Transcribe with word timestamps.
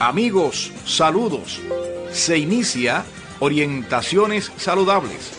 Amigos, 0.00 0.72
saludos. 0.84 1.60
Se 2.12 2.36
inicia 2.36 3.04
Orientaciones 3.38 4.50
Saludables. 4.56 5.32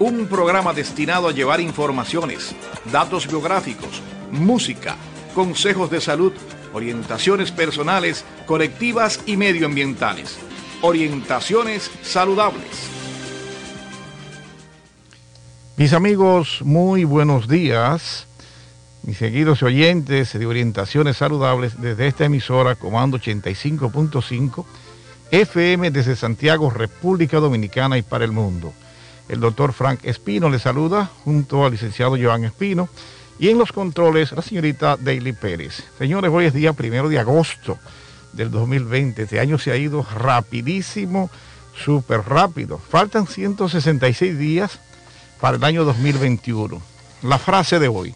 Un 0.00 0.26
programa 0.26 0.72
destinado 0.72 1.28
a 1.28 1.32
llevar 1.32 1.60
informaciones, 1.60 2.54
datos 2.90 3.28
biográficos, 3.28 4.02
música, 4.32 4.96
consejos 5.34 5.90
de 5.90 6.00
salud, 6.00 6.32
orientaciones 6.72 7.52
personales, 7.52 8.24
colectivas 8.46 9.20
y 9.26 9.36
medioambientales. 9.36 10.38
Orientaciones 10.80 11.88
Saludables. 12.02 12.88
Mis 15.76 15.92
amigos, 15.92 16.62
muy 16.64 17.04
buenos 17.04 17.46
días 17.46 18.26
mis 19.04 19.18
seguidos 19.18 19.62
oyentes 19.62 20.32
de 20.32 20.46
orientaciones 20.46 21.16
saludables 21.16 21.80
desde 21.80 22.06
esta 22.06 22.24
emisora 22.24 22.76
Comando 22.76 23.18
85.5 23.18 24.64
FM 25.32 25.90
desde 25.90 26.14
Santiago, 26.14 26.70
República 26.70 27.38
Dominicana 27.38 27.98
y 27.98 28.02
para 28.02 28.24
el 28.24 28.32
mundo. 28.32 28.72
El 29.28 29.40
doctor 29.40 29.72
Frank 29.72 30.00
Espino 30.04 30.48
le 30.50 30.58
saluda 30.58 31.10
junto 31.24 31.64
al 31.64 31.72
licenciado 31.72 32.16
Joan 32.20 32.44
Espino 32.44 32.88
y 33.38 33.48
en 33.48 33.58
los 33.58 33.72
controles 33.72 34.32
la 34.32 34.42
señorita 34.42 34.96
Daily 34.96 35.32
Pérez. 35.32 35.82
Señores, 35.98 36.30
hoy 36.32 36.44
es 36.44 36.54
día 36.54 36.72
primero 36.72 37.08
de 37.08 37.18
agosto 37.18 37.78
del 38.32 38.50
2020. 38.50 39.22
Este 39.22 39.40
año 39.40 39.58
se 39.58 39.72
ha 39.72 39.76
ido 39.76 40.06
rapidísimo, 40.14 41.30
súper 41.74 42.20
rápido. 42.20 42.78
Faltan 42.78 43.26
166 43.26 44.38
días 44.38 44.78
para 45.40 45.56
el 45.56 45.64
año 45.64 45.84
2021. 45.84 46.80
La 47.22 47.38
frase 47.38 47.78
de 47.78 47.88
hoy. 47.88 48.14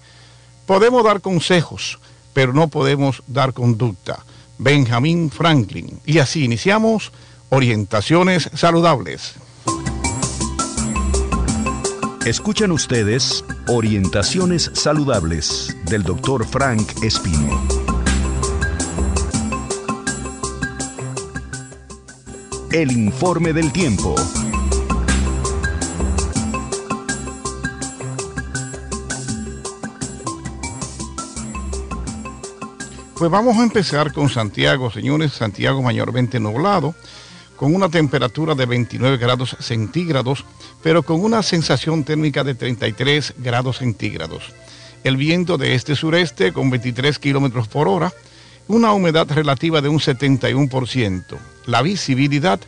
Podemos 0.66 1.04
dar 1.04 1.20
consejos, 1.20 1.98
pero 2.32 2.52
no 2.52 2.68
podemos 2.68 3.22
dar 3.26 3.52
conducta. 3.52 4.24
Benjamin 4.58 5.30
Franklin. 5.30 6.00
Y 6.04 6.18
así 6.18 6.44
iniciamos 6.44 7.12
Orientaciones 7.50 8.50
Saludables. 8.54 9.34
Escuchan 12.24 12.72
ustedes 12.72 13.44
Orientaciones 13.68 14.72
Saludables 14.74 15.76
del 15.84 16.02
doctor 16.02 16.44
Frank 16.44 17.04
Espino. 17.04 17.62
El 22.72 22.90
informe 22.90 23.52
del 23.52 23.72
tiempo. 23.72 24.16
Pues 33.18 33.30
vamos 33.30 33.56
a 33.56 33.62
empezar 33.62 34.12
con 34.12 34.28
Santiago, 34.28 34.90
señores. 34.90 35.32
Santiago 35.32 35.80
mayormente 35.80 36.38
nublado, 36.38 36.94
con 37.56 37.74
una 37.74 37.88
temperatura 37.88 38.54
de 38.54 38.66
29 38.66 39.16
grados 39.16 39.56
centígrados, 39.58 40.44
pero 40.82 41.02
con 41.02 41.24
una 41.24 41.42
sensación 41.42 42.04
térmica 42.04 42.44
de 42.44 42.54
33 42.54 43.36
grados 43.38 43.78
centígrados. 43.78 44.52
El 45.02 45.16
viento 45.16 45.56
de 45.56 45.74
este-sureste 45.74 46.52
con 46.52 46.68
23 46.68 47.18
kilómetros 47.18 47.68
por 47.68 47.88
hora, 47.88 48.12
una 48.68 48.92
humedad 48.92 49.26
relativa 49.30 49.80
de 49.80 49.88
un 49.88 49.98
71%. 49.98 51.38
La 51.64 51.80
visibilidad 51.80 52.60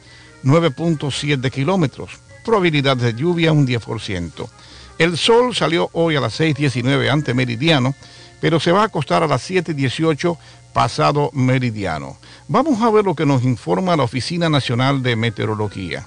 9.7 0.45 1.51
kilómetros, 1.51 2.13
probabilidad 2.43 2.97
de 2.97 3.13
lluvia 3.13 3.53
un 3.53 3.67
10%. 3.67 4.49
El 4.97 5.19
sol 5.19 5.55
salió 5.55 5.91
hoy 5.93 6.17
a 6.17 6.23
las 6.23 6.41
6.19 6.41 7.11
ante 7.11 7.35
meridiano 7.35 7.95
pero 8.41 8.61
se 8.61 8.73
va 8.73 8.83
a 8.83 8.87
acostar 8.87 9.23
a 9.23 9.27
las 9.27 9.49
7.18 9.51 10.37
pasado 10.73 11.31
meridiano. 11.33 12.17
Vamos 12.47 12.81
a 12.83 12.91
ver 12.91 13.05
lo 13.05 13.15
que 13.15 13.27
nos 13.27 13.43
informa 13.43 13.97
la 13.97 14.05
Oficina 14.05 14.49
Nacional 14.49 15.03
de 15.03 15.17
Meteorología. 15.17 16.07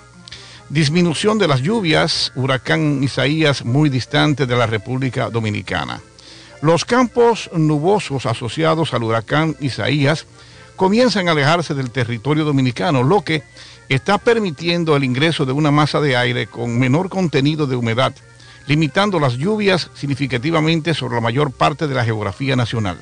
Disminución 0.69 1.37
de 1.37 1.47
las 1.47 1.61
lluvias, 1.61 2.31
huracán 2.35 3.03
Isaías 3.03 3.65
muy 3.65 3.89
distante 3.89 4.45
de 4.45 4.55
la 4.55 4.67
República 4.67 5.29
Dominicana. 5.29 6.01
Los 6.61 6.85
campos 6.85 7.49
nubosos 7.53 8.25
asociados 8.25 8.93
al 8.93 9.03
huracán 9.03 9.57
Isaías 9.59 10.25
comienzan 10.77 11.27
a 11.27 11.31
alejarse 11.31 11.73
del 11.73 11.91
territorio 11.91 12.45
dominicano, 12.45 13.03
lo 13.03 13.23
que 13.23 13.43
está 13.89 14.17
permitiendo 14.17 14.95
el 14.95 15.03
ingreso 15.03 15.45
de 15.45 15.51
una 15.51 15.71
masa 15.71 15.99
de 15.99 16.15
aire 16.15 16.47
con 16.47 16.79
menor 16.79 17.09
contenido 17.09 17.67
de 17.67 17.75
humedad 17.75 18.13
limitando 18.67 19.19
las 19.19 19.33
lluvias 19.33 19.89
significativamente 19.93 20.93
sobre 20.93 21.15
la 21.15 21.21
mayor 21.21 21.51
parte 21.51 21.87
de 21.87 21.95
la 21.95 22.05
geografía 22.05 22.55
nacional. 22.55 23.01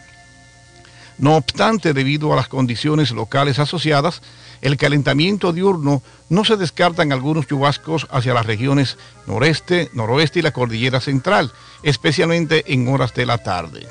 No 1.17 1.35
obstante, 1.35 1.93
debido 1.93 2.31
a 2.31 2.37
las 2.37 2.47
condiciones 2.47 3.11
locales 3.11 3.59
asociadas, 3.59 4.21
el 4.61 4.77
calentamiento 4.77 5.51
diurno 5.53 6.01
no 6.29 6.45
se 6.45 6.57
descartan 6.57 7.11
algunos 7.11 7.47
chubascos 7.47 8.07
hacia 8.09 8.33
las 8.33 8.45
regiones 8.45 8.97
noreste, 9.27 9.89
noroeste 9.93 10.39
y 10.39 10.41
la 10.41 10.51
cordillera 10.51 10.99
central, 11.01 11.51
especialmente 11.83 12.73
en 12.73 12.87
horas 12.87 13.13
de 13.13 13.25
la 13.25 13.37
tarde. 13.37 13.87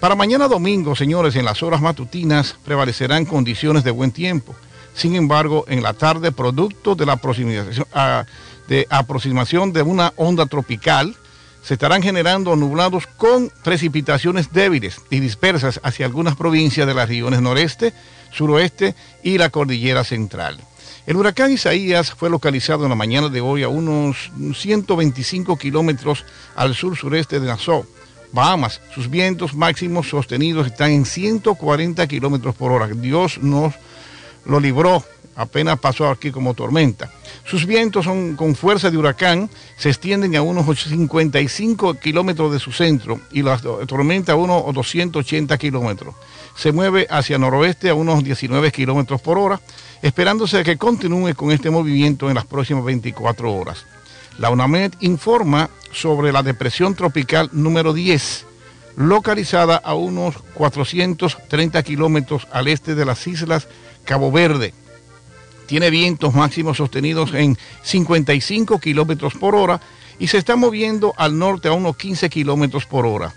Para 0.00 0.14
mañana 0.14 0.46
domingo, 0.46 0.94
señores, 0.94 1.34
en 1.34 1.44
las 1.44 1.62
horas 1.64 1.80
matutinas 1.80 2.56
prevalecerán 2.64 3.24
condiciones 3.24 3.82
de 3.82 3.90
buen 3.90 4.12
tiempo. 4.12 4.54
Sin 4.94 5.16
embargo, 5.16 5.64
en 5.68 5.82
la 5.82 5.94
tarde, 5.94 6.30
producto 6.30 6.94
de 6.94 7.06
la 7.06 7.14
aproximación, 7.14 7.86
a, 7.92 8.24
de 8.68 8.86
aproximación 8.90 9.72
de 9.72 9.82
una 9.82 10.12
onda 10.16 10.46
tropical, 10.46 11.16
se 11.62 11.74
estarán 11.74 12.02
generando 12.02 12.54
nublados 12.54 13.06
con 13.06 13.50
precipitaciones 13.64 14.52
débiles 14.52 15.00
y 15.10 15.20
dispersas 15.20 15.80
hacia 15.82 16.06
algunas 16.06 16.36
provincias 16.36 16.86
de 16.86 16.94
las 16.94 17.08
regiones 17.08 17.42
noreste, 17.42 17.92
suroeste 18.30 18.94
y 19.22 19.38
la 19.38 19.50
cordillera 19.50 20.04
central. 20.04 20.60
El 21.06 21.16
huracán 21.16 21.50
Isaías 21.52 22.12
fue 22.12 22.30
localizado 22.30 22.84
en 22.84 22.90
la 22.90 22.94
mañana 22.94 23.28
de 23.28 23.40
hoy 23.40 23.62
a 23.62 23.68
unos 23.68 24.30
125 24.54 25.56
kilómetros 25.56 26.24
al 26.54 26.74
sur-sureste 26.74 27.40
de 27.40 27.46
Nassau, 27.46 27.86
Bahamas. 28.32 28.82
Sus 28.94 29.08
vientos 29.08 29.54
máximos 29.54 30.08
sostenidos 30.08 30.66
están 30.66 30.90
en 30.90 31.06
140 31.06 32.06
kilómetros 32.06 32.54
por 32.54 32.72
hora. 32.72 32.88
Dios 32.88 33.38
nos 33.38 33.74
lo 34.44 34.60
libró 34.60 35.02
apenas 35.38 35.78
pasó 35.78 36.08
aquí 36.08 36.32
como 36.32 36.52
tormenta. 36.52 37.10
Sus 37.44 37.64
vientos 37.64 38.04
son 38.04 38.34
con 38.34 38.56
fuerza 38.56 38.90
de 38.90 38.98
huracán, 38.98 39.48
se 39.76 39.88
extienden 39.88 40.34
a 40.34 40.42
unos 40.42 40.66
55 40.78 41.94
kilómetros 41.94 42.52
de 42.52 42.58
su 42.58 42.72
centro 42.72 43.20
y 43.30 43.42
la 43.42 43.56
tormenta 43.56 44.32
a 44.32 44.34
unos 44.36 44.74
280 44.74 45.56
kilómetros. 45.56 46.16
Se 46.56 46.72
mueve 46.72 47.06
hacia 47.08 47.38
noroeste 47.38 47.88
a 47.88 47.94
unos 47.94 48.24
19 48.24 48.72
kilómetros 48.72 49.20
por 49.20 49.38
hora, 49.38 49.60
esperándose 50.02 50.64
que 50.64 50.76
continúe 50.76 51.32
con 51.36 51.52
este 51.52 51.70
movimiento 51.70 52.28
en 52.28 52.34
las 52.34 52.44
próximas 52.44 52.84
24 52.84 53.54
horas. 53.54 53.86
La 54.38 54.50
UNAMED 54.50 54.94
informa 55.00 55.70
sobre 55.92 56.32
la 56.32 56.42
depresión 56.42 56.96
tropical 56.96 57.48
número 57.52 57.92
10, 57.92 58.44
localizada 58.96 59.76
a 59.76 59.94
unos 59.94 60.36
430 60.54 61.80
kilómetros 61.84 62.48
al 62.50 62.66
este 62.66 62.96
de 62.96 63.04
las 63.04 63.24
islas 63.28 63.68
Cabo 64.04 64.32
Verde 64.32 64.74
tiene 65.68 65.90
vientos 65.90 66.34
máximos 66.34 66.78
sostenidos 66.78 67.34
en 67.34 67.56
55 67.82 68.80
kilómetros 68.80 69.34
por 69.34 69.54
hora 69.54 69.80
y 70.18 70.26
se 70.28 70.38
está 70.38 70.56
moviendo 70.56 71.12
al 71.18 71.38
norte 71.38 71.68
a 71.68 71.72
unos 71.72 71.96
15 71.98 72.30
kilómetros 72.30 72.86
por 72.86 73.04
hora. 73.04 73.34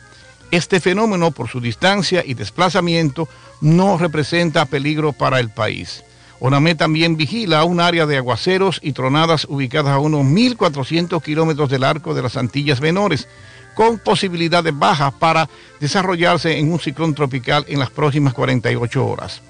Este 0.50 0.80
fenómeno, 0.80 1.32
por 1.32 1.50
su 1.50 1.60
distancia 1.60 2.24
y 2.26 2.34
desplazamiento, 2.34 3.28
no 3.60 3.98
representa 3.98 4.66
peligro 4.66 5.12
para 5.12 5.42
el 5.42 5.50
país. 5.50 6.04
ONAME 6.40 6.76
también 6.76 7.18
vigila 7.18 7.66
un 7.66 7.82
área 7.82 8.06
de 8.06 8.18
aguaceros 8.18 8.80
y 8.82 8.94
tronadas 8.94 9.46
ubicadas 9.50 9.94
a 9.94 10.00
unos 10.00 10.22
1.400 10.22 11.22
kilómetros 11.22 11.70
del 11.70 11.84
arco 11.84 12.14
de 12.14 12.22
las 12.22 12.38
Antillas 12.38 12.80
Menores, 12.80 13.28
con 13.76 14.00
posibilidades 14.00 14.78
bajas 14.78 15.14
para 15.14 15.50
desarrollarse 15.82 16.58
en 16.58 16.72
un 16.72 16.80
ciclón 16.80 17.14
tropical 17.14 17.66
en 17.68 17.80
las 17.80 17.90
próximas 17.90 18.34
48 18.34 19.06
horas. 19.06 19.42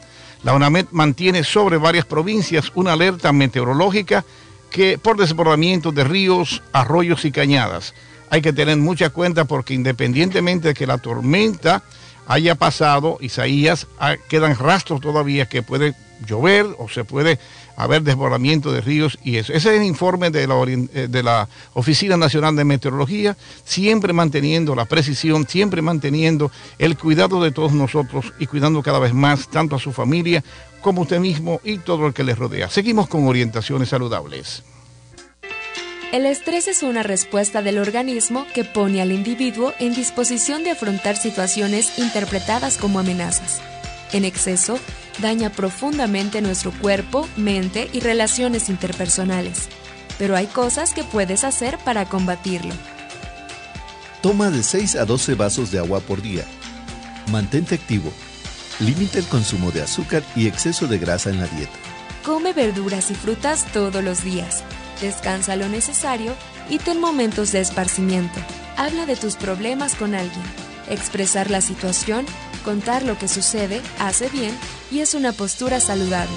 La 0.44 0.54
UNAMED 0.54 0.88
mantiene 0.92 1.44
sobre 1.44 1.78
varias 1.78 2.06
provincias 2.06 2.72
una 2.74 2.94
alerta 2.94 3.32
meteorológica 3.32 4.26
que 4.72 4.98
por 4.98 5.18
desbordamiento 5.18 5.92
de 5.92 6.04
ríos, 6.04 6.64
arroyos 6.72 7.26
y 7.26 7.32
cañadas. 7.32 7.94
Hay 8.30 8.42
que 8.42 8.54
tener 8.54 8.78
mucha 8.78 9.10
cuenta 9.12 9.46
porque 9.46 9.74
independientemente 9.74 10.70
de 10.70 10.74
que 10.74 10.88
la 10.88 10.98
tormenta 10.98 11.84
haya 12.28 12.56
pasado, 12.56 13.18
Isaías, 13.20 13.88
ah, 14.00 14.16
quedan 14.30 14.58
rastros 14.58 15.02
todavía 15.02 15.48
que 15.48 15.62
puede 15.62 15.94
llover 16.26 16.66
o 16.78 16.88
se 16.90 17.04
puede 17.04 17.40
haber 17.76 18.04
desbordamiento 18.04 18.72
de 18.72 18.82
ríos 18.82 19.18
y 19.24 19.38
eso. 19.38 19.54
Ese 19.54 19.70
es 19.70 19.82
el 19.82 19.86
informe 19.86 20.30
de 20.30 20.48
la, 20.48 20.56
eh, 20.64 21.08
de 21.10 21.24
la 21.24 21.48
Oficina 21.74 22.18
Nacional 22.18 22.56
de 22.56 22.64
Meteorología, 22.64 23.36
siempre 23.64 24.14
manteniendo 24.14 24.76
la 24.76 24.86
precisión, 24.86 25.48
siempre 25.48 25.82
manteniendo 25.82 26.52
el 26.80 26.98
cuidado 26.98 27.42
de 27.44 27.52
todos 27.52 27.74
nosotros 27.74 28.34
y 28.40 28.48
cuidando 28.48 28.82
cada 28.82 29.00
vez 29.00 29.14
más 29.14 29.48
tanto 29.50 29.76
a 29.76 29.80
su 29.80 29.92
familia 29.92 30.44
como 30.82 31.02
usted 31.02 31.20
mismo 31.20 31.62
y 31.64 31.78
todo 31.78 32.08
el 32.08 32.14
que 32.14 32.24
le 32.24 32.36
rodea. 32.36 32.70
Seguimos 32.70 33.08
con 33.08 33.28
orientaciones 33.28 33.90
saludables. 33.90 34.64
El 36.12 36.26
estrés 36.26 36.68
es 36.68 36.84
una 36.84 37.04
respuesta 37.04 37.62
del 37.62 37.78
organismo 37.78 38.46
que 38.54 38.66
pone 38.66 39.02
al 39.02 39.14
individuo 39.14 39.74
en 39.80 39.94
disposición 39.94 40.66
de 40.66 40.72
afrontar 40.72 41.16
situaciones 41.16 42.00
interpretadas 42.00 42.78
como 42.78 43.00
amenazas. 43.00 43.62
En 44.12 44.26
exceso, 44.26 44.78
daña 45.20 45.50
profundamente 45.50 46.42
nuestro 46.42 46.72
cuerpo, 46.72 47.28
mente 47.38 47.90
y 47.94 48.00
relaciones 48.00 48.70
interpersonales. 48.70 49.68
Pero 50.18 50.36
hay 50.36 50.48
cosas 50.48 50.94
que 50.94 51.04
puedes 51.04 51.44
hacer 51.44 51.78
para 51.80 52.06
combatirlo. 52.06 52.74
Toma 54.22 54.52
de 54.52 54.62
6 54.62 54.96
a 54.98 55.06
12 55.06 55.36
vasos 55.36 55.72
de 55.72 55.80
agua 55.80 56.00
por 56.00 56.22
día. 56.22 56.46
Mantente 57.32 57.76
activo. 57.76 58.12
Limita 58.80 59.18
el 59.20 59.26
consumo 59.26 59.72
de 59.72 59.82
azúcar 59.82 60.24
y 60.36 60.48
exceso 60.48 60.88
de 60.88 61.00
grasa 61.00 61.30
en 61.30 61.40
la 61.40 61.48
dieta. 61.48 61.72
Come 62.24 62.54
verduras 62.54 63.10
y 63.10 63.16
frutas 63.16 63.66
todos 63.74 64.04
los 64.04 64.24
días. 64.24 64.64
Descansa 65.02 65.56
lo 65.56 65.68
necesario 65.70 66.36
y 66.70 66.78
ten 66.78 67.00
momentos 67.00 67.52
de 67.52 67.62
esparcimiento. 67.62 68.40
Habla 68.78 69.08
de 69.08 69.16
tus 69.16 69.36
problemas 69.36 69.96
con 69.96 70.14
alguien. 70.14 70.44
Expresar 70.90 71.50
la 71.50 71.62
situación, 71.62 72.26
contar 72.62 73.04
lo 73.04 73.18
que 73.18 73.28
sucede, 73.28 73.82
hace 74.00 74.30
bien 74.30 74.58
y 74.92 75.00
es 75.00 75.14
una 75.14 75.34
postura 75.34 75.80
saludable. 75.80 76.36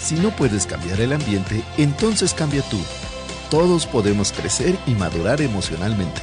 Si 0.00 0.14
no 0.14 0.34
puedes 0.34 0.66
cambiar 0.66 1.00
el 1.00 1.12
ambiente, 1.12 1.62
entonces 1.76 2.34
cambia 2.34 2.62
tú. 2.62 2.78
Todos 3.50 3.86
podemos 3.86 4.32
crecer 4.32 4.78
y 4.86 4.94
madurar 4.94 5.40
emocionalmente. 5.40 6.20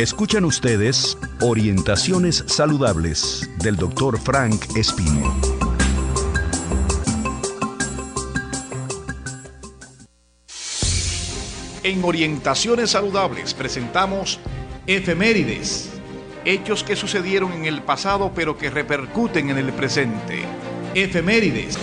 Escuchan 0.00 0.46
ustedes 0.46 1.18
Orientaciones 1.42 2.44
Saludables 2.46 3.50
del 3.58 3.76
Dr. 3.76 4.18
Frank 4.18 4.64
Espino. 4.74 5.69
En 11.82 12.04
Orientaciones 12.04 12.90
Saludables 12.90 13.54
presentamos 13.54 14.38
Efemérides, 14.86 15.88
hechos 16.44 16.84
que 16.84 16.94
sucedieron 16.94 17.52
en 17.54 17.64
el 17.64 17.80
pasado 17.80 18.32
pero 18.34 18.58
que 18.58 18.68
repercuten 18.68 19.48
en 19.48 19.56
el 19.56 19.72
presente. 19.72 20.44
Efemérides. 20.94 21.78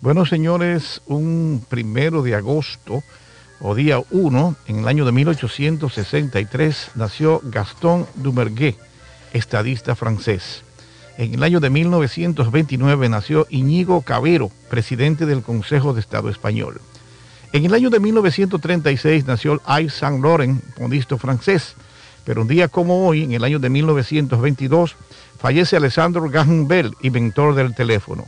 Bueno, 0.00 0.26
señores, 0.26 1.02
un 1.06 1.64
primero 1.68 2.22
de 2.22 2.34
agosto 2.34 3.04
o 3.60 3.76
día 3.76 4.02
1, 4.10 4.56
en 4.66 4.80
el 4.80 4.88
año 4.88 5.04
de 5.04 5.12
1863, 5.12 6.90
nació 6.96 7.40
Gaston 7.44 8.08
Dumerguet, 8.16 8.76
estadista 9.32 9.94
francés. 9.94 10.64
En 11.18 11.34
el 11.34 11.42
año 11.42 11.60
de 11.60 11.68
1929 11.68 13.08
nació 13.10 13.46
Iñigo 13.50 14.00
Cabero, 14.00 14.50
presidente 14.70 15.26
del 15.26 15.42
Consejo 15.42 15.92
de 15.92 16.00
Estado 16.00 16.30
español. 16.30 16.80
En 17.52 17.66
el 17.66 17.74
año 17.74 17.90
de 17.90 18.00
1936 18.00 19.26
nació 19.26 19.60
Yves 19.66 19.92
Saint 19.92 20.24
Laurent, 20.24 20.62
modisto 20.78 21.18
francés. 21.18 21.74
Pero 22.24 22.42
un 22.42 22.48
día 22.48 22.68
como 22.68 23.06
hoy, 23.06 23.24
en 23.24 23.32
el 23.32 23.44
año 23.44 23.58
de 23.58 23.68
1922, 23.68 24.96
fallece 25.38 25.76
Alessandro 25.76 26.30
Bell, 26.66 26.94
inventor 27.02 27.54
del 27.54 27.74
teléfono. 27.74 28.24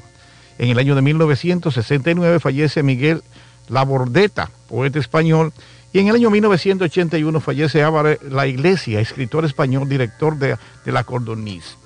En 0.59 0.69
el 0.69 0.79
año 0.79 0.95
de 0.95 1.03
1969 1.03 2.39
fallece 2.39 2.83
Miguel 2.83 3.23
Labordeta, 3.69 4.51
poeta 4.69 4.99
español, 4.99 5.53
y 5.93 6.01
en 6.01 6.09
el 6.09 6.17
año 6.17 6.31
1981 6.31 7.41
fallece 7.41 7.83
Álvaro 7.83 8.19
La 8.29 8.47
Iglesia, 8.47 9.01
escritor 9.01 9.45
español, 9.45 9.89
director 9.89 10.37
de, 10.37 10.57
de 10.85 10.93
la 10.93 11.05
Cordoniz. 11.05 11.77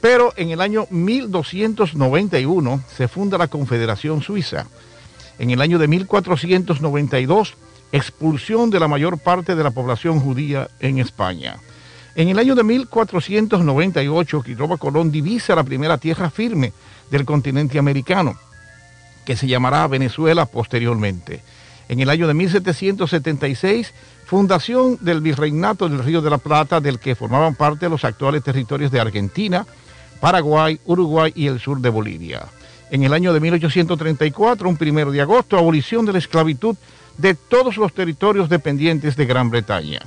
Pero 0.00 0.32
en 0.36 0.50
el 0.50 0.60
año 0.60 0.86
1291 0.90 2.84
se 2.96 3.08
funda 3.08 3.38
la 3.38 3.48
Confederación 3.48 4.22
Suiza. 4.22 4.66
En 5.38 5.50
el 5.50 5.60
año 5.60 5.78
de 5.78 5.88
1492, 5.88 7.54
expulsión 7.92 8.70
de 8.70 8.80
la 8.80 8.88
mayor 8.88 9.18
parte 9.18 9.54
de 9.54 9.64
la 9.64 9.70
población 9.70 10.20
judía 10.20 10.68
en 10.80 10.98
España. 10.98 11.56
En 12.14 12.28
el 12.28 12.38
año 12.38 12.54
de 12.54 12.64
1498, 12.64 14.42
Cristóbal 14.42 14.78
Colón 14.78 15.10
divisa 15.10 15.54
la 15.54 15.64
primera 15.64 15.98
tierra 15.98 16.30
firme 16.30 16.72
del 17.10 17.24
continente 17.24 17.78
americano 17.78 18.36
que 19.24 19.36
se 19.36 19.46
llamará 19.46 19.86
Venezuela 19.86 20.46
posteriormente. 20.46 21.42
En 21.88 22.00
el 22.00 22.10
año 22.10 22.26
de 22.26 22.34
1776, 22.34 23.92
fundación 24.24 24.98
del 25.00 25.20
Virreinato 25.20 25.88
del 25.88 26.02
Río 26.02 26.20
de 26.20 26.30
la 26.30 26.38
Plata, 26.38 26.80
del 26.80 26.98
que 26.98 27.14
formaban 27.14 27.54
parte 27.54 27.88
los 27.88 28.04
actuales 28.04 28.42
territorios 28.42 28.90
de 28.90 29.00
Argentina, 29.00 29.66
Paraguay, 30.20 30.80
Uruguay 30.84 31.32
y 31.34 31.46
el 31.46 31.60
sur 31.60 31.80
de 31.80 31.88
Bolivia. 31.88 32.46
En 32.90 33.02
el 33.02 33.12
año 33.12 33.32
de 33.32 33.40
1834, 33.40 34.68
un 34.68 34.76
primero 34.76 35.10
de 35.10 35.20
agosto, 35.20 35.56
abolición 35.56 36.04
de 36.04 36.12
la 36.12 36.18
esclavitud 36.18 36.76
de 37.16 37.34
todos 37.34 37.76
los 37.76 37.92
territorios 37.92 38.48
dependientes 38.48 39.16
de 39.16 39.26
Gran 39.26 39.50
Bretaña. 39.50 40.00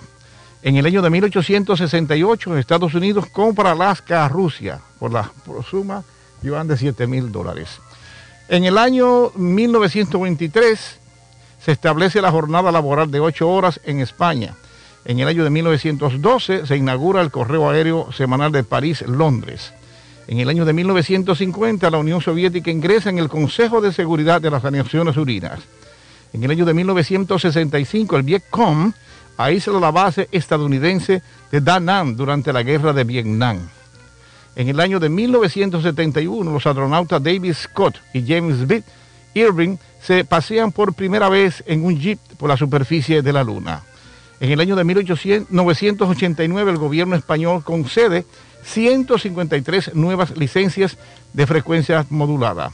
En 0.61 0.77
el 0.77 0.85
año 0.85 1.01
de 1.01 1.09
1868, 1.09 2.57
Estados 2.57 2.93
Unidos 2.93 3.25
compra 3.27 3.71
Alaska 3.71 4.25
a 4.25 4.29
Rusia 4.29 4.79
por 4.99 5.11
la 5.11 5.31
suma 5.69 6.03
de 6.41 6.77
7 6.77 7.07
mil 7.07 7.31
dólares. 7.31 7.79
En 8.49 8.65
el 8.65 8.77
año 8.77 9.31
1923 9.35 10.99
se 11.59 11.71
establece 11.71 12.21
la 12.21 12.31
jornada 12.31 12.71
laboral 12.71 13.09
de 13.09 13.21
8 13.21 13.49
horas 13.49 13.79
en 13.85 14.01
España. 14.01 14.55
En 15.05 15.19
el 15.19 15.27
año 15.27 15.45
de 15.45 15.49
1912 15.49 16.65
se 16.65 16.77
inaugura 16.77 17.21
el 17.21 17.31
correo 17.31 17.69
aéreo 17.69 18.11
semanal 18.11 18.51
de 18.51 18.65
París-Londres. 18.65 19.73
En 20.27 20.39
el 20.39 20.49
año 20.49 20.65
de 20.65 20.73
1950 20.73 21.89
la 21.89 21.97
Unión 21.97 22.21
Soviética 22.21 22.71
ingresa 22.71 23.09
en 23.09 23.19
el 23.19 23.29
Consejo 23.29 23.81
de 23.81 23.91
Seguridad 23.91 24.41
de 24.41 24.51
las 24.51 24.63
Naciones 24.63 25.17
Unidas. 25.17 25.59
En 26.31 26.43
el 26.43 26.51
año 26.51 26.65
de 26.65 26.73
1965 26.73 28.15
el 28.15 28.23
Vietcong 28.23 28.93
aísla 29.37 29.79
la 29.79 29.91
base 29.91 30.29
estadounidense 30.31 31.21
de 31.51 31.61
Da 31.61 31.79
Nang 31.79 32.15
durante 32.15 32.53
la 32.53 32.63
guerra 32.63 32.93
de 32.93 33.03
Vietnam. 33.03 33.59
En 34.55 34.69
el 34.69 34.79
año 34.79 34.99
de 34.99 35.09
1971, 35.09 36.51
los 36.51 36.65
astronautas 36.65 37.21
David 37.21 37.53
Scott 37.53 37.97
y 38.13 38.23
James 38.25 38.67
B. 38.67 38.83
Irving 39.33 39.77
se 39.99 40.25
pasean 40.25 40.71
por 40.71 40.93
primera 40.93 41.27
vez 41.27 41.63
en 41.65 41.83
un 41.83 41.99
jeep 41.99 42.19
por 42.37 42.49
la 42.49 42.57
superficie 42.57 43.23
de 43.23 43.33
la 43.33 43.43
Luna. 43.43 43.81
En 44.39 44.51
el 44.51 44.59
año 44.59 44.75
de 44.75 44.83
1989, 44.83 46.71
el 46.71 46.77
gobierno 46.77 47.15
español 47.15 47.63
concede 47.63 48.25
153 48.63 49.95
nuevas 49.95 50.35
licencias 50.37 50.97
de 51.33 51.47
frecuencia 51.47 52.05
modulada. 52.09 52.71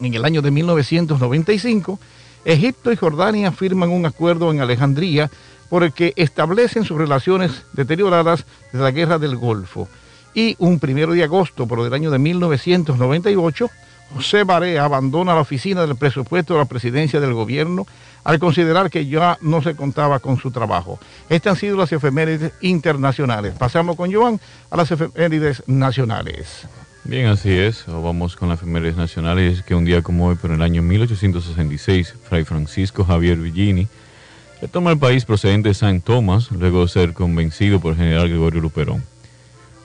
En 0.00 0.14
el 0.14 0.24
año 0.24 0.42
de 0.42 0.50
1995, 0.50 1.98
Egipto 2.44 2.92
y 2.92 2.96
Jordania 2.96 3.52
firman 3.52 3.90
un 3.90 4.06
acuerdo 4.06 4.50
en 4.50 4.60
Alejandría 4.60 5.30
por 5.68 5.82
el 5.82 5.92
que 5.92 6.12
establecen 6.16 6.84
sus 6.84 6.96
relaciones 6.96 7.64
deterioradas 7.72 8.46
desde 8.72 8.84
la 8.84 8.90
guerra 8.90 9.18
del 9.18 9.36
Golfo 9.36 9.88
y 10.34 10.54
un 10.58 10.78
primero 10.78 11.12
de 11.12 11.24
agosto 11.24 11.66
por 11.66 11.80
el 11.80 11.92
año 11.92 12.10
de 12.10 12.18
1998, 12.18 13.70
José 14.14 14.44
Barea 14.44 14.84
abandona 14.84 15.34
la 15.34 15.40
oficina 15.40 15.82
del 15.82 15.96
presupuesto 15.96 16.54
de 16.54 16.60
la 16.60 16.66
presidencia 16.66 17.20
del 17.20 17.34
gobierno 17.34 17.86
al 18.24 18.38
considerar 18.38 18.90
que 18.90 19.06
ya 19.06 19.38
no 19.40 19.62
se 19.62 19.76
contaba 19.76 20.18
con 20.18 20.38
su 20.38 20.50
trabajo. 20.50 20.98
Estas 21.28 21.52
han 21.52 21.56
sido 21.56 21.76
las 21.76 21.92
efemérides 21.92 22.52
internacionales. 22.60 23.54
Pasamos 23.56 23.96
con 23.96 24.12
Joan 24.12 24.40
a 24.70 24.76
las 24.76 24.90
efemérides 24.90 25.62
nacionales. 25.66 26.66
Bien, 27.04 27.26
así 27.26 27.52
es. 27.52 27.84
Vamos 27.86 28.34
con 28.34 28.48
las 28.48 28.58
efemérides 28.58 28.96
nacionales. 28.96 29.62
que 29.62 29.76
un 29.76 29.84
día 29.84 30.02
como 30.02 30.26
hoy, 30.26 30.36
pero 30.40 30.54
en 30.54 30.60
el 30.60 30.64
año 30.64 30.82
1866, 30.82 32.14
Fray 32.28 32.44
Francisco 32.44 33.04
Javier 33.04 33.36
Villini 33.36 33.86
retoma 34.60 34.90
el 34.90 34.98
país 34.98 35.24
procedente 35.24 35.68
de 35.68 35.74
San 35.74 36.00
Tomás, 36.00 36.50
luego 36.50 36.82
de 36.82 36.88
ser 36.88 37.12
convencido 37.12 37.80
por 37.80 37.92
el 37.92 37.98
general 37.98 38.28
Gregorio 38.28 38.60
Luperón. 38.60 39.04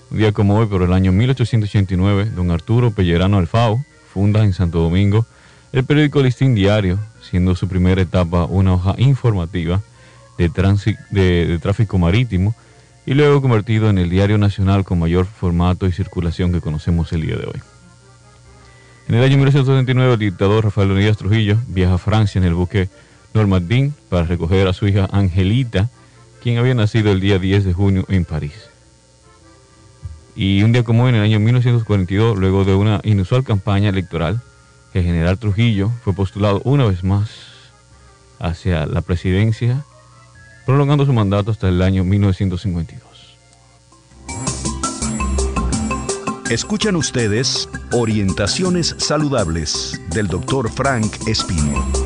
Un 0.10 0.18
día 0.18 0.32
como 0.32 0.58
hoy, 0.58 0.66
por 0.66 0.82
el 0.82 0.94
año 0.94 1.12
1889, 1.12 2.32
don 2.36 2.50
Arturo 2.50 2.90
Pellerano 2.90 3.38
Alfao 3.38 3.86
funda 4.13 4.44
en 4.44 4.53
Santo 4.53 4.80
Domingo 4.80 5.25
el 5.74 5.86
periódico 5.86 6.22
Listín 6.22 6.53
Diario, 6.53 7.00
siendo 7.22 7.56
su 7.56 7.68
primera 7.68 8.01
etapa 8.01 8.46
una 8.46 8.74
hoja 8.74 8.96
informativa 8.98 9.82
de, 10.38 10.50
de, 11.12 11.60
tráfico 11.60 11.98
marítimo 11.98 12.56
y 13.06 13.13
luego 13.13 13.41
convertido 13.41 13.89
en 13.89 13.98
el 13.98 14.10
diario 14.10 14.38
nacional 14.38 14.84
con 14.84 15.00
mayor 15.00 15.25
formato 15.25 15.88
y 15.88 15.91
circulación 15.91 16.51
que 16.51 16.62
conocemos 16.62 17.13
el 17.13 17.22
día 17.22 17.38
de 17.38 17.46
hoy. 17.46 17.62
En 19.08 19.15
el 19.15 19.24
año 19.24 19.38
1979, 19.38 20.13
el 20.13 20.20
dictador 20.20 20.63
Rafael 20.65 20.89
Leonidas 20.89 21.18
Trujillo 21.18 21.58
viaja 21.68 21.96
a 21.96 21.98
Francia 21.98 22.39
en 22.39 22.46
el 22.46 22.53
buque 22.53 22.89
Normandin 23.34 23.94
para 24.10 24.25
recoger 24.25 24.68
a 24.68 24.74
su 24.74 24.88
hija 24.88 25.08
Angelita, 25.12 25.89
quien 26.41 26.58
había 26.58 26.74
nacido 26.74 27.12
el 27.12 27.20
día 27.20 27.39
10 27.39 27.65
de 27.65 27.74
junio 27.74 28.06
en 28.10 28.25
París. 28.25 28.71
Y 30.36 30.64
un 30.64 30.72
día 30.72 30.84
como 30.84 31.10
en 31.10 31.16
el 31.16 31.22
año 31.22 31.40
1942, 31.40 32.38
luego 32.38 32.64
de 32.64 32.74
una 32.74 33.02
inusual 33.04 33.44
campaña 33.44 33.90
electoral, 33.90 34.42
el 34.94 35.04
general 35.04 35.38
Trujillo 35.38 35.90
fue 36.04 36.14
postulado 36.14 36.62
una 36.64 36.86
vez 36.86 37.04
más 37.04 37.30
hacia 38.40 38.86
la 38.86 39.02
presidencia, 39.02 39.84
prolongando 40.66 41.06
su 41.06 41.14
mandato 41.14 41.52
hasta 41.52 41.70
el 41.70 41.82
año 41.82 42.04
1952. 42.04 43.12
Escuchan 46.50 46.98
ustedes 46.98 47.70
Orientaciones 47.94 48.96
Saludables 48.98 50.02
del 50.10 50.28
doctor 50.28 50.70
Frank 50.70 51.28
Espino. 51.28 52.00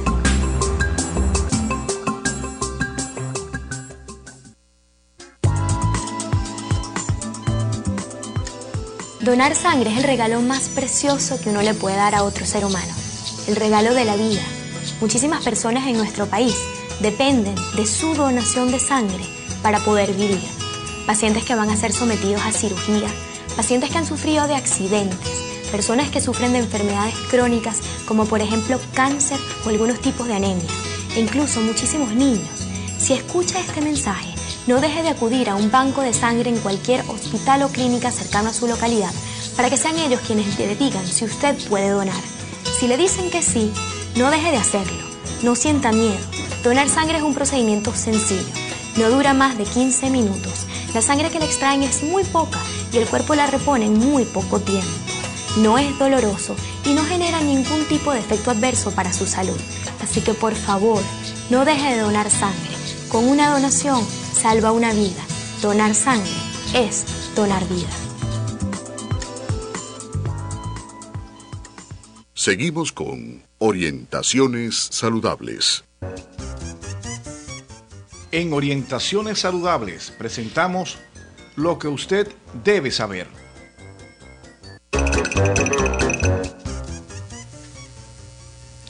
Donar 9.26 9.56
sangre 9.56 9.90
es 9.90 9.98
el 9.98 10.04
regalo 10.04 10.40
más 10.44 10.70
precioso 10.70 11.42
que 11.42 11.50
uno 11.50 11.64
le 11.64 11.74
puede 11.74 11.96
dar 11.96 12.14
a 12.14 12.22
otro 12.22 12.46
ser 12.46 12.64
humano, 12.64 12.94
el 13.48 13.56
regalo 13.56 13.96
de 13.96 14.06
la 14.06 14.16
vida. 14.16 14.44
Muchísimas 15.02 15.44
personas 15.44 15.88
en 15.88 15.98
nuestro 15.98 16.28
país 16.28 16.56
dependen 17.00 17.56
de 17.76 17.88
su 17.88 18.14
donación 18.14 18.72
de 18.72 18.80
sangre 18.80 19.24
para 19.64 19.80
poder 19.80 20.14
vivir. 20.14 20.44
Pacientes 21.08 21.44
que 21.44 21.56
van 21.56 21.72
a 21.72 21.76
ser 21.76 21.92
sometidos 21.92 22.44
a 22.46 22.52
cirugía, 22.52 23.08
pacientes 23.56 23.90
que 23.90 23.98
han 23.98 24.06
sufrido 24.06 24.46
de 24.46 24.54
accidentes, 24.54 25.28
personas 25.72 26.12
que 26.12 26.22
sufren 26.22 26.54
de 26.54 26.60
enfermedades 26.60 27.16
crónicas 27.32 27.80
como 28.08 28.26
por 28.26 28.42
ejemplo 28.42 28.80
cáncer 28.94 29.40
o 29.66 29.70
algunos 29.70 30.02
tipos 30.02 30.28
de 30.28 30.36
anemia, 30.36 30.70
e 31.16 31.20
incluso 31.20 31.62
muchísimos 31.62 32.12
niños. 32.12 32.48
Si 33.00 33.14
escucha 33.14 33.60
este 33.60 33.82
mensaje, 33.82 34.35
no 34.68 34.82
deje 34.82 35.04
de 35.04 35.10
acudir 35.10 35.50
a 35.50 35.56
un 35.56 35.70
banco 35.70 36.02
de 36.02 36.14
sangre 36.14 36.50
en 36.50 36.58
cualquier 36.58 37.02
hospital 37.08 37.64
o 37.64 37.70
clínica 37.70 38.12
cercano 38.12 38.50
a 38.50 38.54
su 38.54 38.68
localidad 38.68 39.12
para 39.56 39.70
que 39.70 39.78
sean 39.78 39.98
ellos 39.98 40.22
quienes 40.26 40.58
le 40.58 40.76
digan 40.76 41.06
si 41.06 41.26
usted 41.26 41.56
puede 41.70 41.90
donar. 41.90 42.22
Si 42.80 42.88
le 42.88 42.98
dicen 42.98 43.30
que 43.30 43.42
sí, 43.42 43.72
no 44.16 44.32
deje 44.32 44.52
de 44.52 44.58
hacerlo. 44.58 45.04
No 45.44 45.56
sienta 45.56 45.92
miedo. 45.92 46.18
Donar 46.64 46.90
sangre 46.90 47.18
es 47.18 47.24
un 47.24 47.36
procedimiento 47.36 47.94
sencillo. 47.94 48.48
No 48.98 49.10
dura 49.10 49.34
más 49.34 49.58
de 49.58 49.66
15 49.66 50.10
minutos. 50.10 50.66
La 50.94 51.02
sangre 51.02 51.30
que 51.30 51.40
le 51.40 51.46
extraen 51.46 51.84
es 51.84 52.04
muy 52.04 52.24
poca 52.24 52.60
y 52.92 52.98
el 52.98 53.06
cuerpo 53.06 53.36
la 53.36 53.48
repone 53.48 53.86
en 53.86 54.00
muy 54.00 54.26
poco 54.26 54.60
tiempo. 54.60 54.88
No 55.58 55.78
es 55.78 55.98
doloroso 56.00 56.56
y 56.86 56.94
no 56.94 57.04
genera 57.04 57.40
ningún 57.40 57.86
tipo 57.86 58.12
de 58.12 58.20
efecto 58.20 58.52
adverso 58.52 58.92
para 58.92 59.14
su 59.14 59.26
salud. 59.28 59.60
Así 60.02 60.22
que 60.22 60.34
por 60.34 60.56
favor, 60.56 61.02
no 61.50 61.66
deje 61.66 61.96
de 61.96 62.02
donar 62.02 62.30
sangre. 62.32 62.76
Con 63.10 63.28
una 63.28 63.50
donación 63.52 64.06
salva 64.36 64.72
una 64.72 64.94
vida. 64.94 65.24
Donar 65.62 65.96
sangre 65.96 66.30
es 66.74 67.06
donar 67.36 67.68
vida. 67.70 67.90
Seguimos 72.34 72.92
con 72.92 73.44
Orientaciones 73.58 74.90
Saludables. 74.92 75.84
En 78.32 78.54
Orientaciones 78.54 79.40
Saludables 79.40 80.12
presentamos 80.12 80.98
lo 81.56 81.80
que 81.80 81.88
usted 81.88 82.28
debe 82.64 82.92
saber. 82.92 83.28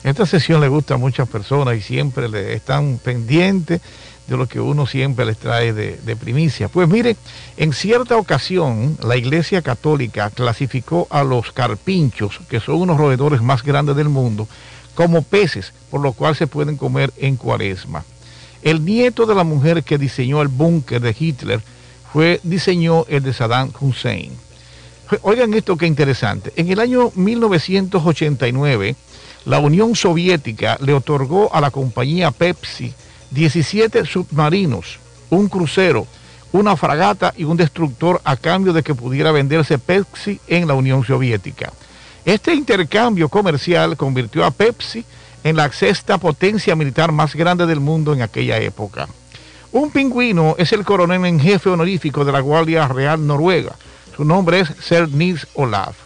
Esta 0.02 0.26
sesión 0.26 0.60
le 0.60 0.68
gusta 0.68 0.94
a 0.94 0.98
muchas 0.98 1.28
personas 1.28 1.76
y 1.76 1.80
siempre 1.80 2.28
le 2.28 2.54
están 2.54 2.98
pendientes 2.98 3.80
de 4.26 4.36
lo 4.36 4.46
que 4.48 4.60
uno 4.60 4.86
siempre 4.86 5.24
les 5.24 5.38
trae 5.38 5.72
de, 5.72 6.16
primicia. 6.16 6.68
Pues 6.68 6.88
mire, 6.88 7.16
en 7.56 7.72
cierta 7.72 8.16
ocasión 8.16 8.96
la 9.02 9.16
Iglesia 9.16 9.62
Católica 9.62 10.30
clasificó 10.30 11.06
a 11.10 11.22
los 11.22 11.52
carpinchos, 11.52 12.40
que 12.48 12.60
son 12.60 12.76
unos 12.76 12.98
roedores 12.98 13.42
más 13.42 13.62
grandes 13.62 13.96
del 13.96 14.08
mundo, 14.08 14.48
como 14.94 15.22
peces, 15.22 15.72
por 15.90 16.00
lo 16.00 16.12
cual 16.12 16.34
se 16.34 16.46
pueden 16.46 16.76
comer 16.76 17.12
en 17.18 17.36
cuaresma. 17.36 18.04
El 18.62 18.84
nieto 18.84 19.26
de 19.26 19.34
la 19.34 19.44
mujer 19.44 19.84
que 19.84 19.98
diseñó 19.98 20.42
el 20.42 20.48
búnker 20.48 21.00
de 21.00 21.14
Hitler 21.16 21.60
fue, 22.12 22.40
diseñó 22.42 23.04
el 23.08 23.22
de 23.22 23.32
Saddam 23.32 23.70
Hussein. 23.78 24.32
Oigan 25.22 25.54
esto 25.54 25.76
qué 25.76 25.86
interesante. 25.86 26.52
En 26.56 26.68
el 26.68 26.80
año 26.80 27.12
1989, 27.14 28.96
la 29.44 29.60
Unión 29.60 29.94
Soviética 29.94 30.78
le 30.80 30.94
otorgó 30.94 31.54
a 31.54 31.60
la 31.60 31.70
compañía 31.70 32.32
Pepsi 32.32 32.92
17 33.30 34.04
submarinos, 34.06 34.98
un 35.30 35.48
crucero, 35.48 36.06
una 36.52 36.76
fragata 36.76 37.34
y 37.36 37.44
un 37.44 37.56
destructor 37.56 38.20
a 38.24 38.36
cambio 38.36 38.72
de 38.72 38.82
que 38.82 38.94
pudiera 38.94 39.32
venderse 39.32 39.78
Pepsi 39.78 40.40
en 40.46 40.66
la 40.66 40.74
Unión 40.74 41.04
Soviética. 41.04 41.72
Este 42.24 42.54
intercambio 42.54 43.28
comercial 43.28 43.96
convirtió 43.96 44.44
a 44.44 44.50
Pepsi 44.50 45.04
en 45.44 45.56
la 45.56 45.70
sexta 45.70 46.18
potencia 46.18 46.74
militar 46.74 47.12
más 47.12 47.34
grande 47.34 47.66
del 47.66 47.80
mundo 47.80 48.12
en 48.12 48.22
aquella 48.22 48.58
época. 48.58 49.06
Un 49.72 49.90
pingüino 49.90 50.54
es 50.58 50.72
el 50.72 50.84
coronel 50.84 51.24
en 51.26 51.38
jefe 51.38 51.68
honorífico 51.68 52.24
de 52.24 52.32
la 52.32 52.40
Guardia 52.40 52.88
Real 52.88 53.24
Noruega. 53.26 53.76
Su 54.16 54.24
nombre 54.24 54.60
es 54.60 54.72
Sir 54.80 55.08
Nils 55.08 55.46
Olaf. 55.54 55.96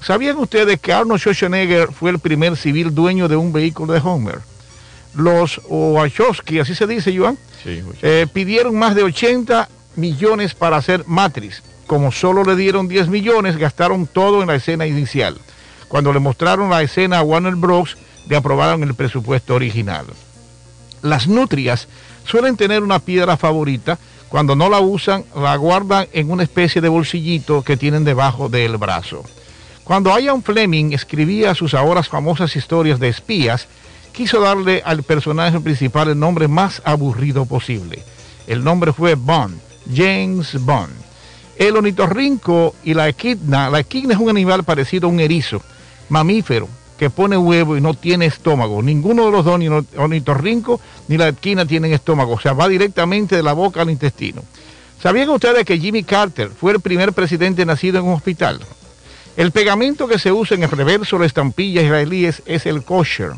¿Sabían 0.00 0.38
ustedes 0.38 0.80
que 0.80 0.92
Arnold 0.92 1.20
Schwarzenegger 1.20 1.92
fue 1.92 2.10
el 2.10 2.18
primer 2.18 2.56
civil 2.56 2.92
dueño 2.92 3.28
de 3.28 3.36
un 3.36 3.52
vehículo 3.52 3.92
de 3.92 4.00
Homer? 4.00 4.40
Los 5.14 5.60
Wachowski, 5.68 6.58
así 6.58 6.74
se 6.74 6.86
dice, 6.86 7.16
Joan, 7.16 7.38
eh, 7.64 8.26
pidieron 8.32 8.78
más 8.78 8.94
de 8.94 9.02
80 9.02 9.68
millones 9.96 10.54
para 10.54 10.76
hacer 10.76 11.04
Matrix. 11.06 11.62
Como 11.86 12.12
solo 12.12 12.44
le 12.44 12.56
dieron 12.56 12.88
10 12.88 13.08
millones, 13.08 13.56
gastaron 13.56 14.06
todo 14.06 14.40
en 14.40 14.48
la 14.48 14.54
escena 14.54 14.86
inicial. 14.86 15.36
Cuando 15.88 16.12
le 16.12 16.20
mostraron 16.20 16.70
la 16.70 16.82
escena 16.82 17.18
a 17.18 17.22
Warner 17.22 17.54
Bros., 17.54 17.96
le 18.28 18.36
aprobaron 18.36 18.82
el 18.82 18.94
presupuesto 18.94 19.54
original. 19.54 20.06
Las 21.02 21.26
nutrias 21.26 21.88
suelen 22.24 22.56
tener 22.56 22.82
una 22.82 23.00
piedra 23.00 23.36
favorita. 23.36 23.98
Cuando 24.28 24.56
no 24.56 24.70
la 24.70 24.80
usan, 24.80 25.24
la 25.36 25.56
guardan 25.56 26.06
en 26.12 26.30
una 26.30 26.44
especie 26.44 26.80
de 26.80 26.88
bolsillito 26.88 27.62
que 27.62 27.76
tienen 27.76 28.04
debajo 28.04 28.48
del 28.48 28.78
brazo. 28.78 29.22
Cuando 29.84 30.16
Ian 30.18 30.42
Fleming 30.42 30.92
escribía 30.92 31.54
sus 31.54 31.74
ahora 31.74 32.02
famosas 32.02 32.54
historias 32.56 32.98
de 33.00 33.08
espías, 33.08 33.66
quiso 34.12 34.40
darle 34.40 34.82
al 34.84 35.02
personaje 35.02 35.58
principal 35.60 36.08
el 36.08 36.18
nombre 36.18 36.48
más 36.48 36.82
aburrido 36.84 37.46
posible. 37.46 38.02
El 38.46 38.62
nombre 38.62 38.92
fue 38.92 39.14
Bond, 39.14 39.58
James 39.92 40.56
Bond. 40.60 40.92
El 41.56 41.76
ornitorrinco 41.76 42.74
y 42.84 42.94
la 42.94 43.08
equidna, 43.08 43.70
la 43.70 43.80
equidna 43.80 44.14
es 44.14 44.20
un 44.20 44.30
animal 44.30 44.64
parecido 44.64 45.06
a 45.06 45.10
un 45.10 45.20
erizo, 45.20 45.62
mamífero, 46.08 46.68
que 46.98 47.10
pone 47.10 47.36
huevo 47.36 47.76
y 47.76 47.80
no 47.80 47.94
tiene 47.94 48.26
estómago. 48.26 48.82
Ninguno 48.82 49.26
de 49.26 49.32
los 49.32 49.44
dos, 49.44 49.58
ni 49.58 49.66
el 49.66 49.84
ornitorrinco 49.96 50.80
ni 51.08 51.16
la 51.16 51.28
equidna 51.28 51.66
tienen 51.66 51.92
estómago, 51.92 52.34
o 52.34 52.40
sea, 52.40 52.52
va 52.52 52.68
directamente 52.68 53.36
de 53.36 53.42
la 53.42 53.52
boca 53.52 53.82
al 53.82 53.90
intestino. 53.90 54.42
¿Sabían 55.02 55.30
ustedes 55.30 55.64
que 55.64 55.78
Jimmy 55.78 56.04
Carter 56.04 56.48
fue 56.48 56.72
el 56.72 56.80
primer 56.80 57.12
presidente 57.12 57.66
nacido 57.66 57.98
en 57.98 58.04
un 58.04 58.14
hospital? 58.14 58.60
El 59.36 59.50
pegamento 59.50 60.06
que 60.06 60.18
se 60.18 60.30
usa 60.30 60.56
en 60.56 60.62
el 60.62 60.70
reverso 60.70 61.16
de 61.16 61.20
la 61.20 61.26
estampilla 61.26 61.82
israelíes 61.82 62.42
es 62.46 62.66
el 62.66 62.84
kosher. 62.84 63.32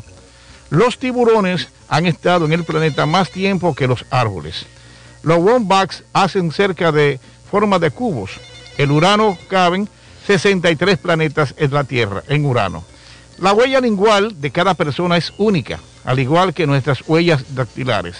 Los 0.69 0.97
tiburones 0.97 1.67
han 1.87 2.05
estado 2.05 2.45
en 2.45 2.53
el 2.53 2.63
planeta 2.63 3.05
más 3.05 3.29
tiempo 3.29 3.75
que 3.75 3.87
los 3.87 4.05
árboles. 4.09 4.65
Los 5.21 5.37
wombats 5.37 6.03
hacen 6.13 6.51
cerca 6.51 6.91
de 6.91 7.19
forma 7.49 7.79
de 7.79 7.91
cubos. 7.91 8.31
El 8.77 8.91
Urano 8.91 9.37
caben 9.47 9.87
63 10.25 10.97
planetas 10.97 11.53
en 11.57 11.71
la 11.71 11.83
Tierra, 11.83 12.23
en 12.27 12.45
Urano. 12.45 12.83
La 13.39 13.53
huella 13.53 13.79
lingual 13.79 14.39
de 14.41 14.51
cada 14.51 14.73
persona 14.73 15.17
es 15.17 15.33
única, 15.37 15.79
al 16.03 16.19
igual 16.19 16.53
que 16.53 16.65
nuestras 16.65 17.07
huellas 17.07 17.55
dactilares. 17.55 18.17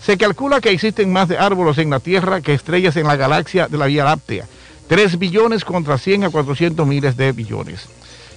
Se 0.00 0.18
calcula 0.18 0.60
que 0.60 0.70
existen 0.70 1.12
más 1.12 1.28
de 1.28 1.38
árboles 1.38 1.78
en 1.78 1.90
la 1.90 2.00
Tierra 2.00 2.40
que 2.40 2.54
estrellas 2.54 2.96
en 2.96 3.06
la 3.06 3.16
galaxia 3.16 3.68
de 3.68 3.78
la 3.78 3.86
Vía 3.86 4.04
Láctea. 4.04 4.46
3 4.88 5.18
billones 5.18 5.64
contra 5.64 5.96
100 5.96 6.24
a 6.24 6.30
400 6.30 6.86
miles 6.86 7.16
de 7.16 7.32
billones. 7.32 7.88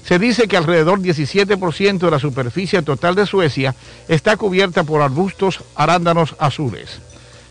Se 0.08 0.20
dice 0.20 0.48
que 0.48 0.56
alrededor 0.56 1.02
17% 1.02 1.98
de 1.98 2.12
la 2.12 2.20
superficie 2.20 2.82
total 2.82 3.14
de 3.14 3.26
Suecia 3.26 3.76
está 4.08 4.38
cubierta 4.38 4.86
por 4.86 5.02
arbustos 5.02 5.60
arándanos 5.76 6.38
azules. 6.40 7.00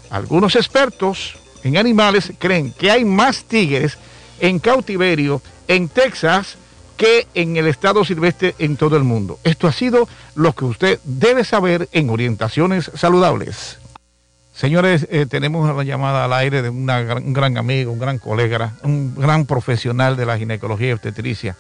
Algunos 0.08 0.56
expertos 0.56 1.36
en 1.64 1.76
animales 1.76 2.32
creen 2.38 2.72
que 2.72 2.90
hay 2.90 3.04
más 3.04 3.44
tigres 3.44 3.98
en 4.40 4.58
cautiverio 4.58 5.42
en 5.68 5.90
Texas 5.90 6.56
que 6.96 7.26
en 7.34 7.58
el 7.58 7.66
estado 7.66 8.06
silvestre 8.06 8.54
en 8.58 8.78
todo 8.78 8.96
el 8.96 9.04
mundo. 9.04 9.38
Esto 9.44 9.68
ha 9.68 9.72
sido 9.72 10.08
lo 10.34 10.54
que 10.54 10.64
usted 10.64 10.98
debe 11.04 11.44
saber 11.44 11.90
en 11.92 12.08
orientaciones 12.08 12.90
saludables. 12.94 13.76
Señores, 14.54 15.06
eh, 15.10 15.26
tenemos 15.28 15.70
una 15.70 15.84
llamada 15.84 16.25
al 16.25 16.32
aire 16.32 16.62
de 16.62 16.70
un 16.70 16.86
gran 16.86 17.58
amigo, 17.58 17.92
un 17.92 17.98
gran 17.98 18.16
colega, 18.16 18.78
un 18.82 19.14
gran 19.14 19.44
profesional 19.44 20.16
de 20.16 20.25
la 20.25 20.38
ginecología 20.38 20.94
obstetricia 20.94 21.54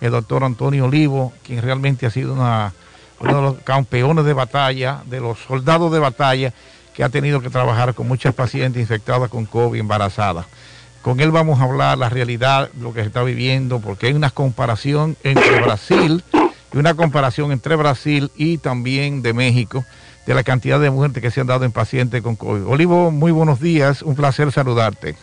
el 0.00 0.10
doctor 0.10 0.44
Antonio 0.44 0.84
Olivo, 0.84 1.32
quien 1.42 1.62
realmente 1.62 2.06
ha 2.06 2.10
sido 2.10 2.34
uno 2.34 2.72
de 3.20 3.32
los 3.32 3.58
campeones 3.58 4.24
de 4.24 4.32
batalla, 4.32 5.02
de 5.06 5.20
los 5.20 5.38
soldados 5.38 5.92
de 5.92 5.98
batalla, 5.98 6.52
que 6.94 7.04
ha 7.04 7.08
tenido 7.08 7.40
que 7.40 7.50
trabajar 7.50 7.94
con 7.94 8.08
muchas 8.08 8.34
pacientes 8.34 8.80
infectadas 8.80 9.30
con 9.30 9.46
COVID 9.46 9.78
embarazadas. 9.78 10.46
Con 11.02 11.20
él 11.20 11.30
vamos 11.30 11.60
a 11.60 11.64
hablar 11.64 11.96
la 11.96 12.08
realidad, 12.08 12.70
lo 12.80 12.92
que 12.92 13.00
se 13.00 13.06
está 13.06 13.22
viviendo, 13.22 13.80
porque 13.80 14.08
hay 14.08 14.12
una 14.14 14.30
comparación 14.30 15.16
entre 15.22 15.60
Brasil 15.60 16.24
y 16.72 16.76
una 16.76 16.94
comparación 16.94 17.52
entre 17.52 17.76
Brasil 17.76 18.30
y 18.36 18.58
también 18.58 19.22
de 19.22 19.32
México 19.32 19.84
de 20.26 20.34
la 20.34 20.42
cantidad 20.42 20.78
de 20.78 20.90
muertes 20.90 21.22
que 21.22 21.30
se 21.30 21.40
han 21.40 21.46
dado 21.46 21.64
en 21.64 21.72
pacientes 21.72 22.20
con 22.20 22.36
COVID. 22.36 22.66
Olivo, 22.66 23.10
muy 23.10 23.32
buenos 23.32 23.60
días, 23.60 24.02
un 24.02 24.14
placer 24.14 24.52
saludarte. 24.52 25.16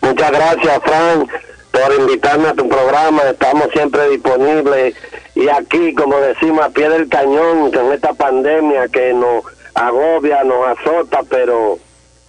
Muchas 0.00 0.30
gracias, 0.30 0.80
Frank 0.84 1.47
por 1.70 1.94
invitarme 1.98 2.48
a 2.48 2.54
tu 2.54 2.68
programa. 2.68 3.22
Estamos 3.22 3.68
siempre 3.72 4.08
disponibles 4.10 4.94
y 5.34 5.48
aquí, 5.48 5.94
como 5.94 6.18
decimos, 6.18 6.64
a 6.64 6.70
pie 6.70 6.88
del 6.88 7.08
cañón 7.08 7.70
con 7.70 7.92
esta 7.92 8.12
pandemia 8.12 8.88
que 8.88 9.12
nos 9.12 9.44
agobia, 9.74 10.42
nos 10.44 10.78
azota, 10.78 11.20
pero 11.28 11.78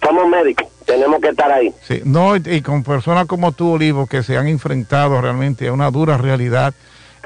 somos 0.02 0.28
médicos, 0.28 0.66
tenemos 0.86 1.20
que 1.20 1.28
estar 1.28 1.50
ahí. 1.50 1.74
Sí, 1.82 2.00
no, 2.04 2.36
y, 2.36 2.62
con 2.62 2.82
personas 2.82 3.26
como 3.26 3.52
tú, 3.52 3.72
Olivo, 3.72 4.06
que 4.06 4.22
se 4.22 4.36
han 4.36 4.48
enfrentado 4.48 5.20
realmente 5.20 5.68
a 5.68 5.72
una 5.72 5.90
dura 5.90 6.16
realidad 6.16 6.74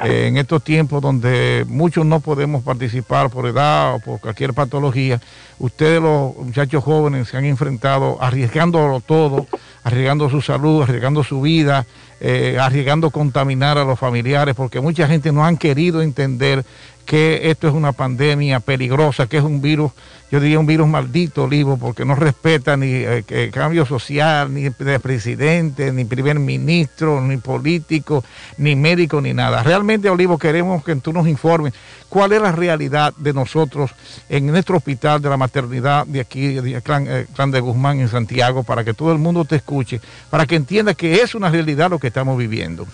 eh, 0.02 0.26
en 0.26 0.38
estos 0.38 0.64
tiempos 0.64 1.00
donde 1.00 1.64
muchos 1.68 2.04
no 2.04 2.18
podemos 2.18 2.64
participar 2.64 3.30
por 3.30 3.46
edad 3.46 3.94
o 3.94 4.00
por 4.00 4.20
cualquier 4.20 4.52
patología, 4.52 5.20
ustedes 5.58 6.02
los 6.02 6.34
muchachos 6.36 6.82
jóvenes 6.82 7.28
se 7.28 7.36
han 7.36 7.44
enfrentado 7.44 8.18
arriesgándolo 8.20 9.00
todo, 9.00 9.46
arriesgando 9.84 10.28
su 10.28 10.40
salud, 10.40 10.82
arriesgando 10.82 11.22
su 11.22 11.40
vida, 11.42 11.86
eh, 12.20 12.56
arriesgando 12.60 13.10
contaminar 13.10 13.78
a 13.78 13.84
los 13.84 13.98
familiares, 13.98 14.54
porque 14.54 14.80
mucha 14.80 15.06
gente 15.06 15.32
no 15.32 15.44
han 15.44 15.56
querido 15.56 16.02
entender 16.02 16.64
que 17.04 17.50
esto 17.50 17.68
es 17.68 17.74
una 17.74 17.92
pandemia 17.92 18.60
peligrosa, 18.60 19.26
que 19.26 19.36
es 19.36 19.44
un 19.44 19.60
virus, 19.60 19.92
yo 20.30 20.40
diría 20.40 20.58
un 20.58 20.66
virus 20.66 20.88
maldito, 20.88 21.44
Olivo, 21.44 21.76
porque 21.76 22.04
no 22.04 22.14
respeta 22.14 22.76
ni 22.76 22.90
eh, 22.92 23.50
cambio 23.52 23.84
social, 23.84 24.52
ni 24.52 24.68
de 24.68 25.00
presidente, 25.00 25.92
ni 25.92 26.04
primer 26.04 26.38
ministro, 26.38 27.20
ni 27.20 27.36
político, 27.36 28.24
ni 28.56 28.74
médico, 28.74 29.20
ni 29.20 29.34
nada. 29.34 29.62
Realmente, 29.62 30.08
Olivo, 30.08 30.38
queremos 30.38 30.82
que 30.82 30.96
tú 30.96 31.12
nos 31.12 31.28
informes 31.28 31.74
cuál 32.08 32.32
es 32.32 32.40
la 32.40 32.52
realidad 32.52 33.12
de 33.16 33.32
nosotros 33.32 33.90
en 34.28 34.46
nuestro 34.46 34.76
hospital 34.76 35.20
de 35.20 35.28
la 35.28 35.36
maternidad 35.36 36.06
de 36.06 36.20
aquí, 36.20 36.54
de 36.54 36.80
Clan, 36.80 37.06
eh, 37.08 37.26
Clan 37.34 37.50
de 37.50 37.60
Guzmán 37.60 38.00
en 38.00 38.08
Santiago, 38.08 38.62
para 38.62 38.82
que 38.82 38.94
todo 38.94 39.12
el 39.12 39.18
mundo 39.18 39.44
te 39.44 39.56
escuche, 39.56 40.00
para 40.30 40.46
que 40.46 40.56
entienda 40.56 40.94
que 40.94 41.20
es 41.20 41.34
una 41.34 41.50
realidad 41.50 41.90
lo 41.90 41.98
que 41.98 42.06
estamos 42.06 42.38
viviendo. 42.38 42.86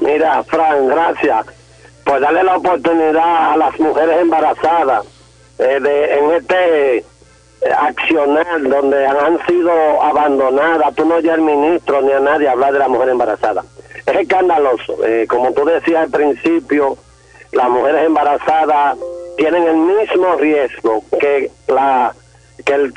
Mira, 0.00 0.42
Fran, 0.44 0.88
gracias 0.88 1.63
pues 2.04 2.20
darle 2.20 2.44
la 2.44 2.56
oportunidad 2.56 3.52
a 3.52 3.56
las 3.56 3.78
mujeres 3.80 4.20
embarazadas 4.20 5.06
eh, 5.58 5.78
de, 5.80 6.18
en 6.18 6.30
este 6.32 6.96
eh, 6.98 7.04
accionar 7.78 8.62
donde 8.62 9.06
han 9.06 9.44
sido 9.46 9.72
abandonadas. 10.02 10.94
Tú 10.94 11.04
no 11.04 11.16
oyes 11.16 11.32
al 11.32 11.40
ministro 11.40 12.02
ni 12.02 12.12
a 12.12 12.20
nadie 12.20 12.48
hablar 12.48 12.72
de 12.72 12.78
la 12.78 12.88
mujer 12.88 13.08
embarazada. 13.08 13.64
Es 14.06 14.16
escandaloso. 14.16 15.04
Eh, 15.04 15.26
como 15.28 15.52
tú 15.52 15.64
decías 15.64 16.04
al 16.04 16.10
principio, 16.10 16.96
las 17.52 17.68
mujeres 17.70 18.04
embarazadas 18.04 18.98
tienen 19.36 19.62
el 19.64 19.76
mismo 19.76 20.36
riesgo 20.36 21.02
que 21.18 21.50
la 21.68 22.14
que 22.64 22.72
el, 22.72 22.92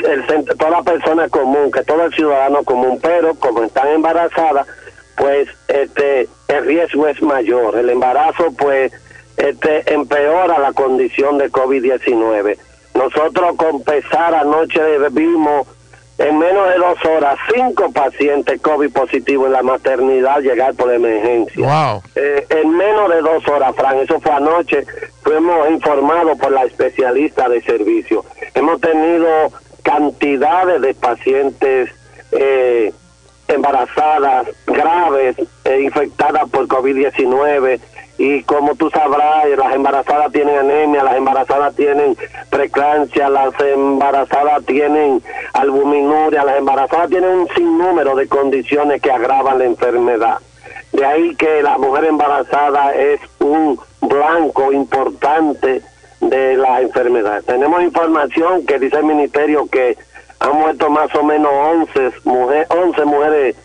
toda 0.57 0.83
persona 0.83 1.27
común, 1.29 1.71
que 1.71 1.83
todo 1.83 2.03
el 2.03 2.13
ciudadano 2.13 2.63
común, 2.63 2.99
pero 3.01 3.33
como 3.35 3.63
están 3.63 3.87
embarazadas, 3.87 4.67
pues 5.17 5.49
este 5.67 6.29
el 6.47 6.65
riesgo 6.65 7.07
es 7.07 7.21
mayor. 7.21 7.77
El 7.77 7.89
embarazo 7.89 8.53
pues 8.57 8.93
este 9.35 9.93
empeora 9.93 10.59
la 10.59 10.73
condición 10.73 11.37
de 11.37 11.51
COVID-19. 11.51 12.57
Nosotros 12.95 13.55
con 13.57 13.83
pesar 13.83 14.33
anoche 14.33 14.81
vimos 15.11 15.67
en 16.17 16.39
menos 16.39 16.67
de 16.69 16.77
dos 16.77 16.97
horas 17.05 17.37
cinco 17.53 17.91
pacientes 17.91 18.59
COVID 18.61 18.91
positivos 18.91 19.47
en 19.47 19.53
la 19.53 19.63
maternidad 19.63 20.39
llegar 20.39 20.73
por 20.73 20.91
emergencia. 20.91 21.67
Wow. 21.67 22.01
Eh, 22.15 22.45
en 22.49 22.75
menos 22.75 23.09
de 23.09 23.21
dos 23.21 23.47
horas, 23.47 23.75
Fran, 23.75 23.99
eso 23.99 24.19
fue 24.19 24.31
anoche, 24.31 24.83
fuimos 25.21 25.69
informados 25.69 26.37
por 26.39 26.51
la 26.51 26.63
especialista 26.63 27.47
de 27.49 27.61
servicio. 27.61 28.25
Hemos 28.55 28.81
tenido 28.81 29.27
cantidades 29.83 30.81
de 30.81 30.93
pacientes 30.95 31.91
eh, 32.31 32.91
embarazadas, 33.47 34.47
graves, 34.65 35.35
e 35.63 35.81
infectadas 35.81 36.49
por 36.49 36.67
COVID-19 36.67 37.79
y 38.17 38.41
como 38.43 38.75
tú 38.75 38.89
sabrás, 38.89 39.45
las 39.55 39.75
embarazadas 39.75 40.31
tienen 40.31 40.57
anemia, 40.57 41.03
las 41.03 41.15
embarazadas 41.15 41.75
tienen 41.75 42.17
preeclampsia, 42.49 43.29
las 43.29 43.53
embarazadas 43.59 44.65
tienen 44.65 45.21
albuminuria, 45.53 46.43
las 46.43 46.57
embarazadas 46.57 47.09
tienen 47.09 47.29
un 47.29 47.47
sinnúmero 47.49 48.15
de 48.15 48.27
condiciones 48.27 49.01
que 49.01 49.11
agravan 49.11 49.59
la 49.59 49.65
enfermedad. 49.65 50.37
De 50.93 51.05
ahí 51.05 51.35
que 51.35 51.61
la 51.61 51.77
mujer 51.77 52.05
embarazada 52.05 52.95
es 52.95 53.19
un 53.39 53.79
blanco 54.01 54.71
importante 54.71 55.83
de 56.19 56.57
la 56.57 56.81
enfermedad. 56.81 57.43
Tenemos 57.45 57.83
información 57.83 58.65
que 58.65 58.79
dice 58.79 58.97
el 58.97 59.03
ministerio 59.03 59.67
que 59.69 59.95
han 60.39 60.57
muerto 60.57 60.89
más 60.89 61.13
o 61.15 61.23
menos 61.23 61.51
11, 61.51 62.11
mujer, 62.25 62.67
11 62.69 63.05
mujeres 63.05 63.55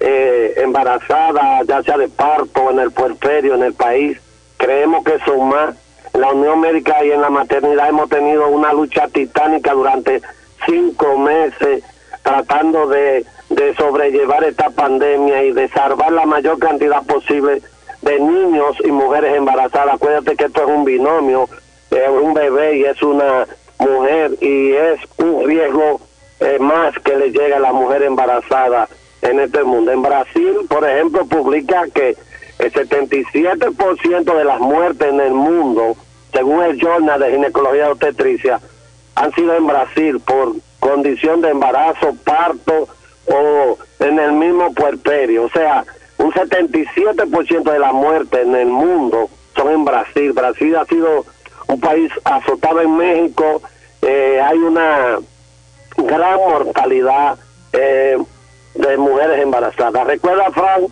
eh, 0.00 0.54
embarazadas, 0.56 1.66
ya 1.66 1.82
sea 1.82 1.98
de 1.98 2.08
parto, 2.08 2.70
en 2.70 2.78
el 2.78 2.90
puerperio, 2.90 3.54
en 3.54 3.62
el 3.62 3.74
país. 3.74 4.18
Creemos 4.56 5.04
que 5.04 5.18
son 5.20 5.48
más. 5.48 5.74
En 6.12 6.20
la 6.20 6.32
Unión 6.32 6.60
Médica 6.60 7.04
y 7.04 7.10
en 7.10 7.20
la 7.20 7.30
maternidad 7.30 7.88
hemos 7.88 8.08
tenido 8.08 8.48
una 8.48 8.72
lucha 8.72 9.08
titánica 9.08 9.72
durante 9.72 10.22
cinco 10.64 11.18
meses 11.18 11.82
tratando 12.22 12.86
de, 12.86 13.26
de 13.50 13.74
sobrellevar 13.74 14.44
esta 14.44 14.70
pandemia 14.70 15.42
y 15.42 15.52
de 15.52 15.68
salvar 15.68 16.12
la 16.12 16.24
mayor 16.24 16.58
cantidad 16.58 17.02
posible 17.02 17.62
de 18.02 18.20
niños 18.20 18.76
y 18.84 18.92
mujeres 18.92 19.34
embarazadas. 19.34 19.94
Acuérdate 19.94 20.36
que 20.36 20.44
esto 20.44 20.62
es 20.62 20.68
un 20.68 20.84
binomio, 20.84 21.48
es 21.90 22.08
un 22.08 22.32
bebé 22.32 22.76
y 22.76 22.84
es 22.84 23.02
una 23.02 23.46
mujer 23.78 24.32
y 24.40 24.72
es 24.72 25.00
un 25.18 25.46
riesgo 25.46 26.00
eh, 26.40 26.58
más 26.58 26.98
que 26.98 27.16
le 27.16 27.30
llega 27.30 27.56
a 27.56 27.60
la 27.60 27.72
mujer 27.72 28.02
embarazada 28.02 28.88
en 29.22 29.40
este 29.40 29.64
mundo. 29.64 29.92
En 29.92 30.02
Brasil, 30.02 30.56
por 30.68 30.88
ejemplo, 30.88 31.26
publica 31.26 31.84
que 31.94 32.16
el 32.58 32.72
77% 32.72 34.36
de 34.36 34.44
las 34.44 34.60
muertes 34.60 35.08
en 35.08 35.20
el 35.20 35.32
mundo, 35.32 35.96
según 36.32 36.62
el 36.62 36.78
Journal 36.78 37.20
de 37.20 37.32
Ginecología 37.32 37.90
Obstetricia, 37.90 38.60
han 39.14 39.32
sido 39.34 39.54
en 39.56 39.66
Brasil 39.66 40.20
por 40.20 40.54
condición 40.80 41.40
de 41.40 41.50
embarazo, 41.50 42.14
parto 42.24 42.88
o 43.26 43.78
en 44.00 44.18
el 44.18 44.32
mismo 44.32 44.72
puerperio. 44.74 45.44
O 45.44 45.50
sea, 45.50 45.84
un 46.18 46.32
77% 46.32 47.72
de 47.72 47.78
las 47.78 47.92
muertes 47.92 48.44
en 48.44 48.54
el 48.54 48.68
mundo 48.68 49.30
son 49.56 49.70
en 49.70 49.84
Brasil. 49.84 50.32
Brasil 50.32 50.76
ha 50.76 50.84
sido 50.84 51.24
un 51.68 51.80
país 51.80 52.12
azotado 52.24 52.80
en 52.80 52.96
México. 52.96 53.62
Eh, 54.02 54.40
hay 54.42 54.58
una 54.58 55.18
gran 55.96 56.36
mortalidad. 56.36 57.38
Eh, 57.72 58.18
de 58.74 58.96
mujeres 58.96 59.40
embarazadas. 59.40 60.06
Recuerda, 60.06 60.50
Frank, 60.52 60.90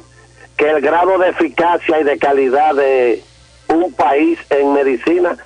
que 0.57 0.71
el 0.71 0.81
grado 0.81 1.19
de 1.19 1.31
eficacia 1.31 2.01
y 2.01 2.05
de 2.05 2.19
calidad 2.19 2.75
de 2.75 3.23
un 3.69 3.93
país 3.93 4.39
en 4.51 4.73
medicina 4.73 5.37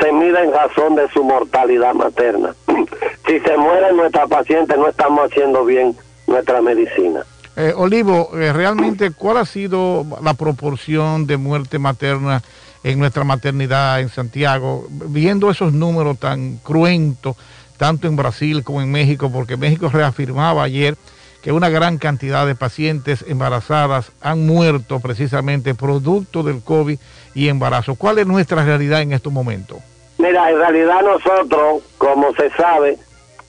se 0.00 0.12
mide 0.12 0.42
en 0.42 0.52
razón 0.52 0.94
de 0.94 1.08
su 1.10 1.22
mortalidad 1.22 1.94
materna. 1.94 2.54
si 3.26 3.40
se 3.40 3.56
muere 3.56 3.92
nuestra 3.92 4.26
paciente, 4.26 4.76
no 4.76 4.88
estamos 4.88 5.30
haciendo 5.30 5.64
bien 5.64 5.96
nuestra 6.26 6.62
medicina. 6.62 7.24
Eh, 7.56 7.74
Olivo, 7.76 8.30
eh, 8.38 8.52
realmente, 8.52 9.10
¿cuál 9.10 9.36
ha 9.36 9.44
sido 9.44 10.06
la 10.22 10.32
proporción 10.34 11.26
de 11.26 11.36
muerte 11.36 11.78
materna 11.78 12.42
en 12.82 12.98
nuestra 12.98 13.24
maternidad 13.24 14.00
en 14.00 14.08
Santiago? 14.08 14.86
Viendo 14.88 15.50
esos 15.50 15.74
números 15.74 16.18
tan 16.18 16.56
cruentos, 16.58 17.36
tanto 17.82 18.06
en 18.06 18.14
Brasil 18.14 18.62
como 18.62 18.80
en 18.80 18.92
México, 18.92 19.28
porque 19.32 19.56
México 19.56 19.90
reafirmaba 19.92 20.62
ayer 20.62 20.94
que 21.42 21.50
una 21.50 21.68
gran 21.68 21.98
cantidad 21.98 22.46
de 22.46 22.54
pacientes 22.54 23.24
embarazadas 23.26 24.12
han 24.20 24.46
muerto 24.46 25.00
precisamente 25.00 25.74
producto 25.74 26.44
del 26.44 26.62
COVID 26.62 26.96
y 27.34 27.48
embarazo. 27.48 27.96
¿Cuál 27.96 28.20
es 28.20 28.26
nuestra 28.28 28.64
realidad 28.64 29.02
en 29.02 29.12
estos 29.12 29.32
momentos? 29.32 29.78
Mira, 30.18 30.48
en 30.48 30.58
realidad 30.58 31.02
nosotros, 31.02 31.82
como 31.98 32.32
se 32.34 32.50
sabe, 32.50 32.98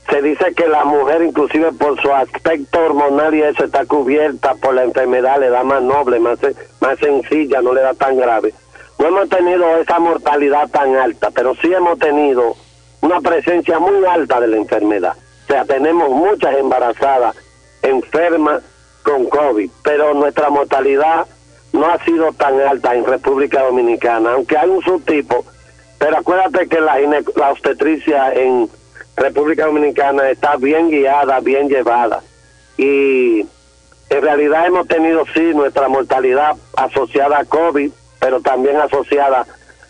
se 0.10 0.20
dice 0.24 0.52
que 0.56 0.68
la 0.68 0.84
mujer 0.84 1.22
inclusive 1.22 1.72
por 1.72 2.02
su 2.02 2.12
aspecto 2.12 2.86
hormonal 2.86 3.36
y 3.36 3.44
eso 3.44 3.66
está 3.66 3.86
cubierta 3.86 4.56
por 4.56 4.74
la 4.74 4.84
enfermedad, 4.84 5.40
le 5.40 5.52
da 5.52 5.64
más 5.64 5.84
noble, 5.84 6.20
más, 6.20 6.40
más 6.82 6.98
sencilla, 6.98 7.62
no 7.62 7.72
le 7.72 7.82
da 7.82 7.94
tan 7.94 8.18
grave. 8.18 8.52
No 8.98 9.10
hemos 9.10 9.30
tenido 9.30 9.78
esa 9.78 10.00
mortalidad 10.00 10.68
tan 10.70 10.96
alta, 10.96 11.30
pero 11.30 11.54
sí 11.62 11.72
hemos 11.72 12.00
tenido 12.00 12.56
una 13.04 13.20
presencia 13.20 13.80
muy 13.80 14.06
alta 14.06 14.40
de 14.40 14.48
la 14.48 14.56
enfermedad. 14.56 15.14
O 15.44 15.48
sea, 15.48 15.66
tenemos 15.66 16.10
muchas 16.10 16.56
embarazadas 16.56 17.36
enfermas 17.82 18.64
con 19.04 19.26
COVID, 19.26 19.70
pero 19.84 20.14
nuestra 20.14 20.50
mortalidad 20.50 21.28
no 21.74 21.86
ha 21.86 22.02
sido 22.06 22.32
tan 22.32 22.58
alta 22.62 22.96
en 22.96 23.06
República 23.06 23.62
Dominicana, 23.64 24.32
aunque 24.32 24.58
hay 24.58 24.70
un 24.70 24.82
subtipo, 24.82 25.44
pero 26.00 26.18
acuérdate 26.18 26.70
que 26.70 26.80
la, 26.80 26.96
obstetricia 27.52 28.32
en 28.32 28.70
República 29.18 29.66
Dominicana 29.66 30.30
está 30.30 30.56
bien 30.56 30.90
guiada, 30.90 31.42
bien 31.42 31.68
llevada, 31.68 32.24
y 32.78 33.42
en 34.10 34.22
realidad 34.22 34.68
hemos 34.68 34.88
tenido 34.88 35.26
sí 35.34 35.54
nuestra 35.54 35.90
mortalidad 35.90 36.56
asociada 36.78 37.40
a 37.40 37.46
COVID, 37.46 37.92
pero 38.22 38.40
también 38.40 38.78
asociada 38.78 39.42
a 39.42 39.46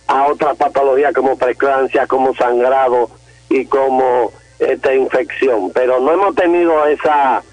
otras 0.08 0.58
patologías 0.58 1.14
como 1.14 1.38
preeclampsia, 1.38 2.08
como 2.08 2.36
sangrado 2.36 3.10
y 3.50 3.66
como 3.66 4.32
esta 4.60 4.94
infección, 4.94 5.72
pero 5.74 6.00
no 6.00 6.14
hemos 6.14 6.36
tenido 6.36 6.86
esa 6.86 7.44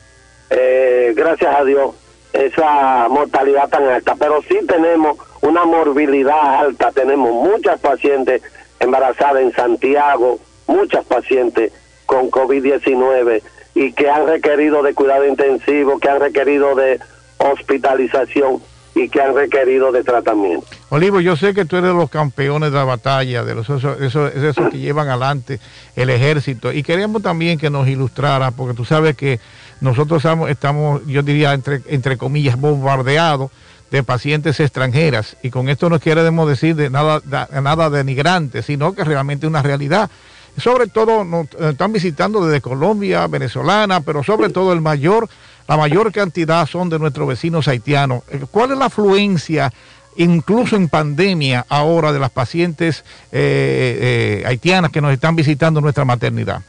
eh, 0.50 1.12
gracias 1.14 1.54
a 1.56 1.64
Dios, 1.64 1.94
esa 2.32 3.08
mortalidad 3.08 3.68
tan 3.68 3.84
alta. 3.84 4.16
Pero 4.18 4.42
sí 4.42 4.58
tenemos 4.66 5.16
una 5.40 5.64
morbilidad 5.64 6.56
alta, 6.60 6.90
tenemos 6.92 7.32
muchas 7.32 7.78
pacientes 7.80 8.42
embarazadas 8.80 9.42
en 9.42 9.52
Santiago, 9.52 10.40
muchas 10.66 11.04
pacientes 11.04 11.72
con 12.06 12.30
COVID-19 12.30 13.42
y 13.74 13.92
que 13.92 14.10
han 14.10 14.26
requerido 14.26 14.82
de 14.82 14.94
cuidado 14.94 15.26
intensivo, 15.26 16.00
que 16.00 16.08
han 16.08 16.20
requerido 16.20 16.74
de 16.74 16.98
hospitalización 17.38 18.60
y 19.02 19.08
que 19.08 19.20
han 19.20 19.34
requerido 19.34 19.92
de 19.92 20.04
tratamiento. 20.04 20.66
Olivo, 20.90 21.20
yo 21.20 21.36
sé 21.36 21.54
que 21.54 21.64
tú 21.64 21.76
eres 21.76 21.90
de 21.90 21.96
los 21.96 22.10
campeones 22.10 22.70
de 22.70 22.78
la 22.78 22.84
batalla, 22.84 23.44
de 23.44 23.54
los 23.54 23.68
esos, 23.70 24.00
esos, 24.00 24.70
que 24.70 24.78
llevan 24.78 25.08
adelante 25.08 25.60
el 25.96 26.10
ejército 26.10 26.72
y 26.72 26.82
queríamos 26.82 27.22
también 27.22 27.58
que 27.58 27.70
nos 27.70 27.88
ilustrara, 27.88 28.50
porque 28.50 28.74
tú 28.74 28.84
sabes 28.84 29.16
que 29.16 29.40
nosotros 29.80 30.22
estamos, 30.48 31.06
yo 31.06 31.22
diría, 31.22 31.54
entre, 31.54 31.80
entre 31.86 32.16
comillas, 32.16 32.60
bombardeados 32.60 33.50
de 33.90 34.02
pacientes 34.02 34.60
extranjeras 34.60 35.36
y 35.42 35.50
con 35.50 35.68
esto 35.68 35.88
no 35.88 35.98
queremos 35.98 36.48
decir 36.48 36.76
de 36.76 36.90
nada, 36.90 37.20
nada 37.60 37.90
denigrante, 37.90 38.62
sino 38.62 38.92
que 38.94 39.04
realmente 39.04 39.46
es 39.46 39.50
una 39.50 39.62
realidad. 39.62 40.10
Sobre 40.56 40.86
todo 40.88 41.24
nos 41.24 41.46
eh, 41.46 41.70
están 41.70 41.92
visitando 41.92 42.46
desde 42.46 42.60
Colombia, 42.60 43.26
venezolana, 43.26 44.00
pero 44.00 44.22
sobre 44.22 44.48
todo 44.50 44.72
el 44.72 44.80
mayor 44.80 45.28
la 45.70 45.76
mayor 45.76 46.10
cantidad 46.10 46.66
son 46.66 46.90
de 46.90 46.98
nuestros 46.98 47.28
vecinos 47.28 47.68
haitianos. 47.68 48.24
Eh, 48.28 48.40
¿Cuál 48.50 48.72
es 48.72 48.78
la 48.78 48.86
afluencia, 48.86 49.72
incluso 50.16 50.74
en 50.74 50.88
pandemia, 50.88 51.64
ahora 51.68 52.12
de 52.12 52.18
las 52.18 52.30
pacientes 52.30 53.04
eh, 53.30 54.40
eh, 54.42 54.46
haitianas 54.46 54.90
que 54.90 55.00
nos 55.00 55.12
están 55.12 55.36
visitando 55.36 55.80
nuestra 55.80 56.04
maternidad? 56.04 56.62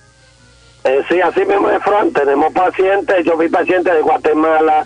sí, 1.10 1.20
así 1.20 1.46
mismo 1.46 1.68
es, 1.72 1.82
Fran. 1.82 2.14
Tenemos 2.14 2.54
pacientes, 2.54 3.26
yo 3.26 3.36
vi 3.38 3.50
pacientes 3.50 3.92
de 3.92 4.02
Guatemala, 4.02 4.86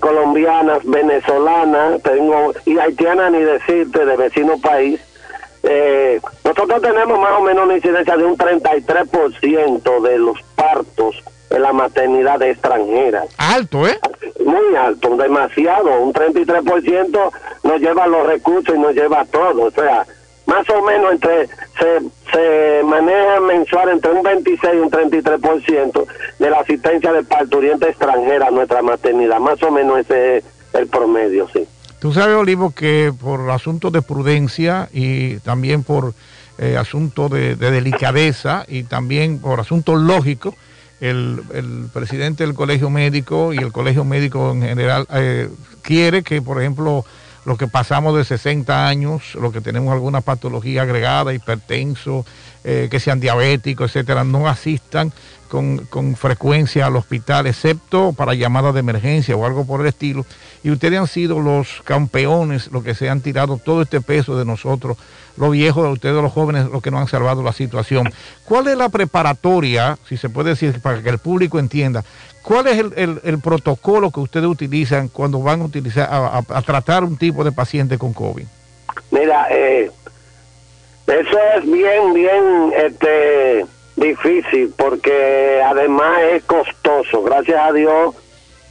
colombianas, 0.00 0.78
venezolanas, 0.84 2.02
tengo 2.02 2.52
y 2.66 2.76
haitianas, 2.78 3.30
ni 3.30 3.38
decirte, 3.38 4.04
de 4.04 4.16
vecino 4.16 4.58
país. 4.58 5.00
Nosotros 6.44 6.82
tenemos 6.82 7.18
más 7.18 7.32
o 7.38 7.42
menos 7.42 7.64
una 7.64 7.76
incidencia 7.76 8.16
de 8.16 8.24
un 8.24 8.36
33% 8.36 10.02
de 10.02 10.18
los 10.18 10.40
partos 10.54 11.22
en 11.50 11.62
la 11.62 11.72
maternidad 11.72 12.42
extranjera. 12.42 13.24
Alto, 13.38 13.86
¿eh? 13.86 13.98
Muy 14.44 14.76
alto, 14.76 15.16
demasiado. 15.16 16.00
Un 16.00 16.12
33% 16.12 17.30
nos 17.62 17.80
lleva 17.80 18.06
los 18.06 18.26
recursos 18.26 18.74
y 18.74 18.78
nos 18.78 18.94
lleva 18.94 19.24
todo. 19.26 19.62
O 19.64 19.70
sea, 19.70 20.06
más 20.46 20.68
o 20.70 20.82
menos 20.82 21.12
entre 21.12 21.46
se, 21.46 22.00
se 22.32 22.82
maneja 22.84 23.40
mensual 23.40 23.88
entre 23.90 24.12
un 24.12 24.22
26 24.22 24.74
y 24.74 24.78
un 24.78 24.90
33% 24.90 26.06
de 26.38 26.50
la 26.50 26.58
asistencia 26.58 27.12
de 27.12 27.22
parturienta 27.24 27.88
extranjera 27.88 28.48
a 28.48 28.50
nuestra 28.50 28.82
maternidad. 28.82 29.38
Más 29.38 29.62
o 29.62 29.70
menos 29.70 30.00
ese 30.00 30.38
es 30.38 30.44
el 30.74 30.86
promedio, 30.88 31.48
sí. 31.52 31.66
Tú 32.04 32.12
sabes, 32.12 32.36
Olivo, 32.36 32.74
que 32.74 33.14
por 33.18 33.50
asuntos 33.50 33.90
de 33.90 34.02
prudencia 34.02 34.90
y 34.92 35.38
también 35.38 35.82
por 35.82 36.12
eh, 36.58 36.76
asuntos 36.76 37.30
de, 37.30 37.56
de 37.56 37.70
delicadeza 37.70 38.66
y 38.68 38.82
también 38.82 39.38
por 39.38 39.58
asuntos 39.58 39.98
lógicos, 40.02 40.52
el, 41.00 41.40
presidente 41.94 42.44
del 42.44 42.52
colegio 42.52 42.90
médico 42.90 43.54
y 43.54 43.56
el 43.56 43.72
colegio 43.72 44.04
médico 44.04 44.52
en 44.52 44.60
general 44.60 45.06
eh, 45.14 45.48
quiere 45.80 46.22
que, 46.22 46.42
por 46.42 46.60
ejemplo, 46.60 47.06
los 47.46 47.56
que 47.56 47.68
pasamos 47.68 48.14
de 48.14 48.24
60 48.26 48.86
años, 48.86 49.34
los 49.34 49.50
que 49.50 49.62
tenemos 49.62 49.90
alguna 49.90 50.20
patología 50.20 50.82
agregada, 50.82 51.32
hipertenso, 51.32 52.26
eh, 52.64 52.88
que 52.90 53.00
sean 53.00 53.18
diabéticos, 53.18 53.90
etcétera, 53.90 54.24
no 54.24 54.46
asistan 54.46 55.10
con, 55.54 56.16
frecuencia 56.16 56.86
al 56.86 56.96
hospital, 56.96 57.46
excepto 57.46 58.12
para 58.12 58.34
llamadas 58.34 58.74
de 58.74 58.80
emergencia 58.80 59.36
o 59.36 59.46
algo 59.46 59.64
por 59.64 59.80
el 59.80 59.86
estilo. 59.86 60.26
Y 60.64 60.70
ustedes 60.70 60.98
han 60.98 61.06
sido 61.06 61.40
los 61.40 61.80
campeones, 61.84 62.72
los 62.72 62.82
que 62.82 62.94
se 62.94 63.08
han 63.08 63.20
tirado 63.20 63.58
todo 63.58 63.82
este 63.82 64.00
peso 64.00 64.36
de 64.36 64.44
nosotros 64.44 64.96
los 65.36 65.50
viejos, 65.50 65.92
ustedes 65.92 66.14
los 66.14 66.32
jóvenes, 66.32 66.66
los 66.66 66.80
que 66.80 66.92
no 66.92 66.98
han 66.98 67.08
salvado 67.08 67.42
la 67.42 67.52
situación. 67.52 68.12
¿Cuál 68.44 68.68
es 68.68 68.76
la 68.76 68.88
preparatoria, 68.88 69.98
si 70.08 70.16
se 70.16 70.28
puede 70.28 70.50
decir, 70.50 70.80
para 70.80 71.02
que 71.02 71.08
el 71.08 71.18
público 71.18 71.58
entienda, 71.58 72.04
cuál 72.42 72.68
es 72.68 72.78
el, 72.78 73.38
protocolo 73.42 74.12
que 74.12 74.20
ustedes 74.20 74.46
utilizan 74.46 75.08
cuando 75.08 75.40
van 75.40 75.62
a 75.62 75.64
utilizar 75.64 76.08
a, 76.10 76.62
tratar 76.62 77.02
un 77.02 77.16
tipo 77.16 77.42
de 77.42 77.50
paciente 77.50 77.98
con 77.98 78.12
COVID? 78.12 78.44
Mira, 79.10 79.48
eh, 79.50 79.90
eso 81.06 81.38
es 81.56 81.64
bien, 81.64 82.14
bien 82.14 82.72
este, 82.76 83.66
difícil 83.96 84.72
porque 84.76 85.62
además 85.64 86.20
es 86.32 86.44
costoso. 86.44 87.22
Gracias 87.22 87.60
a 87.60 87.72
Dios 87.72 88.14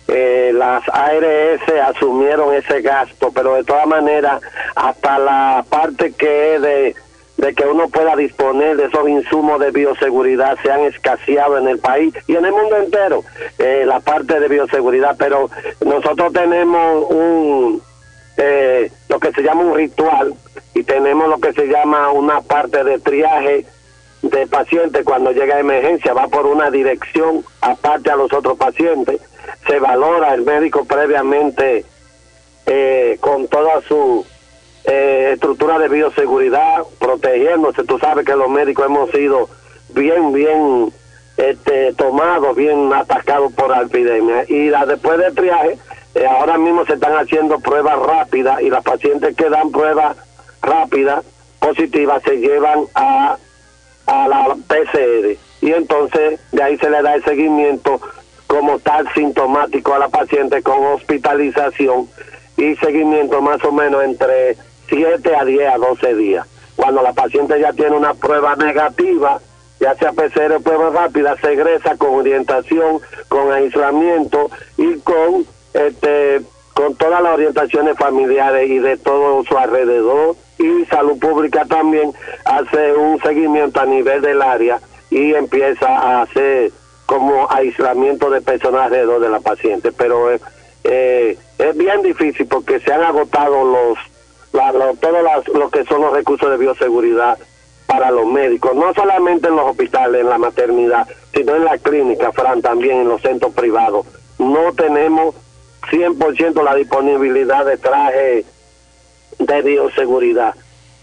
eh, 0.08 0.52
las 0.54 0.84
ARS 0.90 1.62
asumieron 1.88 2.54
ese 2.54 2.82
gasto, 2.82 3.32
pero 3.34 3.56
de 3.56 3.64
todas 3.64 3.88
maneras, 3.88 4.42
hasta 4.76 5.18
la 5.18 5.66
parte 5.70 6.12
que 6.12 6.60
de, 6.60 6.96
de 7.38 7.56
que 7.56 7.66
uno 7.66 7.88
pueda 7.88 8.16
disponer 8.16 8.76
de 8.76 8.86
esos 8.86 9.08
insumos 9.08 9.60
de 9.62 9.72
bioseguridad 9.72 10.58
se 10.62 10.72
han 10.72 10.82
escaseado 10.82 11.58
en 11.58 11.70
el 11.70 11.80
país 11.80 12.14
y 12.28 12.36
en 12.36 12.46
el 12.46 12.52
mundo 12.52 12.78
entero, 12.78 13.24
eh, 13.58 13.84
la 13.86 14.02
parte 14.02 14.40
de 14.40 14.48
bioseguridad, 14.50 15.16
pero 15.18 15.50
nosotros 15.86 16.34
tenemos 16.34 17.06
un, 17.10 17.82
eh, 18.38 18.92
lo 19.08 19.20
que 19.20 19.32
se 19.32 19.42
llama 19.42 19.62
un 19.62 19.76
ritual 19.76 20.34
y 20.74 20.84
tenemos 20.84 21.30
lo 21.30 21.40
que 21.40 21.54
se 21.54 21.68
llama 21.68 22.12
una 22.12 22.42
parte 22.42 22.84
de 22.84 23.00
triaje 23.00 23.66
de 24.34 24.48
pacientes 24.48 25.06
cuando 25.06 25.32
llega 25.32 25.56
a 25.56 25.60
emergencia, 25.60 26.14
va 26.14 26.28
por 26.28 26.46
una 26.46 26.70
dirección 26.70 27.46
aparte 27.62 28.12
a 28.12 28.16
los 28.16 28.34
otros 28.34 28.58
pacientes 28.58 29.22
se 29.68 29.80
valora 29.80 30.34
el 30.34 30.44
médico 30.44 30.86
previamente 30.86 31.86
eh, 32.66 33.18
con 33.20 33.48
toda 33.48 33.82
su 33.82 34.26
eh, 34.86 35.32
estructura 35.34 35.80
de 35.80 35.90
bioseguridad, 35.90 36.84
protegiéndose. 37.00 37.84
Tú 37.84 37.98
sabes 38.00 38.26
que 38.26 38.36
los 38.36 38.50
médicos 38.50 38.86
hemos 38.86 39.10
sido 39.12 39.50
bien, 39.90 40.34
bien 40.34 40.94
este, 41.38 41.94
tomados, 41.94 42.56
bien 42.56 42.92
atacados 42.94 43.54
por 43.54 43.70
la 43.70 43.84
epidemia. 43.84 44.46
Y 44.48 44.70
después 44.88 45.18
del 45.20 45.34
triaje, 45.34 45.78
eh, 46.16 46.26
ahora 46.26 46.58
mismo 46.58 46.86
se 46.86 46.94
están 46.94 47.14
haciendo 47.14 47.60
pruebas 47.60 48.00
rápidas 48.00 48.62
y 48.62 48.70
las 48.70 48.84
pacientes 48.84 49.36
que 49.36 49.50
dan 49.50 49.72
pruebas 49.72 50.18
rápidas, 50.62 51.24
positivas, 51.60 52.22
se 52.24 52.38
llevan 52.38 52.86
a, 52.96 53.38
a 54.06 54.28
la 54.28 54.56
PCR. 54.68 55.38
Y 55.62 55.72
entonces 55.72 56.40
de 56.52 56.64
ahí 56.64 56.78
se 56.78 56.90
le 56.90 57.02
da 57.02 57.16
el 57.16 57.24
seguimiento 57.24 58.00
como 58.48 58.80
tal 58.80 59.12
sintomático 59.14 59.94
a 59.94 60.00
la 60.00 60.10
paciente 60.10 60.62
con 60.62 60.86
hospitalización 60.86 62.08
y 62.58 62.76
seguimiento 62.76 63.42
más 63.42 63.64
o 63.64 63.72
menos 63.72 64.04
entre 64.04 64.58
7 64.90 65.36
a 65.36 65.46
10 65.46 65.74
a 65.74 65.78
12 65.78 66.16
días. 66.16 66.48
Cuando 66.76 67.02
la 67.02 67.14
paciente 67.14 67.60
ya 67.60 67.74
tiene 67.74 67.96
una 67.96 68.14
prueba 68.14 68.56
negativa, 68.56 69.40
ya 69.80 69.96
sea 69.96 70.12
PCR 70.12 70.54
o 70.54 70.62
prueba 70.62 70.90
rápida, 70.90 71.36
se 71.42 71.54
egresa 71.54 71.98
con 71.98 72.16
orientación, 72.16 73.00
con 73.28 73.52
aislamiento 73.52 74.50
y 74.78 75.00
con 75.00 75.46
este 75.74 76.42
con 76.74 76.96
todas 76.96 77.22
las 77.22 77.34
orientaciones 77.34 77.98
familiares 77.98 78.70
y 78.70 78.80
de 78.80 78.98
todo 78.98 79.44
su 79.44 79.58
alrededor 79.58 80.36
y 80.58 80.86
salud 80.86 81.20
pública 81.20 81.66
también 81.66 82.14
hace 82.46 82.94
un 82.94 83.20
seguimiento 83.22 83.80
a 83.80 83.86
nivel 83.86 84.22
del 84.22 84.42
área 84.42 84.80
y 85.10 85.34
empieza 85.34 85.88
a 85.88 86.22
hacer 86.22 86.72
como 87.06 87.52
aislamiento 87.52 88.30
de 88.30 88.42
personas 88.42 88.86
alrededor 88.86 89.22
de 89.22 89.30
la 89.30 89.40
paciente, 89.40 89.92
pero 89.92 90.32
eh, 90.32 90.40
eh, 90.84 91.38
es 91.58 91.78
bien 91.78 92.02
difícil 92.02 92.48
porque 92.48 92.80
se 92.80 92.94
han 92.94 93.04
agotado 93.04 93.64
los, 93.64 93.98
todos 95.00 95.48
los 95.54 95.72
que 95.72 95.84
son 95.86 96.02
los 96.02 96.14
recursos 96.14 96.50
de 96.50 96.58
bioseguridad 96.58 97.38
para 97.86 98.10
los 98.12 98.26
médicos, 98.26 98.74
no 98.76 98.94
solamente 98.94 99.50
en 99.50 99.56
los 99.56 99.70
hospitales, 99.70 100.22
en 100.22 100.30
la 100.30 100.38
maternidad, 100.38 101.08
sino 101.34 101.56
en 101.56 101.66
la 101.66 101.78
clínica, 101.78 102.32
Fran, 102.32 102.62
también 102.62 103.02
en 103.02 103.10
los 103.10 103.22
centros 103.22 103.54
privados. 103.54 104.06
No 104.40 104.74
tenemos 104.74 105.36
100% 105.92 106.64
la 106.64 106.76
disponibilidad 106.76 107.66
de 107.66 107.78
traje 107.78 108.46
de 109.40 109.62
bioseguridad. 109.62 110.56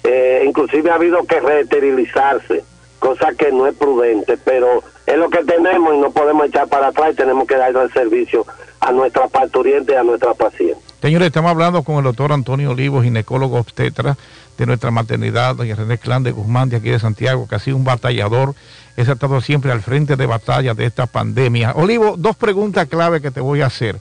Eh, 0.02 0.44
inclusive 0.46 0.90
ha 0.90 0.94
habido 0.94 1.24
que 1.24 1.40
reesterilizarse, 1.40 2.64
cosa 2.98 3.32
que 3.36 3.52
no 3.52 3.66
es 3.66 3.74
prudente, 3.74 4.38
pero 4.44 4.82
es 5.06 5.16
lo 5.16 5.28
que 5.28 5.44
tenemos 5.44 5.94
y 5.94 5.98
no 5.98 6.10
podemos 6.10 6.46
echar 6.46 6.68
para 6.68 6.88
atrás 6.88 7.12
y 7.12 7.16
tenemos 7.16 7.46
que 7.46 7.56
dar 7.56 7.74
el 7.74 7.92
servicio 7.92 8.46
a 8.80 8.92
nuestra 8.92 9.28
parturiente 9.28 9.92
y 9.92 9.96
a 9.96 10.02
nuestra 10.02 10.34
paciente. 10.34 10.80
Señores, 11.02 11.26
estamos 11.26 11.50
hablando 11.50 11.82
con 11.82 11.96
el 11.96 12.04
doctor 12.04 12.32
Antonio 12.32 12.70
Olivo, 12.70 13.02
ginecólogo 13.02 13.58
obstetra 13.58 14.16
de 14.58 14.66
nuestra 14.66 14.90
maternidad, 14.90 15.56
doña 15.56 15.74
René 15.74 15.98
Clan 15.98 16.22
de 16.22 16.32
Guzmán, 16.32 16.68
de 16.68 16.76
aquí 16.76 16.90
de 16.90 16.98
Santiago, 16.98 17.48
que 17.48 17.54
ha 17.54 17.58
sido 17.58 17.76
un 17.76 17.84
batallador, 17.84 18.54
ha 19.08 19.12
estado 19.12 19.40
siempre 19.40 19.72
al 19.72 19.80
frente 19.80 20.16
de 20.16 20.26
batalla 20.26 20.74
de 20.74 20.84
esta 20.84 21.06
pandemia. 21.06 21.72
Olivo, 21.72 22.16
dos 22.18 22.36
preguntas 22.36 22.86
clave 22.88 23.20
que 23.20 23.30
te 23.30 23.40
voy 23.40 23.62
a 23.62 23.66
hacer. 23.66 23.98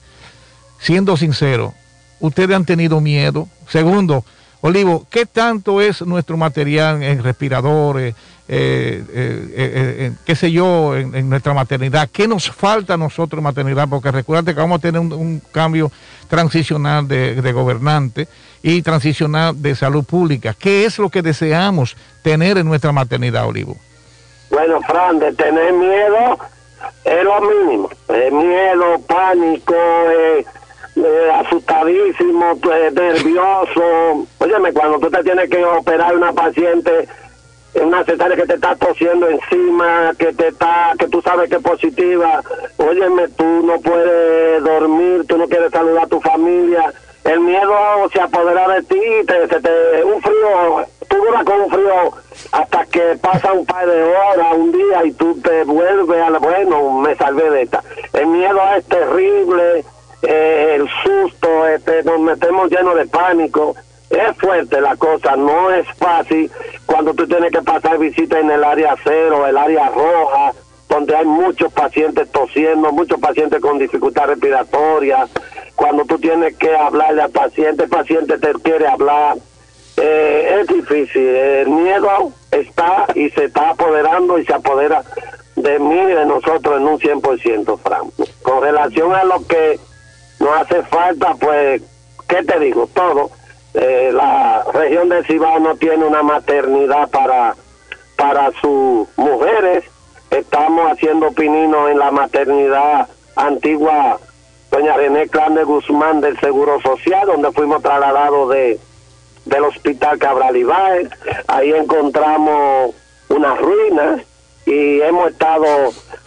Siendo 0.80 1.16
sincero, 1.18 1.74
¿ustedes 2.20 2.56
han 2.56 2.66
tenido 2.66 3.02
miedo? 3.02 3.48
Segundo, 3.68 4.24
Olivo, 4.62 5.06
¿qué 5.10 5.26
tanto 5.26 5.80
es 5.80 6.02
nuestro 6.02 6.36
material 6.36 7.02
en 7.02 7.24
respiradores, 7.24 8.14
eh, 8.48 9.04
eh, 9.10 9.48
eh, 9.56 10.12
qué 10.26 10.36
sé 10.36 10.52
yo, 10.52 10.98
en, 10.98 11.30
nuestra 11.30 11.54
maternidad? 11.54 12.10
¿Qué 12.12 12.28
nos 12.28 12.52
falta 12.52 12.96
a 12.96 12.98
nosotros 12.98 13.42
maternidad? 13.42 13.88
Porque 13.90 14.12
recuerda 14.12 14.54
que 14.54 14.60
vamos 14.60 14.80
a 14.80 14.82
tener 14.82 15.00
un, 15.00 15.42
cambio 15.52 15.92
transicional 16.28 17.08
de, 17.08 17.42
de, 17.42 17.52
gobernante 17.54 18.28
y 18.62 18.82
transicional 18.82 19.62
de 19.62 19.76
salud 19.76 20.04
pública. 20.04 20.54
¿Qué 20.54 20.84
es 20.84 21.00
lo 21.00 21.10
que 21.10 21.22
deseamos 21.22 21.96
tener 22.22 22.58
en 22.58 22.68
nuestra 22.68 22.92
maternidad, 22.92 23.48
Olivo? 23.48 23.78
Bueno, 24.50 24.82
Fran, 24.82 25.20
de 25.20 25.32
tener 25.34 25.72
miedo 25.74 26.38
es 27.06 27.24
lo 27.24 27.42
mínimo. 27.42 27.90
Miedo, 28.32 29.00
pánico, 29.08 29.76
eh, 31.06 31.32
asustadísimo, 31.34 32.58
pues, 32.62 32.94
nervioso. 32.94 34.28
Óyeme, 34.40 34.74
cuando 34.74 35.00
tú 35.00 35.10
te 35.10 35.24
tienes 35.24 35.50
que 35.50 35.64
operar 35.64 36.16
una 36.16 36.34
paciente 36.34 37.08
en 37.74 37.88
una 37.88 38.04
cesárea 38.04 38.36
que 38.36 38.48
te 38.48 38.56
está 38.56 38.76
tosiendo 38.76 39.28
encima, 39.30 40.12
que 40.18 40.34
te 40.34 40.48
está, 40.48 40.94
que 40.98 41.08
tú 41.08 41.22
sabes 41.22 41.50
que 41.50 41.58
es 41.58 41.62
positiva, 41.62 42.42
óyeme, 42.78 43.28
tú 43.30 43.64
no 43.64 43.80
puedes 43.80 44.64
dormir, 44.64 45.26
tú 45.28 45.38
no 45.38 45.48
quieres 45.48 45.72
saludar 45.72 46.06
a 46.06 46.08
tu 46.08 46.20
familia, 46.20 46.92
el 47.26 47.40
miedo 47.42 47.76
se 48.12 48.22
apodera 48.22 48.68
de 48.70 48.82
ti, 48.84 49.02
te, 49.28 49.48
se 49.48 49.62
te, 49.62 50.04
un 50.04 50.22
frío, 50.22 50.86
tú 51.08 51.18
duras 51.18 51.44
con 51.44 51.62
un 51.62 51.70
frío 51.70 52.12
hasta 52.52 52.86
que 52.86 53.18
pasa 53.22 53.54
un 53.54 53.66
par 53.66 53.86
de 53.86 54.04
horas, 54.04 54.56
un 54.56 54.72
día 54.72 55.06
y 55.06 55.12
tú 55.12 55.40
te 55.42 55.64
vuelves 55.64 56.22
a, 56.22 56.38
bueno, 56.40 57.00
me 57.00 57.16
salvé 57.16 57.50
de 57.52 57.62
esta. 57.64 57.84
El 58.14 58.28
miedo 58.28 58.60
es 58.78 58.86
terrible, 58.86 59.86
eh, 60.22 60.76
el 60.76 60.90
susto, 61.04 61.68
este, 61.68 62.04
nos 62.04 62.20
metemos 62.20 62.70
llenos 62.70 62.96
de 62.96 63.06
pánico. 63.06 63.76
Es 64.10 64.36
fuerte 64.38 64.82
la 64.82 64.96
cosa, 64.96 65.36
no 65.36 65.72
es 65.72 65.88
fácil 65.98 66.50
cuando 66.88 67.14
tú 67.14 67.28
tienes 67.28 67.52
que 67.52 67.62
pasar 67.62 68.00
visita 68.00 68.40
en 68.40 68.50
el 68.50 68.64
área 68.64 68.96
cero, 69.04 69.46
el 69.46 69.56
área 69.56 69.90
roja, 69.90 70.52
donde 70.90 71.16
hay 71.16 71.26
muchos 71.26 71.72
pacientes 71.72 72.28
tosiendo, 72.32 72.92
muchos 72.92 73.20
pacientes 73.20 73.62
con 73.62 73.78
dificultad 73.78 74.26
respiratoria, 74.26 75.28
cuando 75.76 76.04
tú 76.06 76.18
tienes 76.18 76.58
que 76.58 76.76
hablarle 76.76 77.22
al 77.22 77.30
paciente, 77.30 77.84
el 77.84 77.90
paciente 77.90 78.40
te 78.40 78.52
quiere 78.54 78.88
hablar. 78.88 79.38
Eh, 79.98 80.60
es 80.62 80.68
difícil, 80.68 81.28
el 81.28 81.70
miedo 81.70 82.32
está 82.50 83.06
y 83.14 83.30
se 83.30 83.46
está 83.46 83.70
apoderando 83.70 84.40
y 84.40 84.46
se 84.46 84.54
apodera 84.54 85.04
de 85.56 85.78
mí 85.78 86.00
y 86.00 86.14
de 86.14 86.26
nosotros 86.26 86.78
en 86.78 86.88
un 86.88 87.00
100%, 87.00 87.80
Fran. 87.80 88.10
Con 88.42 88.62
relación 88.64 89.14
a 89.14 89.24
lo 89.24 89.46
que 89.46 89.80
nos 90.40 90.50
hace 90.62 90.84
falta, 90.84 91.36
pues, 91.36 91.82
¿qué 92.28 92.44
te 92.44 92.60
digo? 92.60 92.88
Todo. 92.94 93.32
Eh, 93.74 94.12
la 94.14 94.64
región 94.74 95.10
de 95.10 95.24
Cibao 95.24 95.60
no 95.60 95.76
tiene 95.76 96.06
una 96.06 96.24
maternidad 96.24 97.10
para, 97.10 97.56
para 98.16 98.52
sus 98.62 99.08
mujeres. 99.16 99.84
Estamos 100.32 100.92
haciendo 100.92 101.32
pinino 101.32 101.88
en 101.88 102.00
la 102.00 102.12
maternidad 102.12 103.08
antigua 103.36 104.20
doña 104.72 104.96
René 104.98 105.28
Clan 105.28 105.56
Guzmán 105.66 106.22
del 106.22 106.40
Seguro 106.40 106.80
Social, 106.82 107.28
donde 107.28 107.52
fuimos 107.52 107.82
trasladados 107.82 108.50
de 108.50 108.80
del 109.46 109.64
Hospital 109.64 110.20
Cabral 110.20 110.56
Ibáez. 110.56 111.10
Ahí 111.48 111.72
encontramos 111.72 112.94
unas 113.30 113.60
ruinas 113.60 114.22
y 114.66 115.02
hemos 115.02 115.32
estado 115.32 115.66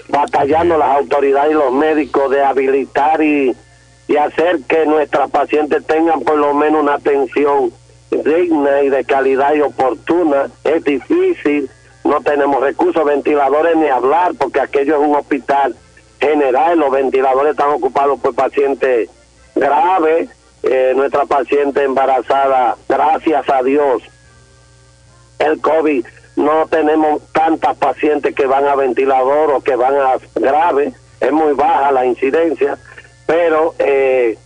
batallando 0.08 0.76
las 0.76 0.96
autoridades 0.96 1.52
y 1.52 1.54
los 1.54 1.72
médicos 1.72 2.30
de 2.30 2.42
habilitar 2.42 3.22
y, 3.22 3.54
y 4.12 4.16
hacer 4.18 4.60
que 4.68 4.84
nuestras 4.84 5.30
pacientes 5.30 5.86
tengan 5.86 6.20
por 6.20 6.36
lo 6.36 6.52
menos 6.52 6.82
una 6.82 6.96
atención 6.96 7.72
digna 8.10 8.82
y 8.82 8.90
de 8.90 9.06
calidad 9.06 9.54
y 9.54 9.62
oportuna. 9.62 10.50
Es 10.64 10.84
difícil, 10.84 11.70
no 12.04 12.20
tenemos 12.20 12.60
recursos, 12.60 13.06
ventiladores 13.06 13.74
ni 13.74 13.88
hablar, 13.88 14.32
porque 14.38 14.60
aquello 14.60 15.00
es 15.00 15.08
un 15.08 15.16
hospital 15.16 15.74
general, 16.20 16.78
los 16.78 16.90
ventiladores 16.90 17.52
están 17.52 17.70
ocupados 17.70 18.20
por 18.20 18.34
pacientes 18.34 19.08
graves, 19.54 20.28
eh, 20.62 20.92
nuestra 20.94 21.24
paciente 21.24 21.82
embarazada, 21.82 22.76
gracias 22.86 23.48
a 23.48 23.62
Dios, 23.62 24.02
el 25.38 25.58
COVID, 25.62 26.04
no 26.36 26.66
tenemos 26.66 27.22
tantas 27.32 27.78
pacientes 27.78 28.34
que 28.34 28.44
van 28.44 28.68
a 28.68 28.74
ventilador 28.74 29.52
o 29.52 29.62
que 29.62 29.74
van 29.74 29.94
a 29.96 30.16
grave, 30.34 30.92
es 31.18 31.32
muy 31.32 31.54
baja 31.54 31.90
la 31.92 32.04
incidencia, 32.04 32.76
pero 33.26 33.74
eh, 33.78 34.38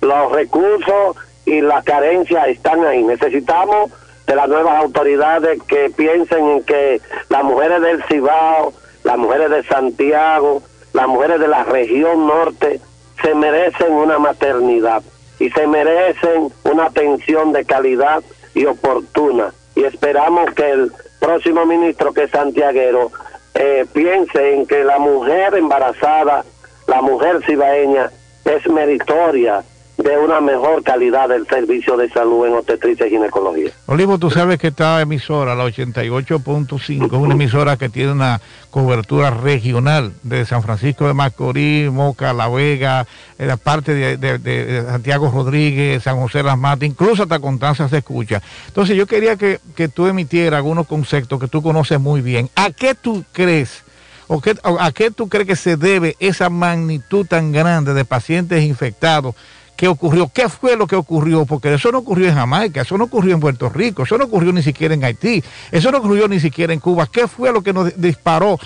los 0.00 0.32
recursos 0.32 1.16
y 1.46 1.60
las 1.60 1.84
carencias 1.84 2.48
están 2.48 2.84
ahí. 2.84 3.02
Necesitamos 3.02 3.90
de 4.26 4.36
las 4.36 4.48
nuevas 4.48 4.82
autoridades 4.82 5.62
que 5.64 5.90
piensen 5.90 6.48
en 6.48 6.64
que 6.64 7.00
las 7.28 7.44
mujeres 7.44 7.82
del 7.82 8.02
Cibao, 8.04 8.72
las 9.02 9.18
mujeres 9.18 9.50
de 9.50 9.62
Santiago, 9.64 10.62
las 10.92 11.08
mujeres 11.08 11.40
de 11.40 11.48
la 11.48 11.64
región 11.64 12.26
norte 12.26 12.80
se 13.22 13.34
merecen 13.34 13.92
una 13.92 14.18
maternidad 14.18 15.02
y 15.38 15.50
se 15.50 15.66
merecen 15.66 16.52
una 16.64 16.86
atención 16.86 17.52
de 17.52 17.64
calidad 17.64 18.22
y 18.54 18.66
oportuna. 18.66 19.52
Y 19.74 19.84
esperamos 19.84 20.52
que 20.54 20.70
el 20.70 20.92
próximo 21.20 21.66
ministro, 21.66 22.12
que 22.12 22.24
es 22.24 22.30
santiaguero, 22.30 23.10
eh, 23.54 23.86
piense 23.92 24.54
en 24.54 24.66
que 24.66 24.84
la 24.84 24.98
mujer 24.98 25.54
embarazada, 25.54 26.44
la 26.86 27.02
mujer 27.02 27.40
cibaeña, 27.44 28.10
es 28.44 28.68
meritoria 28.68 29.64
de 29.96 30.18
una 30.18 30.40
mejor 30.40 30.82
calidad 30.82 31.28
del 31.28 31.46
servicio 31.46 31.96
de 31.96 32.08
salud 32.10 32.46
en 32.46 32.54
obstetricia 32.54 33.06
y 33.06 33.10
ginecología. 33.10 33.70
Olivo, 33.86 34.18
tú 34.18 34.28
sabes 34.28 34.58
que 34.58 34.68
esta 34.68 35.00
emisora, 35.00 35.54
la 35.54 35.64
88.5, 35.64 37.06
es 37.06 37.12
una 37.12 37.34
emisora 37.34 37.76
que 37.76 37.88
tiene 37.88 38.10
una 38.10 38.40
cobertura 38.70 39.30
regional 39.30 40.12
de 40.24 40.44
San 40.46 40.62
Francisco 40.62 41.06
de 41.06 41.14
Macorís, 41.14 41.92
Moca, 41.92 42.32
La 42.32 42.48
Vega, 42.48 43.06
en 43.38 43.46
la 43.46 43.56
parte 43.56 43.94
de, 43.94 44.84
Santiago 44.88 45.30
Rodríguez, 45.30 46.02
San 46.02 46.18
José 46.20 46.42
Las 46.42 46.58
Matas, 46.58 46.88
incluso 46.88 47.22
hasta 47.22 47.38
Constanza 47.38 47.88
se 47.88 47.98
escucha. 47.98 48.42
Entonces 48.66 48.96
yo 48.96 49.06
quería 49.06 49.36
que, 49.36 49.60
que 49.76 49.86
tú 49.86 50.08
emitieras 50.08 50.58
algunos 50.58 50.88
conceptos 50.88 51.38
que 51.38 51.46
tú 51.46 51.62
conoces 51.62 52.00
muy 52.00 52.20
bien. 52.20 52.50
¿A 52.56 52.70
qué 52.70 52.96
tú 52.96 53.24
crees? 53.32 53.84
¿O 54.26 54.40
qué, 54.40 54.54
¿A 54.62 54.92
qué 54.92 55.10
tú 55.10 55.28
crees 55.28 55.46
que 55.46 55.56
se 55.56 55.76
debe 55.76 56.16
esa 56.18 56.48
magnitud 56.48 57.26
tan 57.26 57.52
grande 57.52 57.94
de 57.94 58.04
pacientes 58.04 58.62
infectados 58.62 59.34
qué 59.76 59.88
ocurrió, 59.88 60.30
qué 60.32 60.48
fue 60.48 60.76
lo 60.76 60.86
que 60.86 60.96
ocurrió, 60.96 61.44
porque 61.46 61.74
eso 61.74 61.90
no 61.90 61.98
ocurrió 61.98 62.28
en 62.28 62.34
Jamaica, 62.34 62.82
eso 62.82 62.96
no 62.96 63.04
ocurrió 63.04 63.34
en 63.34 63.40
Puerto 63.40 63.68
Rico, 63.68 64.04
eso 64.04 64.16
no 64.18 64.24
ocurrió 64.24 64.52
ni 64.52 64.62
siquiera 64.62 64.94
en 64.94 65.04
Haití, 65.04 65.42
eso 65.72 65.90
no 65.90 65.98
ocurrió 65.98 66.28
ni 66.28 66.40
siquiera 66.40 66.72
en 66.72 66.80
Cuba. 66.80 67.08
¿Qué 67.10 67.26
fue 67.26 67.52
lo 67.52 67.62
que 67.62 67.72
nos 67.72 68.00
disparó 68.00 68.58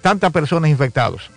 tantas 0.00 0.32
personas 0.32 0.70
infectados? 0.70 1.30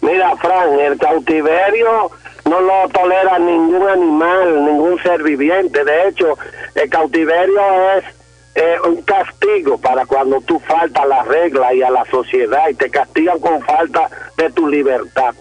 Mira, 0.00 0.36
Fran, 0.36 0.78
el 0.78 0.96
cautiverio 0.96 2.10
no 2.48 2.60
lo 2.60 2.88
tolera 2.88 3.38
ningún 3.38 3.88
animal, 3.88 4.64
ningún 4.64 5.02
ser 5.02 5.22
viviente. 5.22 5.84
De 5.84 6.08
hecho, 6.08 6.38
el 6.76 6.88
cautiverio 6.88 7.60
es 7.98 8.04
eh, 8.58 8.76
un 8.84 9.02
castigo 9.02 9.78
para 9.78 10.04
cuando 10.04 10.40
tú 10.40 10.58
faltas 10.58 11.04
a 11.04 11.06
la 11.06 11.22
regla 11.22 11.72
y 11.72 11.82
a 11.82 11.90
la 11.90 12.04
sociedad 12.06 12.68
y 12.68 12.74
te 12.74 12.90
castigan 12.90 13.38
con 13.38 13.62
falta 13.62 14.10
de 14.36 14.50
tu 14.50 14.66
libertad. 14.66 15.32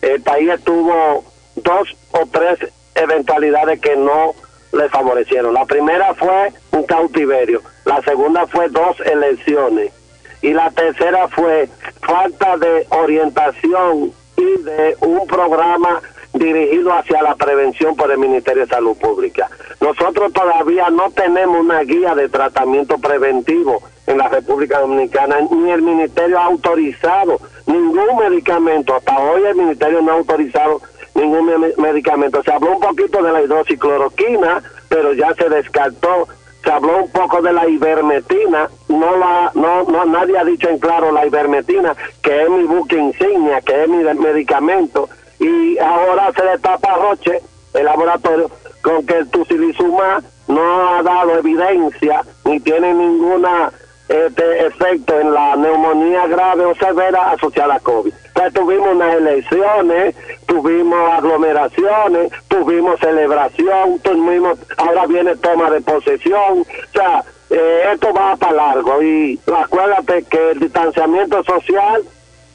El 0.00 0.22
país 0.22 0.48
estuvo 0.48 1.24
dos 1.56 1.96
o 2.12 2.24
tres 2.30 2.60
eventualidades 2.94 3.80
que 3.80 3.96
no 3.96 4.34
le 4.72 4.88
favorecieron. 4.90 5.54
La 5.54 5.64
primera 5.64 6.14
fue 6.14 6.52
un 6.70 6.84
cautiverio, 6.84 7.62
la 7.84 8.00
segunda 8.02 8.46
fue 8.46 8.68
dos 8.68 8.96
elecciones 9.00 9.92
y 10.40 10.52
la 10.52 10.70
tercera 10.70 11.26
fue 11.26 11.68
falta 12.00 12.56
de 12.58 12.86
orientación 12.90 14.12
y 14.36 14.62
de 14.62 14.96
un 15.00 15.26
programa 15.26 16.00
dirigido 16.32 16.92
hacia 16.92 17.22
la 17.22 17.34
prevención 17.34 17.94
por 17.94 18.10
el 18.10 18.18
Ministerio 18.18 18.62
de 18.62 18.68
Salud 18.68 18.96
Pública. 18.96 19.48
Nosotros 19.80 20.32
todavía 20.32 20.90
no 20.90 21.10
tenemos 21.10 21.60
una 21.60 21.80
guía 21.80 22.14
de 22.14 22.28
tratamiento 22.28 22.98
preventivo 22.98 23.82
en 24.06 24.18
la 24.18 24.28
República 24.28 24.80
Dominicana, 24.80 25.36
ni 25.50 25.70
el 25.70 25.82
Ministerio 25.82 26.38
ha 26.38 26.44
autorizado 26.44 27.38
ningún 27.66 28.16
medicamento. 28.18 28.96
Hasta 28.96 29.18
hoy 29.18 29.44
el 29.44 29.54
Ministerio 29.54 30.02
no 30.02 30.12
ha 30.12 30.14
autorizado 30.14 30.80
ningún 31.14 31.72
medicamento. 31.76 32.42
Se 32.42 32.52
habló 32.52 32.72
un 32.72 32.80
poquito 32.80 33.22
de 33.22 33.32
la 33.32 33.42
hidroxicloroquina, 33.42 34.62
pero 34.88 35.12
ya 35.12 35.34
se 35.34 35.48
descartó. 35.48 36.28
Se 36.64 36.70
habló 36.70 37.02
un 37.02 37.10
poco 37.10 37.42
de 37.42 37.52
la 37.52 37.68
ivermectina, 37.68 38.70
no 38.88 39.16
la, 39.16 39.50
no, 39.54 39.82
no, 39.82 40.04
nadie 40.04 40.38
ha 40.38 40.44
dicho 40.44 40.68
en 40.68 40.78
claro 40.78 41.10
la 41.10 41.26
ivermectina, 41.26 41.96
que 42.22 42.42
es 42.42 42.48
mi 42.48 42.62
buque 42.62 42.96
insignia, 42.96 43.60
que 43.62 43.82
es 43.82 43.88
mi 43.88 44.04
medicamento, 44.14 45.08
y 45.42 45.78
ahora 45.78 46.30
se 46.36 46.44
le 46.44 46.58
tapa 46.58 46.94
Roche, 46.94 47.40
el 47.74 47.84
laboratorio, 47.84 48.50
con 48.82 49.04
que 49.04 49.18
el 49.18 49.28
tusilizumab 49.30 50.22
no 50.46 50.88
ha 50.88 51.02
dado 51.02 51.38
evidencia, 51.38 52.22
ni 52.44 52.60
tiene 52.60 52.94
ninguna 52.94 53.72
este 54.08 54.66
efecto 54.66 55.18
en 55.18 55.32
la 55.32 55.56
neumonía 55.56 56.26
grave 56.26 56.64
o 56.66 56.74
severa 56.74 57.30
asociada 57.30 57.76
a 57.76 57.80
COVID. 57.80 58.12
Entonces 58.26 58.52
tuvimos 58.52 58.88
unas 58.94 59.14
elecciones, 59.14 60.14
tuvimos 60.46 61.10
aglomeraciones, 61.12 62.30
tuvimos 62.48 63.00
celebración, 63.00 63.98
tuvimos, 64.00 64.58
ahora 64.76 65.06
viene 65.06 65.36
toma 65.36 65.70
de 65.70 65.80
posesión, 65.80 66.60
o 66.60 66.92
sea, 66.92 67.24
eh, 67.50 67.90
esto 67.92 68.12
va 68.12 68.36
para 68.36 68.52
largo 68.52 69.02
y 69.02 69.40
acuérdate 69.46 70.24
que 70.24 70.50
el 70.50 70.60
distanciamiento 70.60 71.42
social, 71.44 72.02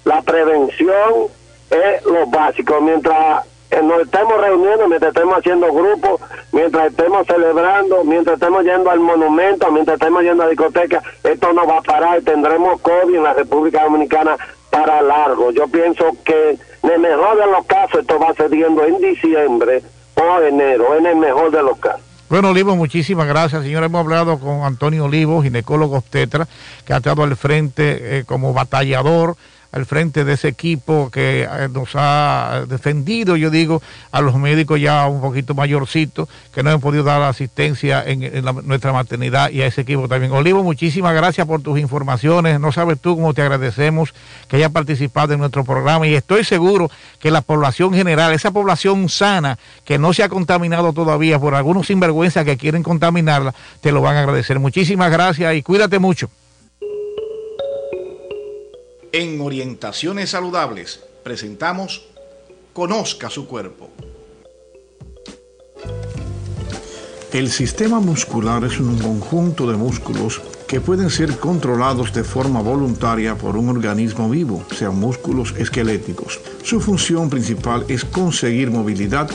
la 0.05 0.21
prevención 0.21 1.36
es 1.69 2.05
lo 2.05 2.25
básico, 2.27 2.79
mientras 2.81 3.45
que 3.69 3.81
nos 3.81 4.01
estemos 4.01 4.39
reuniendo, 4.39 4.87
mientras 4.87 5.13
estemos 5.13 5.37
haciendo 5.37 5.73
grupos, 5.73 6.21
mientras 6.51 6.87
estemos 6.87 7.27
celebrando, 7.27 8.03
mientras 8.03 8.35
estemos 8.35 8.63
yendo 8.63 8.89
al 8.89 8.99
monumento, 8.99 9.71
mientras 9.71 9.95
estemos 9.99 10.23
yendo 10.23 10.43
a 10.43 10.47
discoteca, 10.47 11.03
esto 11.23 11.53
no 11.53 11.67
va 11.67 11.79
a 11.79 11.81
parar, 11.81 12.21
tendremos 12.21 12.79
COVID 12.81 13.15
en 13.15 13.23
la 13.23 13.33
República 13.33 13.83
Dominicana 13.83 14.37
para 14.69 15.01
largo. 15.01 15.51
Yo 15.51 15.67
pienso 15.67 16.05
que 16.23 16.57
en 16.83 16.89
el 16.89 16.99
mejor 16.99 17.37
de 17.37 17.47
los 17.47 17.65
casos 17.65 18.01
esto 18.01 18.19
va 18.19 18.29
sucediendo 18.29 18.85
en 18.85 18.99
diciembre 18.99 19.83
o 20.15 20.41
enero, 20.41 20.95
en 20.95 21.05
el 21.05 21.17
mejor 21.17 21.51
de 21.51 21.63
los 21.63 21.77
casos. 21.79 22.01
Bueno, 22.29 22.49
Olivo, 22.49 22.75
muchísimas 22.75 23.25
gracias, 23.25 23.63
señor. 23.63 23.83
Hemos 23.85 24.01
hablado 24.01 24.37
con 24.39 24.63
Antonio 24.63 25.05
Olivo, 25.05 25.41
ginecólogo 25.41 25.97
obstetra, 25.97 26.45
que 26.85 26.93
ha 26.93 26.97
estado 26.97 27.23
al 27.23 27.37
frente 27.37 28.19
eh, 28.19 28.23
como 28.25 28.53
batallador 28.53 29.37
al 29.71 29.85
frente 29.85 30.23
de 30.23 30.33
ese 30.33 30.47
equipo 30.47 31.09
que 31.11 31.43
eh, 31.43 31.69
nos 31.71 31.89
ha 31.95 32.63
defendido, 32.67 33.35
yo 33.35 33.49
digo, 33.49 33.81
a 34.11 34.21
los 34.21 34.35
médicos 34.35 34.79
ya 34.79 35.07
un 35.07 35.21
poquito 35.21 35.53
mayorcitos 35.53 36.29
que 36.53 36.63
no 36.63 36.71
han 36.71 36.79
podido 36.79 37.03
dar 37.03 37.21
asistencia 37.21 38.03
en, 38.05 38.43
nuestra 38.65 38.93
maternidad 38.93 39.49
y 39.51 39.61
a 39.61 39.67
ese 39.67 39.81
equipo 39.81 40.07
también. 40.07 40.31
Olivo, 40.31 40.63
muchísimas 40.63 41.13
gracias 41.13 41.45
por 41.47 41.61
tus 41.61 41.79
informaciones. 41.79 42.59
No 42.59 42.71
sabes 42.71 42.99
tú 42.99 43.15
cómo 43.15 43.33
te 43.33 43.41
agradecemos 43.41 44.13
que 44.47 44.57
hayas 44.57 44.71
participado 44.71 45.33
en 45.33 45.39
nuestro 45.39 45.63
programa 45.63 46.07
y 46.07 46.15
estoy 46.15 46.43
seguro 46.43 46.89
que 47.19 47.31
la 47.31 47.41
población 47.41 47.93
general, 47.93 48.33
esa 48.33 48.51
población 48.51 49.09
sana 49.09 49.57
que 49.85 49.97
no 49.97 50.13
se 50.13 50.23
ha 50.23 50.29
contaminado 50.29 50.93
todavía 50.93 51.39
por 51.39 51.55
algunos 51.55 51.87
sinvergüenzas 51.87 52.45
que 52.45 52.57
quieren 52.57 52.83
contaminarla, 52.83 53.53
te 53.81 53.91
lo 53.91 54.01
van 54.01 54.15
a 54.15 54.19
agradecer. 54.21 54.59
Muchísimas 54.59 55.11
gracias 55.11 55.55
y 55.55 55.61
cuídate 55.61 55.99
mucho. 55.99 56.29
En 59.13 59.39
Orientaciones 59.39 60.31
Saludables 60.31 60.99
presentamos 61.23 62.05
Conozca 62.73 63.29
su 63.29 63.47
cuerpo. 63.47 63.89
El 67.31 67.49
sistema 67.49 68.01
muscular 68.01 68.65
es 68.65 68.79
un 68.79 68.99
conjunto 68.99 69.69
de 69.71 69.77
músculos 69.77 70.41
que 70.67 70.81
pueden 70.81 71.09
ser 71.09 71.39
controlados 71.39 72.13
de 72.13 72.25
forma 72.25 72.61
voluntaria 72.61 73.35
por 73.35 73.55
un 73.55 73.69
organismo 73.69 74.29
vivo, 74.29 74.65
sean 74.75 74.99
músculos 74.99 75.53
esqueléticos. 75.57 76.41
Su 76.63 76.81
función 76.81 77.29
principal 77.29 77.85
es 77.87 78.03
conseguir 78.03 78.71
movilidad 78.71 79.29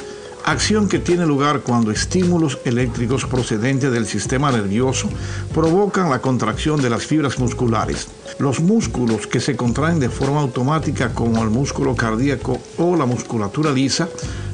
acción 0.45 0.89
que 0.89 0.99
tiene 0.99 1.25
lugar 1.25 1.61
cuando 1.61 1.91
estímulos 1.91 2.59
eléctricos 2.65 3.25
procedentes 3.25 3.91
del 3.91 4.07
sistema 4.07 4.51
nervioso 4.51 5.09
provocan 5.55 6.11
la 6.11 6.21
contracción 6.21 6.83
de 6.83 6.91
las 6.91 7.07
fibras 7.07 7.39
musculares. 7.39 8.09
Los 8.39 8.61
músculos 8.61 9.27
que 9.27 9.41
se 9.41 9.57
contraen 9.57 10.01
de 10.01 10.09
forma 10.09 10.41
automática 10.41 11.13
como 11.15 11.43
el 11.43 11.51
músculo 11.51 11.95
cardíaco 11.95 12.61
o 12.79 12.97
la 12.97 13.07
musculatura 13.07 13.73
lisa 13.73 14.09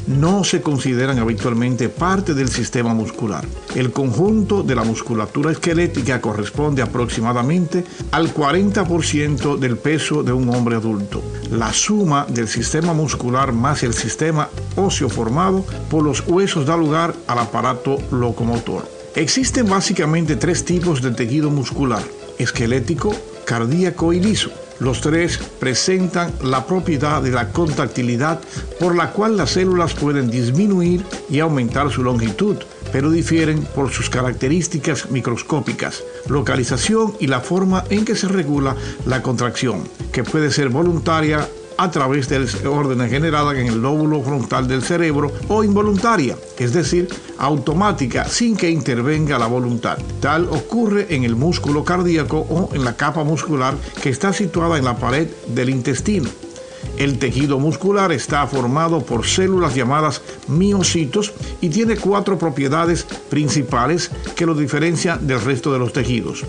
no 0.08 0.42
se 0.42 0.62
consideran 0.62 1.18
habitualmente 1.18 1.88
parte 1.88 2.34
del 2.34 2.48
sistema 2.48 2.94
muscular. 2.94 3.44
El 3.74 3.92
conjunto 3.92 4.62
de 4.62 4.74
la 4.74 4.82
musculatura 4.82 5.52
esquelética 5.52 6.20
corresponde 6.20 6.80
aproximadamente 6.80 7.84
al 8.10 8.32
40% 8.32 9.58
del 9.58 9.76
peso 9.76 10.22
de 10.22 10.32
un 10.32 10.48
hombre 10.48 10.76
adulto. 10.76 11.22
La 11.50 11.72
suma 11.72 12.26
del 12.28 12.48
sistema 12.48 12.94
muscular 12.94 13.52
más 13.52 13.82
el 13.82 13.92
sistema 13.92 14.48
óseo 14.76 15.08
formado 15.10 15.64
por 15.90 16.02
los 16.02 16.26
huesos 16.26 16.66
da 16.66 16.76
lugar 16.76 17.14
al 17.26 17.38
aparato 17.38 17.98
locomotor. 18.10 18.88
Existen 19.14 19.68
básicamente 19.68 20.36
tres 20.36 20.64
tipos 20.64 21.02
de 21.02 21.10
tejido 21.10 21.50
muscular, 21.50 22.02
esquelético, 22.38 23.14
cardíaco 23.48 24.12
y 24.12 24.20
liso. 24.20 24.50
Los 24.78 25.00
tres 25.00 25.38
presentan 25.58 26.30
la 26.42 26.66
propiedad 26.66 27.22
de 27.22 27.30
la 27.30 27.48
contractilidad 27.48 28.40
por 28.78 28.94
la 28.94 29.10
cual 29.10 29.38
las 29.38 29.52
células 29.52 29.94
pueden 29.94 30.30
disminuir 30.30 31.02
y 31.30 31.40
aumentar 31.40 31.90
su 31.90 32.02
longitud, 32.02 32.58
pero 32.92 33.10
difieren 33.10 33.62
por 33.74 33.90
sus 33.90 34.10
características 34.10 35.10
microscópicas, 35.10 36.04
localización 36.28 37.14
y 37.18 37.26
la 37.26 37.40
forma 37.40 37.84
en 37.88 38.04
que 38.04 38.16
se 38.16 38.28
regula 38.28 38.76
la 39.06 39.22
contracción, 39.22 39.88
que 40.12 40.24
puede 40.24 40.50
ser 40.50 40.68
voluntaria 40.68 41.48
a 41.78 41.90
través 41.92 42.28
de 42.28 42.68
órdenes 42.68 43.10
generadas 43.10 43.56
en 43.56 43.68
el 43.68 43.80
lóbulo 43.80 44.20
frontal 44.20 44.66
del 44.66 44.82
cerebro 44.82 45.32
o 45.46 45.62
involuntaria, 45.62 46.36
es 46.58 46.72
decir, 46.72 47.08
automática 47.38 48.24
sin 48.24 48.56
que 48.56 48.68
intervenga 48.68 49.38
la 49.38 49.46
voluntad. 49.46 49.96
Tal 50.20 50.48
ocurre 50.48 51.06
en 51.14 51.22
el 51.22 51.36
músculo 51.36 51.84
cardíaco 51.84 52.38
o 52.38 52.74
en 52.74 52.84
la 52.84 52.96
capa 52.96 53.22
muscular 53.22 53.74
que 54.02 54.10
está 54.10 54.32
situada 54.32 54.76
en 54.76 54.84
la 54.84 54.96
pared 54.96 55.28
del 55.46 55.70
intestino. 55.70 56.28
El 56.96 57.20
tejido 57.20 57.60
muscular 57.60 58.10
está 58.10 58.44
formado 58.48 59.00
por 59.00 59.24
células 59.24 59.76
llamadas 59.76 60.20
miocitos 60.48 61.32
y 61.60 61.68
tiene 61.68 61.96
cuatro 61.96 62.38
propiedades 62.38 63.04
principales 63.30 64.10
que 64.34 64.46
lo 64.46 64.54
diferencian 64.54 65.24
del 65.28 65.40
resto 65.40 65.72
de 65.72 65.78
los 65.78 65.92
tejidos 65.92 66.44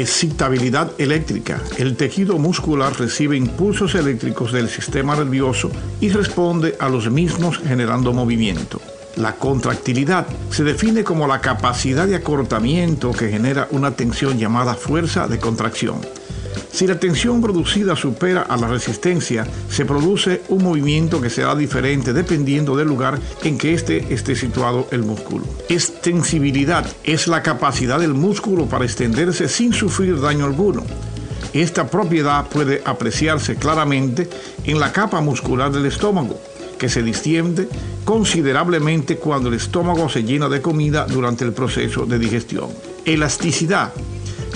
excitabilidad 0.00 0.92
eléctrica. 0.98 1.62
El 1.78 1.96
tejido 1.96 2.38
muscular 2.38 2.98
recibe 2.98 3.36
impulsos 3.36 3.94
eléctricos 3.94 4.52
del 4.52 4.68
sistema 4.68 5.16
nervioso 5.16 5.70
y 6.00 6.08
responde 6.10 6.76
a 6.78 6.88
los 6.88 7.10
mismos 7.10 7.58
generando 7.58 8.12
movimiento. 8.12 8.80
La 9.16 9.36
contractilidad 9.36 10.26
se 10.50 10.62
define 10.62 11.02
como 11.02 11.26
la 11.26 11.40
capacidad 11.40 12.06
de 12.06 12.16
acortamiento 12.16 13.12
que 13.12 13.30
genera 13.30 13.66
una 13.70 13.92
tensión 13.92 14.38
llamada 14.38 14.74
fuerza 14.74 15.26
de 15.26 15.38
contracción. 15.38 16.00
Si 16.76 16.86
la 16.86 17.00
tensión 17.00 17.40
producida 17.40 17.96
supera 17.96 18.42
a 18.42 18.54
la 18.58 18.68
resistencia, 18.68 19.46
se 19.70 19.86
produce 19.86 20.42
un 20.50 20.62
movimiento 20.62 21.22
que 21.22 21.30
será 21.30 21.54
diferente 21.54 22.12
dependiendo 22.12 22.76
del 22.76 22.86
lugar 22.86 23.18
en 23.44 23.56
que 23.56 23.72
esté, 23.72 24.12
esté 24.12 24.36
situado 24.36 24.86
el 24.90 25.02
músculo. 25.02 25.46
Extensibilidad 25.70 26.86
es 27.02 27.28
la 27.28 27.42
capacidad 27.42 27.98
del 27.98 28.12
músculo 28.12 28.66
para 28.66 28.84
extenderse 28.84 29.48
sin 29.48 29.72
sufrir 29.72 30.20
daño 30.20 30.44
alguno. 30.44 30.84
Esta 31.54 31.86
propiedad 31.86 32.46
puede 32.46 32.82
apreciarse 32.84 33.56
claramente 33.56 34.28
en 34.64 34.78
la 34.78 34.92
capa 34.92 35.22
muscular 35.22 35.72
del 35.72 35.86
estómago, 35.86 36.38
que 36.78 36.90
se 36.90 37.02
distiende 37.02 37.70
considerablemente 38.04 39.16
cuando 39.16 39.48
el 39.48 39.54
estómago 39.54 40.10
se 40.10 40.24
llena 40.24 40.50
de 40.50 40.60
comida 40.60 41.06
durante 41.06 41.46
el 41.46 41.54
proceso 41.54 42.04
de 42.04 42.18
digestión. 42.18 42.68
Elasticidad 43.06 43.94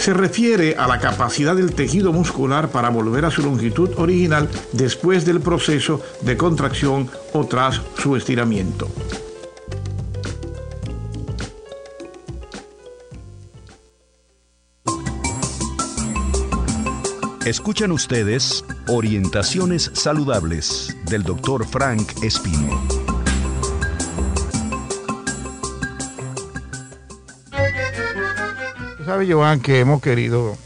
se 0.01 0.15
refiere 0.15 0.77
a 0.77 0.87
la 0.87 0.99
capacidad 0.99 1.55
del 1.55 1.75
tejido 1.75 2.13
muscular 2.13 2.71
para 2.71 2.89
volver 2.89 3.27
a 3.27 3.31
su 3.31 3.43
longitud 3.43 3.91
original 3.99 4.49
después 4.73 5.27
del 5.27 5.41
proceso 5.41 6.03
de 6.23 6.37
contracción 6.37 7.11
o 7.35 7.45
tras 7.47 7.81
su 7.99 8.17
estiramiento. 8.17 8.89
Escuchan 17.45 17.91
ustedes 17.91 18.65
Orientaciones 18.87 19.91
Saludables 19.95 20.97
del 21.07 21.25
Dr. 21.25 21.67
Frank 21.67 22.23
Espino. 22.23 23.10
Sabe, 29.11 29.27
Joan, 29.29 29.59
que 29.59 29.81
hemos 29.81 30.01
querido, 30.01 30.57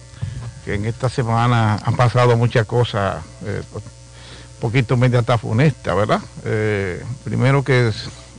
que 0.67 0.75
en 0.75 0.85
esta 0.85 1.09
semana 1.09 1.79
han 1.83 1.97
pasado 1.97 2.37
muchas 2.37 2.67
cosas, 2.67 3.25
eh, 3.47 3.63
un 3.75 3.81
poquito 4.61 4.99
media 4.99 5.21
hasta 5.21 5.39
funesta, 5.39 5.95
¿verdad? 5.95 6.21
Eh, 6.45 7.03
primero 7.25 7.65
que 7.65 7.91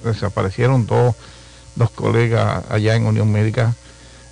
desaparecieron 0.04 0.86
dos, 0.86 1.16
dos 1.76 1.90
colegas 1.90 2.66
allá 2.70 2.96
en 2.96 3.08
Unión 3.08 3.32
Médica, 3.32 3.74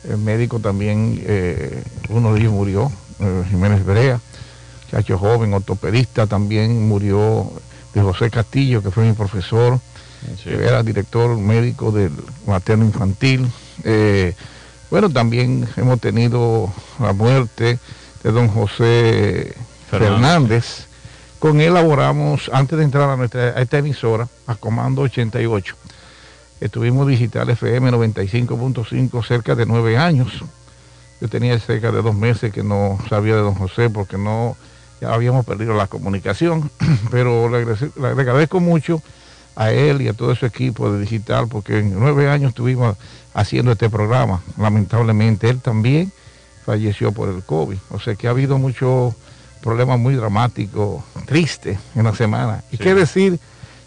el 0.08 0.20
médico 0.20 0.60
también, 0.60 1.20
eh, 1.26 1.84
uno 2.10 2.36
de 2.36 2.42
ellos 2.42 2.54
murió, 2.54 2.92
Jiménez 3.50 3.84
Brea, 3.84 4.20
muchacho 4.86 5.18
joven, 5.18 5.56
ortopedista, 5.56 6.28
también 6.28 6.88
murió 6.88 7.52
de 7.96 8.02
José 8.04 8.30
Castillo, 8.30 8.84
que 8.84 8.92
fue 8.92 9.06
mi 9.06 9.14
profesor, 9.14 9.80
que 10.44 10.54
era 10.54 10.84
director 10.84 11.36
médico 11.36 11.92
del 11.92 12.12
materno 12.46 12.86
infantil. 12.86 13.52
Bueno, 14.94 15.10
también 15.10 15.68
hemos 15.76 16.00
tenido 16.00 16.72
la 17.00 17.14
muerte 17.14 17.80
de 18.22 18.32
don 18.32 18.48
José 18.48 19.56
Fernández. 19.90 20.86
Con 21.40 21.62
él 21.62 21.74
laboramos, 21.74 22.52
antes 22.54 22.78
de 22.78 22.84
entrar 22.84 23.10
a, 23.10 23.18
nuestra, 23.18 23.42
a 23.42 23.62
esta 23.64 23.80
emisora, 23.80 24.28
a 24.46 24.54
Comando 24.54 25.02
88. 25.02 25.76
Estuvimos 26.62 27.08
digital 27.08 27.50
FM 27.50 27.92
95.5 27.92 29.26
cerca 29.26 29.56
de 29.56 29.66
nueve 29.66 29.98
años. 29.98 30.44
Yo 31.20 31.28
tenía 31.28 31.58
cerca 31.58 31.92
de 31.92 32.04
dos 32.04 32.14
meses 32.14 32.54
que 32.54 32.62
no 32.62 33.00
sabía 33.10 33.36
de 33.36 33.42
don 33.42 33.56
José 33.56 33.90
porque 33.90 34.20
no 34.20 34.56
ya 35.02 35.12
habíamos 35.12 35.44
perdido 35.44 35.74
la 35.74 35.88
comunicación, 35.88 36.70
pero 37.10 37.50
le, 37.50 37.66
le 37.66 38.08
agradezco 38.10 38.60
mucho 38.60 39.02
a 39.56 39.72
él 39.72 40.02
y 40.02 40.08
a 40.08 40.14
todo 40.14 40.36
su 40.36 40.46
equipo 40.46 40.92
de 40.92 41.00
digital 41.00 41.48
porque 41.48 41.80
en 41.80 42.00
nueve 42.00 42.30
años 42.30 42.50
estuvimos 42.50 42.98
haciendo 43.34 43.72
este 43.72 43.90
programa. 43.90 44.42
Lamentablemente 44.58 45.50
él 45.50 45.60
también 45.60 46.12
falleció 46.66 47.12
por 47.12 47.30
el 47.30 47.44
COVID. 47.44 47.78
O 47.92 48.00
sea 48.00 48.16
que 48.16 48.28
ha 48.28 48.32
habido 48.32 48.58
muchos 48.58 49.14
problemas 49.62 50.00
muy 50.00 50.16
dramáticos, 50.16 51.04
tristes 51.26 51.78
en 51.96 52.04
la 52.04 52.16
semana. 52.16 52.64
Y 52.72 52.78
qué 52.78 52.94
decir 52.94 53.40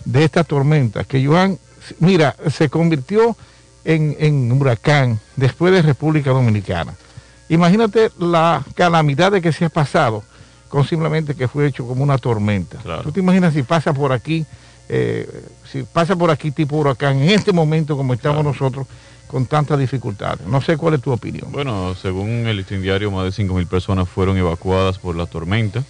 de 0.04 0.24
esta 0.24 0.44
tormenta, 0.44 1.04
que 1.04 1.24
Joan, 1.24 1.58
mira, 1.98 2.36
se 2.50 2.68
convirtió 2.68 3.36
en, 3.84 4.16
en 4.18 4.52
huracán 4.52 5.20
después 5.36 5.72
de 5.72 5.82
República 5.82 6.30
Dominicana. 6.30 6.94
Imagínate 7.48 8.10
la 8.18 8.64
calamidad 8.74 9.32
de 9.32 9.40
que 9.40 9.52
se 9.52 9.64
ha 9.66 9.68
pasado 9.68 10.24
con 10.68 10.84
simplemente 10.84 11.34
que 11.34 11.48
fue 11.48 11.66
hecho 11.66 11.86
como 11.86 12.02
una 12.02 12.18
tormenta. 12.18 12.78
¿Tú 13.02 13.12
te 13.12 13.20
imaginas 13.20 13.54
si 13.54 13.62
pasa 13.62 13.92
por 13.92 14.12
aquí, 14.12 14.44
eh, 14.88 15.28
si 15.70 15.82
pasa 15.82 16.16
por 16.16 16.30
aquí 16.30 16.50
tipo 16.50 16.76
huracán 16.76 17.18
en 17.18 17.30
este 17.30 17.52
momento 17.52 17.96
como 17.96 18.14
estamos 18.14 18.44
nosotros 18.44 18.86
con 19.26 19.46
tantas 19.46 19.78
dificultades? 19.78 20.46
No 20.46 20.60
sé 20.60 20.76
cuál 20.76 20.94
es 20.94 21.02
tu 21.02 21.12
opinión. 21.12 21.50
Bueno, 21.50 21.94
según 22.00 22.46
el 22.46 22.56
listín 22.56 22.82
diario, 22.82 23.10
más 23.10 23.24
de 23.36 23.44
5.000 23.44 23.66
personas 23.66 24.08
fueron 24.08 24.36
evacuadas 24.36 24.98
por 24.98 25.16
la 25.16 25.26
tormenta. 25.26 25.84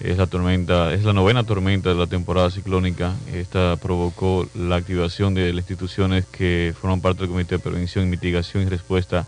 Es 0.00 0.16
la 0.16 0.26
tormenta, 0.26 0.94
es 0.94 1.04
la 1.04 1.12
novena 1.12 1.44
tormenta 1.44 1.90
de 1.90 1.94
la 1.94 2.06
temporada 2.06 2.50
ciclónica. 2.50 3.12
Esta 3.34 3.76
provocó 3.76 4.48
la 4.54 4.76
activación 4.76 5.34
de 5.34 5.52
las 5.52 5.64
instituciones 5.64 6.24
que 6.24 6.74
forman 6.80 7.02
parte 7.02 7.20
del 7.20 7.28
Comité 7.28 7.56
de 7.56 7.58
Prevención, 7.58 8.08
Mitigación 8.08 8.62
y 8.62 8.66
Respuesta 8.70 9.26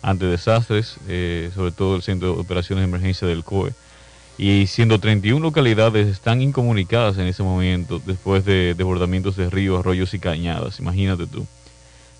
ante 0.00 0.24
Desastres, 0.24 0.96
eh, 1.08 1.50
sobre 1.54 1.72
todo 1.72 1.96
el 1.96 2.02
Centro 2.02 2.34
de 2.34 2.40
Operaciones 2.40 2.82
de 2.82 2.88
Emergencia 2.88 3.28
del 3.28 3.44
COE 3.44 3.74
y 4.36 4.66
siendo 4.66 4.98
31 4.98 5.40
localidades 5.40 6.08
están 6.08 6.42
incomunicadas 6.42 7.18
en 7.18 7.26
ese 7.26 7.42
momento 7.42 8.00
después 8.04 8.44
de 8.44 8.74
desbordamientos 8.74 9.36
de 9.36 9.48
ríos, 9.48 9.80
arroyos 9.80 10.12
y 10.14 10.18
cañadas, 10.18 10.80
imagínate 10.80 11.26
tú. 11.26 11.46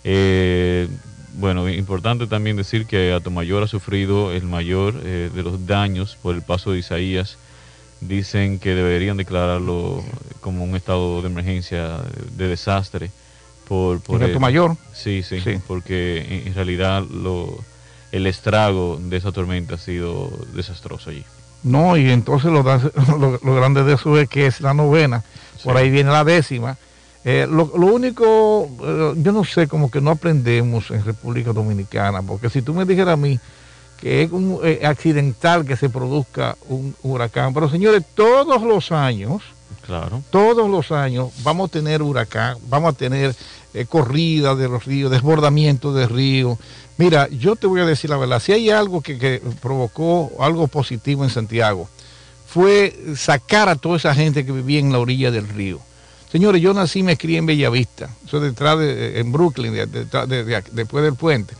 Eh, 0.04 0.88
bueno, 1.34 1.68
importante 1.68 2.26
también 2.26 2.56
decir 2.56 2.86
que 2.86 3.12
Atomayor 3.12 3.64
ha 3.64 3.68
sufrido 3.68 4.32
el 4.32 4.44
mayor 4.44 5.00
eh, 5.02 5.30
de 5.34 5.42
los 5.42 5.66
daños 5.66 6.16
por 6.22 6.34
el 6.34 6.42
paso 6.42 6.72
de 6.72 6.78
Isaías. 6.78 7.38
Dicen 8.00 8.58
que 8.58 8.74
deberían 8.74 9.16
declararlo 9.16 10.04
como 10.40 10.62
un 10.62 10.76
estado 10.76 11.22
de 11.22 11.28
emergencia, 11.28 12.02
de 12.36 12.48
desastre. 12.48 13.10
Por, 13.66 14.00
por 14.00 14.22
¿En 14.22 14.30
Atomayor? 14.30 14.76
Sí, 14.92 15.22
sí, 15.22 15.40
sí, 15.40 15.58
porque 15.66 16.44
en, 16.46 16.54
realidad 16.54 17.02
lo, 17.02 17.58
el 18.12 18.26
estrago 18.26 19.00
de 19.02 19.16
esa 19.16 19.32
tormenta 19.32 19.76
ha 19.76 19.78
sido 19.78 20.30
desastroso 20.54 21.10
allí. 21.10 21.24
No, 21.64 21.96
y 21.96 22.10
entonces 22.10 22.52
lo, 22.52 22.62
lo, 22.62 23.54
grande 23.54 23.82
de 23.82 23.94
eso 23.94 24.16
es 24.18 24.28
que 24.28 24.46
es 24.46 24.60
la 24.60 24.74
novena, 24.74 25.24
por 25.64 25.76
ahí 25.76 25.90
viene 25.90 26.10
la 26.10 26.22
décima. 26.22 26.76
Eh, 27.24 27.46
lo, 27.50 27.64
único, 27.64 28.68
eh, 28.82 29.14
yo 29.16 29.32
no 29.32 29.44
sé, 29.44 29.66
como 29.66 29.90
que 29.90 30.02
no 30.02 30.10
aprendemos 30.10 30.90
en 30.90 31.02
República 31.02 31.54
Dominicana, 31.54 32.20
porque 32.20 32.50
si 32.50 32.60
tú 32.60 32.74
me 32.74 32.84
dijeras 32.84 33.14
a 33.14 33.16
mí 33.16 33.40
que 33.98 34.22
es 34.22 34.30
un, 34.30 34.60
eh, 34.62 34.82
accidental 34.84 35.64
que 35.64 35.76
se 35.76 35.88
produzca 35.88 36.58
un 36.68 36.94
huracán, 37.02 37.54
pero 37.54 37.70
señores, 37.70 38.04
todos 38.14 38.62
los 38.62 38.92
años, 38.92 39.42
claro. 39.86 40.22
todos 40.28 40.68
los 40.68 40.92
años 40.92 41.30
vamos 41.42 41.70
a 41.70 41.72
tener 41.72 42.02
huracán, 42.02 42.58
vamos 42.68 42.92
a 42.92 42.96
tener 42.96 43.34
corrida 43.88 44.54
de 44.54 44.68
los 44.68 44.84
ríos, 44.84 45.10
desbordamiento 45.10 45.94
de 45.94 46.06
ríos, 46.06 46.58
Mira, 46.96 47.28
yo 47.28 47.56
te 47.56 47.66
voy 47.66 47.80
a 47.80 47.86
decir 47.86 48.10
la 48.10 48.16
verdad, 48.16 48.40
si 48.40 48.52
hay 48.52 48.70
algo 48.70 49.00
que, 49.00 49.42
provocó 49.60 50.30
algo 50.40 50.68
positivo 50.68 51.24
en 51.24 51.30
Santiago, 51.30 51.88
fue 52.46 52.96
sacar 53.16 53.68
a 53.68 53.76
toda 53.76 53.96
esa 53.96 54.14
gente 54.14 54.46
que 54.46 54.52
vivía 54.52 54.78
en 54.78 54.92
la 54.92 55.00
orilla 55.00 55.30
del 55.30 55.48
río. 55.48 55.80
Señores, 56.30 56.62
yo 56.62 56.72
nací 56.72 57.00
y 57.00 57.02
me 57.02 57.16
crié 57.16 57.38
en 57.38 57.46
Bellavista, 57.46 58.10
eso 58.26 58.40
detrás 58.40 58.78
de, 58.78 59.20
en 59.20 59.32
Brooklyn, 59.32 59.72
después 60.72 61.04
del 61.04 61.14
puente. 61.14 61.54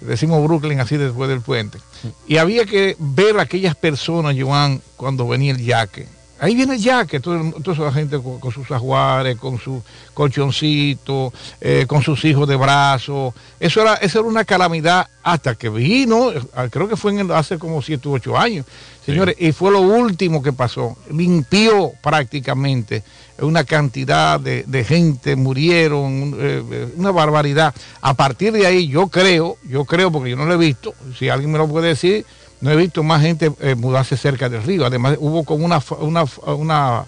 Decimos 0.00 0.42
Brooklyn 0.42 0.80
así 0.80 0.96
después 0.96 1.28
del 1.28 1.42
puente. 1.42 1.78
Y 2.26 2.38
había 2.38 2.64
que 2.64 2.96
ver 2.98 3.38
a 3.38 3.42
aquellas 3.42 3.76
personas, 3.76 4.34
Joan, 4.38 4.82
cuando 4.96 5.28
venía 5.28 5.52
el 5.52 5.64
yaque 5.64 6.08
Ahí 6.42 6.56
viene 6.56 6.76
ya 6.76 7.06
que 7.06 7.20
toda 7.20 7.40
esa 7.72 7.92
gente 7.92 8.18
con, 8.20 8.50
sus 8.50 8.68
ajuares, 8.72 9.36
con 9.36 9.60
su 9.60 9.80
colchoncito, 10.12 11.32
eh, 11.60 11.84
con 11.86 12.02
sus 12.02 12.24
hijos 12.24 12.48
de 12.48 12.56
brazo. 12.56 13.32
Eso 13.60 13.82
era, 13.82 13.94
eso 13.94 14.18
era 14.18 14.28
una 14.28 14.44
calamidad 14.44 15.08
hasta 15.22 15.54
que 15.54 15.68
vino, 15.68 16.32
ah, 16.56 16.66
creo 16.68 16.88
que 16.88 16.96
fue 16.96 17.12
en 17.12 17.30
hace 17.30 17.60
como 17.60 17.80
7 17.80 18.08
u 18.08 18.14
8 18.14 18.36
años, 18.36 18.66
señores, 19.06 19.36
y 19.38 19.52
fue 19.52 19.70
lo 19.70 19.82
último 19.82 20.42
que 20.42 20.52
pasó. 20.52 20.96
Limpió 21.12 21.92
prácticamente 22.02 23.04
una 23.38 23.62
cantidad 23.62 24.40
de, 24.40 24.84
gente, 24.84 25.36
murieron, 25.36 26.34
eh, 26.36 26.88
una 26.96 27.12
barbaridad. 27.12 27.72
A 28.00 28.14
partir 28.14 28.52
de 28.52 28.66
ahí 28.66 28.88
yo 28.88 29.06
creo, 29.06 29.58
yo 29.62 29.84
creo, 29.84 30.10
porque 30.10 30.30
yo 30.30 30.36
no 30.36 30.46
lo 30.46 30.54
he 30.54 30.56
visto, 30.58 30.92
si 31.16 31.28
alguien 31.28 31.52
me 31.52 31.58
lo 31.58 31.68
puede 31.68 31.90
decir, 31.90 32.26
no 32.62 32.70
he 32.70 32.76
visto 32.76 33.02
más 33.02 33.20
gente 33.20 33.52
eh, 33.60 33.74
mudarse 33.74 34.16
cerca 34.16 34.48
del 34.48 34.62
río. 34.62 34.86
Además, 34.86 35.16
hubo 35.18 35.42
como 35.42 35.66
una, 35.66 35.82
una, 35.98 36.24
una, 36.46 37.04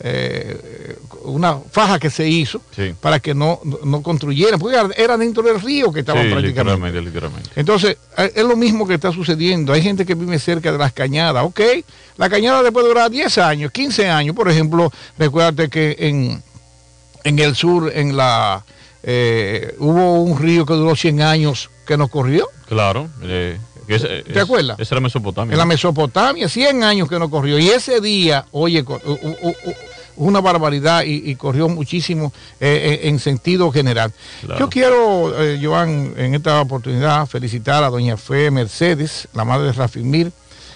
eh, 0.00 0.98
una 1.22 1.58
faja 1.70 2.00
que 2.00 2.10
se 2.10 2.28
hizo 2.28 2.60
para 3.00 3.20
que 3.20 3.32
no, 3.32 3.60
no, 3.84 4.02
construyeran, 4.02 4.58
porque 4.58 4.76
era 4.96 5.16
dentro 5.16 5.44
del 5.44 5.60
río 5.60 5.92
que 5.92 6.00
estaban 6.00 6.28
prácticamente. 6.28 7.00
Literalmente, 7.00 7.52
Entonces, 7.54 7.96
eh, 8.18 8.32
es 8.34 8.44
lo 8.44 8.56
mismo 8.56 8.84
que 8.84 8.94
está 8.94 9.12
sucediendo. 9.12 9.72
Hay 9.72 9.80
gente 9.80 10.04
que 10.04 10.16
vive 10.16 10.40
cerca 10.40 10.72
de 10.72 10.78
las 10.78 10.92
cañadas. 10.92 11.44
Ok, 11.44 11.60
la 12.16 12.28
cañada 12.28 12.64
después 12.64 12.84
durar 12.84 13.08
10 13.08 13.38
años, 13.38 13.70
15 13.70 14.08
años. 14.08 14.34
Por 14.34 14.50
ejemplo, 14.50 14.90
recuérdate 15.16 15.68
que 15.68 15.94
en, 16.00 16.42
en 17.22 17.38
el 17.38 17.54
sur, 17.54 17.92
en 17.94 18.16
la 18.16 18.64
hubo 19.78 20.20
un 20.24 20.36
río 20.36 20.66
que 20.66 20.74
duró 20.74 20.96
100 20.96 21.22
años 21.22 21.70
que 21.86 21.96
no 21.96 22.08
corrió. 22.08 22.48
Claro. 22.66 23.08
¿Te 23.86 24.40
acuerdas? 24.40 24.78
Esa 24.80 24.94
era 24.94 25.00
Mesopotamia. 25.00 25.52
En 25.52 25.58
la 25.58 25.64
Mesopotamia, 25.64 26.48
100 26.48 26.82
años 26.82 27.08
que 27.08 27.18
no 27.18 27.30
corrió. 27.30 27.58
Y 27.58 27.68
ese 27.68 28.00
día, 28.00 28.46
oye, 28.52 28.84
una 30.16 30.40
barbaridad 30.40 31.02
y, 31.04 31.34
corrió 31.36 31.68
muchísimo 31.68 32.32
eh, 32.60 33.00
eh, 33.02 33.08
en 33.08 33.18
sentido 33.18 33.70
general. 33.70 34.12
Yo 34.58 34.68
quiero, 34.68 35.42
eh, 35.42 35.60
Joan, 35.62 36.14
en 36.16 36.34
esta 36.34 36.60
oportunidad 36.60 37.26
felicitar 37.26 37.84
a 37.84 37.90
doña 37.90 38.16
Fe 38.16 38.50
Mercedes, 38.50 39.28
la 39.34 39.44
madre 39.44 39.66
de 39.66 39.72
Rafimir, 39.72 40.32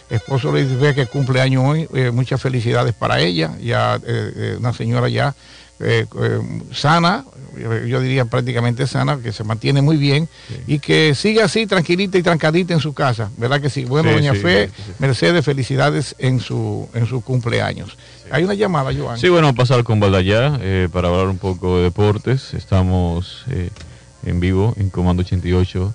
esposo 0.09 0.53
de 0.53 0.65
Luis 0.65 0.95
que 0.95 1.07
cumple 1.07 1.41
año 1.41 1.69
hoy. 1.69 1.89
muchas 2.13 2.41
felicidades 2.41 2.95
para 2.95 3.21
ella, 3.21 3.57
ya 3.61 3.99
una 4.59 4.73
señora 4.73 5.09
ya 5.09 5.35
sana, 6.73 7.25
yo 7.59 8.01
diría 8.01 8.25
prácticamente 8.25 8.87
sana, 8.87 9.19
que 9.23 9.33
se 9.33 9.45
mantiene 9.45 9.83
muy 9.83 9.97
bien 9.97 10.29
y 10.67 10.79
que 10.79 11.15
siga 11.15 11.45
así 11.45 11.67
tranquilita 11.67 12.19
y 12.19 12.23
trancadita 12.23 12.75
en 12.75 12.81
su 12.81 12.93
casa, 12.93 13.31
¿verdad 13.37 13.61
que 13.61 13.71
sí? 13.71 13.85
Bueno, 13.85 14.13
doña 14.13 14.35
Fe, 14.35 14.71
Mercedes, 14.99 15.45
felicidades 15.45 16.15
en 16.19 16.41
su, 16.41 16.89
en 16.95 17.07
su 17.07 17.23
cumpleaños. 17.23 17.97
Hay 18.31 18.45
una 18.45 18.55
llamada, 18.55 18.93
Joan. 18.97 19.19
Sí, 19.19 19.29
bueno, 19.29 19.55
pasar 19.55 19.83
con 19.83 19.99
Valdallá 19.99 20.59
eh, 20.61 20.89
para 20.93 21.09
hablar 21.09 21.27
un 21.27 21.39
poco 21.39 21.79
de 21.79 21.85
deportes. 21.85 22.55
Estamos 22.55 23.45
eh, 23.51 23.71
en 24.25 24.41
vivo 24.41 24.75
en 24.77 24.91
Comando 24.91 25.23
88. 25.23 25.95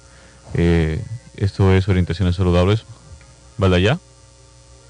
Eh, 0.56 1.02
esto 1.38 1.74
es 1.74 1.88
Orientaciones 1.88 2.36
Saludables. 2.36 2.84
Valdallá. 3.58 4.00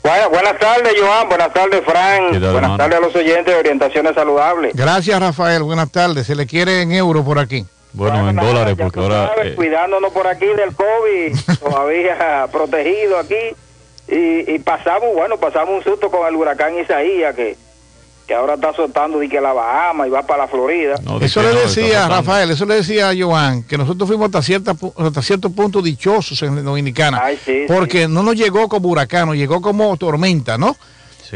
Bueno, 0.05 0.29
buenas 0.29 0.59
tardes, 0.59 0.93
Joan. 1.01 1.27
Buenas 1.27 1.51
tardes, 1.51 1.81
Frank. 1.83 2.39
buenas 2.39 2.77
tardes 2.77 2.97
a 2.99 3.01
los 3.01 3.15
oyentes 3.15 3.47
de 3.47 3.55
Orientaciones 3.55 4.13
Saludables. 4.13 4.75
Gracias, 4.75 5.19
Rafael. 5.19 5.63
Buenas 5.63 5.91
tardes. 5.91 6.27
Se 6.27 6.35
le 6.35 6.45
quiere 6.45 6.83
en 6.83 6.91
euro 6.91 7.25
por 7.25 7.39
aquí. 7.39 7.65
Bueno, 7.91 8.29
en 8.29 8.35
dólares, 8.35 8.75
porque 8.79 8.99
ahora. 8.99 9.31
Eh, 9.43 9.55
cuidándonos 9.55 10.13
por 10.13 10.27
aquí 10.27 10.45
del 10.45 10.75
COVID, 10.75 11.35
todavía 11.59 12.47
protegido 12.51 13.17
aquí. 13.17 13.55
Y, 14.07 14.53
y, 14.53 14.59
pasamos, 14.59 15.11
bueno, 15.15 15.37
pasamos 15.37 15.77
un 15.77 15.83
susto 15.83 16.11
con 16.11 16.27
el 16.27 16.35
huracán 16.35 16.77
Isaías, 16.77 17.33
que 17.33 17.57
que 18.27 18.33
ahora 18.33 18.55
está 18.55 18.73
soltando 18.73 19.19
de 19.19 19.29
que 19.29 19.39
la 19.39 19.53
Bahama 19.53 20.07
y 20.07 20.09
va 20.09 20.23
para 20.23 20.43
la 20.43 20.47
Florida. 20.47 20.95
eso 21.21 21.41
le 21.41 21.53
decía, 21.53 22.07
Rafael, 22.07 22.49
eso 22.49 22.65
le 22.65 22.75
decía 22.75 23.09
a 23.09 23.13
Joan, 23.17 23.63
que 23.63 23.77
nosotros 23.77 24.07
fuimos 24.07 24.25
hasta, 24.25 24.41
cierta, 24.41 24.75
hasta 24.97 25.21
cierto 25.21 25.49
punto 25.51 25.81
dichosos 25.81 26.41
en 26.41 26.63
Dominicana, 26.63 27.21
porque 27.67 28.07
no 28.07 28.23
nos 28.23 28.35
llegó 28.35 28.67
como 28.67 28.89
huracán, 28.89 29.27
nos 29.27 29.35
llegó 29.35 29.61
como 29.61 29.95
tormenta, 29.97 30.57
¿no? 30.57 30.75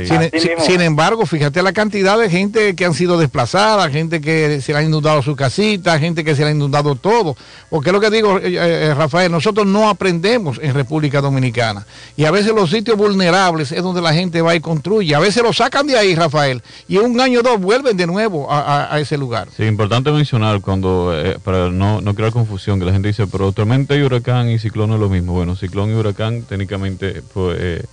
Sin, 0.06 0.82
embargo, 0.82 1.26
fíjate 1.26 1.62
la 1.62 1.74
cantidad 1.74 2.18
de 2.18 2.30
gente 2.30 2.76
que 2.76 2.86
han 2.86 2.94
sido 2.94 3.18
desplazadas, 3.18 3.92
gente 3.92 4.22
que 4.22 4.62
se 4.62 4.72
le 4.72 4.80
ha 4.80 4.84
inundado 4.84 5.22
su 5.22 5.36
casita, 5.36 6.00
gente 6.00 6.24
que 6.24 6.36
se 6.36 6.44
le 6.44 6.50
ha 6.50 6.52
inundado 6.52 6.96
todo. 6.96 7.36
Porque 7.70 7.90
es 7.90 7.94
lo 7.94 8.00
que 8.00 8.10
digo, 8.10 8.38
eh, 8.40 8.56
eh, 8.56 8.94
Rafael, 8.94 9.32
nosotros 9.32 9.66
no 9.66 9.90
aprendemos 9.90 10.60
en 10.62 10.74
República 10.74 11.22
Dominicana. 11.22 11.86
Y 12.18 12.26
a 12.26 12.32
veces 12.32 12.54
los 12.54 12.70
sitios 12.70 12.98
vulnerables 12.98 13.72
es 13.72 13.82
donde 13.82 14.02
la 14.02 14.14
gente 14.14 14.42
va 14.42 14.56
y 14.56 14.60
construye. 14.60 15.14
A 15.16 15.20
veces 15.20 15.44
lo 15.44 15.54
sacan 15.54 15.88
de 15.88 15.98
ahí, 15.98 16.16
Rafael, 16.16 16.62
y 16.88 16.98
un 16.98 17.20
año 17.20 17.40
o 17.40 17.44
dos 17.44 17.60
vuelven 17.60 17.98
de 17.98 18.08
nuevo 18.08 18.48
a, 18.50 19.00
ese 19.00 19.18
lugar. 19.18 19.48
Sí, 19.56 19.64
importante 19.64 20.12
mencionar 20.12 20.62
cuando, 20.62 21.14
eh, 21.16 21.38
para 21.44 21.70
no, 21.70 22.02
no 22.02 22.16
crear 22.16 22.32
confusión, 22.32 22.80
que 22.80 22.86
la 22.86 22.92
gente 22.92 23.08
dice, 23.08 23.28
pero 23.28 23.52
tormenta 23.52 23.96
y 23.96 24.02
huracán 24.02 24.50
y 24.50 24.60
ciclón 24.60 24.92
es 24.94 25.00
lo 25.00 25.10
mismo. 25.10 25.34
Bueno, 25.34 25.56
ciclón 25.56 25.92
y 25.92 25.94
huracán 25.94 26.44
técnicamente, 26.44 27.22
pues 27.34 27.86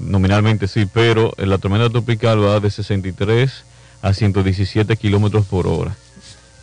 nominalmente 0.00 0.68
sí, 0.68 0.86
pero 0.92 1.32
la 1.36 1.58
tormenta 1.58 1.88
tropical 1.90 2.42
va 2.44 2.60
de 2.60 2.70
63 2.70 3.64
a 4.02 4.12
117 4.12 4.96
kilómetros 4.96 5.46
por 5.46 5.66
hora. 5.66 5.96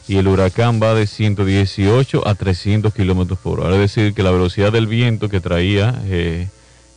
Y 0.07 0.17
el 0.17 0.27
huracán 0.27 0.79
va 0.81 0.93
de 0.93 1.07
118 1.07 2.27
a 2.27 2.35
300 2.35 2.93
kilómetros 2.93 3.39
por 3.39 3.59
hora. 3.59 3.73
Es 3.75 3.79
decir, 3.81 4.13
que 4.13 4.21
la 4.23 4.31
velocidad 4.31 4.71
del 4.71 4.85
viento 4.87 5.29
que 5.29 5.39
traía 5.41 5.99
eh, 6.05 6.47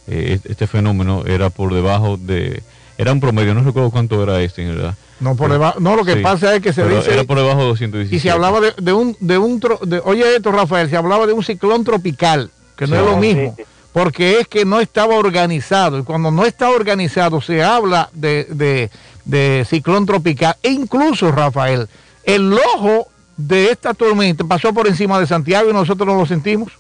eh, 0.06 0.38
este 0.44 0.66
fenómeno 0.66 1.24
era 1.26 1.48
por 1.50 1.72
debajo 1.72 2.18
de. 2.18 2.62
Era 2.98 3.12
un 3.12 3.20
promedio, 3.20 3.54
no 3.54 3.62
recuerdo 3.62 3.90
cuánto 3.90 4.22
era 4.22 4.42
este 4.42 4.62
en 4.62 4.74
verdad. 4.76 4.94
No, 5.20 5.36
por 5.36 5.50
debajo, 5.50 5.80
no, 5.80 5.96
lo 5.96 6.04
que 6.04 6.14
Sí. 6.14 6.20
pasa 6.20 6.54
es 6.54 6.60
que 6.62 6.72
se 6.72 6.86
dice... 6.88 7.12
Era 7.12 7.24
por 7.24 7.38
debajo 7.38 7.60
de 7.60 7.66
217. 7.66 8.14
Y 8.16 8.18
se 8.20 8.30
hablaba 8.30 8.60
de, 8.60 8.72
de 8.80 8.92
un, 8.92 9.16
de 9.20 9.38
un, 9.38 9.60
tro- 9.60 9.80
de- 9.80 10.00
oye 10.04 10.36
esto 10.36 10.52
Rafael, 10.52 10.88
se 10.90 10.96
hablaba 10.96 11.26
de 11.26 11.32
un 11.32 11.42
ciclón 11.42 11.84
tropical, 11.84 12.50
que 12.76 12.86
no 12.86 12.94
Sí. 12.96 13.00
es 13.02 13.06
lo 13.08 13.14
Sí, 13.14 13.20
mismo, 13.20 13.54
sí. 13.56 13.62
Porque 13.98 14.38
es 14.38 14.46
que 14.46 14.64
no 14.64 14.78
estaba 14.80 15.16
organizado, 15.16 15.98
y 15.98 16.04
cuando 16.04 16.30
no 16.30 16.44
está 16.44 16.70
organizado 16.70 17.40
se 17.40 17.64
habla 17.64 18.10
de, 18.12 18.46
de- 18.50 18.90
de 19.24 19.66
ciclón 19.68 20.06
tropical, 20.06 20.56
e 20.62 20.70
incluso 20.70 21.32
Rafael, 21.32 21.88
el 22.22 22.52
ojo 22.52 23.08
de 23.36 23.70
esta 23.72 23.94
tormenta 23.94 24.44
pasó 24.44 24.72
por 24.72 24.86
encima 24.86 25.18
de 25.18 25.26
Santiago 25.26 25.68
y 25.68 25.72
nosotros 25.72 26.06
no 26.06 26.14
lo 26.16 26.26
sentimos. 26.26 26.72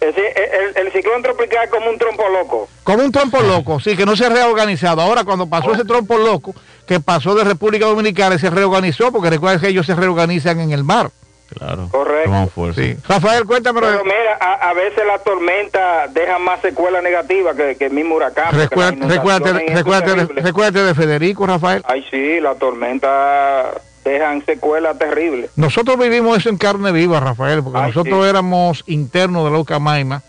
El, 0.00 0.08
el- 0.16 0.76
el 0.86 0.92
ciclón 0.92 1.22
tropical 1.22 1.64
es 1.64 1.70
como 1.70 1.90
un 1.90 1.98
trompo 1.98 2.22
loco. 2.28 2.68
Como 2.84 3.04
un 3.04 3.12
trompo 3.12 3.40
loco, 3.40 3.78
sí, 3.78 3.94
que 3.94 4.06
no 4.06 4.16
se 4.16 4.24
ha 4.24 4.30
reorganizado. 4.30 5.00
Ahora, 5.02 5.24
cuando 5.24 5.46
pasó 5.46 5.72
ese 5.74 5.84
trompo 5.84 6.16
loco, 6.16 6.54
que 6.86 6.98
pasó 7.00 7.34
de 7.34 7.44
República 7.44 7.84
Dominicana, 7.86 8.38
se 8.38 8.48
reorganizó, 8.50 9.12
porque 9.12 9.28
recuerda 9.30 9.60
que 9.60 9.68
ellos 9.68 9.84
se 9.86 9.94
reorganizan 9.94 10.58
en 10.60 10.72
el 10.72 10.82
mar. 10.84 11.10
Claro. 11.58 11.88
Correcto. 11.90 12.24
Toman 12.30 12.48
fuerza. 12.48 12.82
Sí. 12.82 12.96
Rafael, 13.08 13.44
cuéntame. 13.44 13.80
Pero 13.80 14.04
mira, 14.04 14.36
a, 14.40 14.70
a 14.70 14.72
veces 14.74 15.02
la 15.06 15.18
tormenta 15.18 16.06
deja 16.08 16.38
más 16.38 16.60
secuelas 16.60 17.02
negativas 17.02 17.54
que, 17.56 17.76
que 17.76 17.86
el 17.86 17.92
mismo 17.92 18.16
huracán. 18.16 18.52
Recuérdate, 18.52 19.06
recuérdate, 19.06 20.80
y 20.80 20.82
de 20.84 20.94
Federico, 20.94 21.46
Rafael. 21.46 21.82
Ay, 21.86 22.04
sí, 22.10 22.40
la 22.40 22.54
tormenta 22.54 23.70
dejan 24.04 24.44
secuelas 24.44 24.98
terribles. 24.98 25.50
Nosotros 25.56 25.98
vivimos 25.98 26.38
eso 26.38 26.48
en 26.48 26.56
carne 26.58 26.90
viva, 26.92 27.20
Rafael, 27.20 27.62
porque 27.62 27.78
Ay, 27.78 27.86
nosotros 27.88 28.22
sí. 28.24 28.28
éramos 28.28 28.82
internos 28.86 29.44
de 29.44 29.50
la 29.52 29.58
Ucamaima 29.58 30.22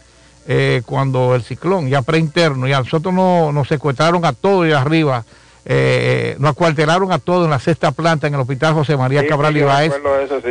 eh, 0.47 0.81
cuando 0.85 1.33
el 1.35 1.41
ciclón, 1.43 1.87
ya 1.89 2.01
preinterno, 2.01 2.67
y 2.67 2.73
a 2.73 2.79
nosotros 2.79 3.13
no- 3.13 3.51
nos 3.51 3.67
secuestraron 3.67 4.25
a 4.25 4.33
todos 4.33 4.65
de 4.67 4.75
arriba, 4.75 5.23
eh, 5.65 6.35
nos 6.39 6.51
acuartelaron 6.51 7.11
a 7.11 7.19
todos 7.19 7.45
en 7.45 7.51
la 7.51 7.59
sexta 7.59 7.91
planta 7.91 8.27
en 8.27 8.33
el 8.33 8.39
Hospital 8.41 8.73
José 8.73 8.97
María 8.97 9.21
Sí, 9.21 9.27
Cabral 9.27 9.53
sí, 9.53 9.59
Ibáez, 9.59 9.93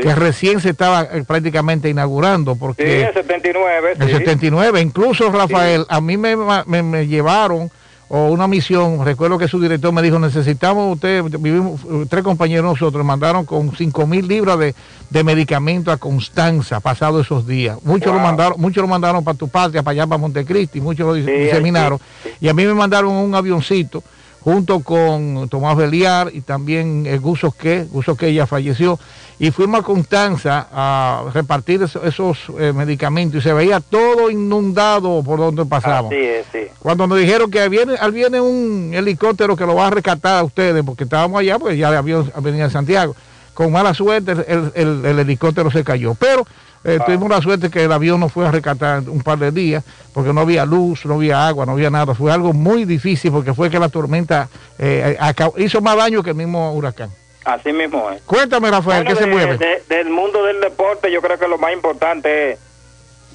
que 0.03 0.15
recién 0.15 0.61
se 0.61 0.71
estaba 0.71 1.03
eh, 1.03 1.25
prácticamente 1.27 1.89
inaugurando, 1.91 2.55
Sí, 2.55 2.59
porque 2.61 3.03
el 3.07 3.13
79, 3.15 3.93
el 3.99 4.07
sí. 4.07 4.13
79, 4.15 4.81
incluso 4.81 5.31
Rafael, 5.31 5.85
a 5.89 6.01
mí 6.01 6.17
me, 6.17 6.35
me- 6.67 6.83
me 6.83 7.07
llevaron 7.07 7.71
o 8.15 8.27
una 8.29 8.47
misión, 8.47 9.03
recuerdo 9.07 9.39
que 9.39 9.49
su 9.49 9.59
director 9.59 9.91
me 9.91 10.03
dijo, 10.03 10.19
necesitamos 10.19 10.95
usted, 10.97 11.23
vivimos, 11.41 11.81
eh, 11.83 12.05
tres 12.11 12.23
compañeros 12.23 12.65
nosotros, 12.73 13.03
mandaron 13.07 13.47
con 13.47 13.75
5 13.75 14.07
mil 14.07 14.29
libras 14.29 14.59
de, 14.59 14.75
de 15.09 15.25
medicamento 15.25 15.91
a 15.91 15.97
Constanza, 15.97 16.81
pasado 16.81 17.21
esos 17.23 17.47
días. 17.47 17.79
Muchos 17.85 18.13
lo 18.13 18.21
mandaron, 18.21 18.61
muchos 18.61 18.83
lo 18.83 18.89
mandaron 18.89 19.25
para 19.25 19.39
tu 19.39 19.49
patria, 19.49 19.83
para 19.83 19.93
allá, 19.93 20.07
para 20.07 20.19
Montecristi, 20.19 20.81
muchos 20.83 21.07
lo 21.07 21.15
Sí, 21.15 21.31
diseminaron. 21.31 21.99
Y 22.39 22.49
a 22.49 22.55
mí 22.55 22.67
me 22.67 22.75
mandaron 22.75 23.13
un 23.13 23.35
avioncito 23.35 24.03
junto 24.45 24.81
con 24.81 25.49
Tomás 25.49 25.77
Beliar 25.77 26.31
y 26.33 26.41
también 26.41 27.05
eh, 27.07 27.19
Guso 27.19 27.53
que, 27.53 27.87
ya 28.35 28.47
falleció, 28.47 28.99
y 29.39 29.51
fuimos 29.51 29.81
a 29.81 29.83
Constanza 29.83 30.69
a 30.73 31.25
repartir 31.33 31.83
eso- 31.83 32.05
esos 32.05 32.39
eh, 32.59 32.73
medicamentos 32.73 33.39
y 33.39 33.43
se 33.43 33.53
veía 33.53 33.81
todo 33.81 34.31
inundado 34.31 35.23
por 35.23 35.39
donde 35.39 35.65
pasamos. 35.65 36.13
Así 36.13 36.21
es, 36.21 36.47
sí. 36.53 36.59
Cuando 36.79 37.07
nos 37.07 37.19
dijeron 37.19 37.51
que 37.51 37.69
viene, 37.69 37.95
al 37.95 38.13
viene 38.13 38.41
un 38.41 38.91
helicóptero 38.95 39.57
que 39.57 39.67
lo 39.67 39.75
va 39.75 39.87
a 39.89 39.91
rescatar 39.91 40.39
a 40.39 40.45
ustedes, 40.45 40.83
porque 40.85 41.05
estábamos 41.05 41.41
allá, 41.41 41.59
pues 41.59 41.79
ya 41.79 41.89
el 41.89 41.97
avión 41.97 42.31
venía 42.41 42.65
de 42.65 42.71
Santiago. 42.71 43.15
Con 43.55 43.71
mala 43.71 43.93
suerte 43.95 44.33
el, 44.33 44.73
el- 44.75 45.05
el 45.05 45.19
helicóptero 45.19 45.71
se 45.71 45.85
cayó. 45.85 46.15
Pero 46.15 46.47
eh, 46.85 46.99
tuvimos 47.07 47.29
la 47.31 47.41
suerte 47.41 47.71
que 47.71 47.85
el 47.85 47.93
avión 47.93 48.19
no 48.21 48.29
fue 48.29 48.47
a 48.47 48.51
rescatar 48.51 49.01
un 49.09 49.21
par 49.23 49.39
de 49.39 49.51
días, 49.51 49.85
porque 50.13 50.33
no 50.33 50.41
había 50.41 50.65
luz, 50.65 51.05
no 51.07 51.15
había 51.15 51.47
agua, 51.47 51.65
no 51.67 51.73
había 51.73 51.91
nada. 51.91 52.15
Fue 52.15 52.33
algo 52.33 52.53
muy 52.53 52.85
difícil 52.85 53.31
porque 53.33 53.55
fue 53.55 53.71
que 53.71 53.79
la 53.79 53.89
tormenta 53.89 54.49
eh, 54.79 55.17
acabó- 55.21 55.55
hizo 55.59 55.81
más 55.81 55.97
daño 55.97 56.23
que 56.23 56.31
el 56.31 56.37
mismo 56.37 56.73
huracán. 56.73 57.11
Así 57.45 57.73
mismo 57.73 58.11
es. 58.11 58.23
Cuéntame, 58.23 58.71
Rafael, 58.71 59.05
Bueno, 59.05 59.19
¿qué 59.19 59.25
se 59.25 59.31
mueve? 59.31 59.59
de- 59.59 59.83
del 59.89 60.11
mundo 60.11 60.45
del 60.45 60.61
deporte, 60.61 61.11
yo 61.11 61.21
creo 61.23 61.39
que 61.39 61.49
lo 61.49 61.59
más 61.59 61.73
importante 61.73 62.53
es, 62.53 62.59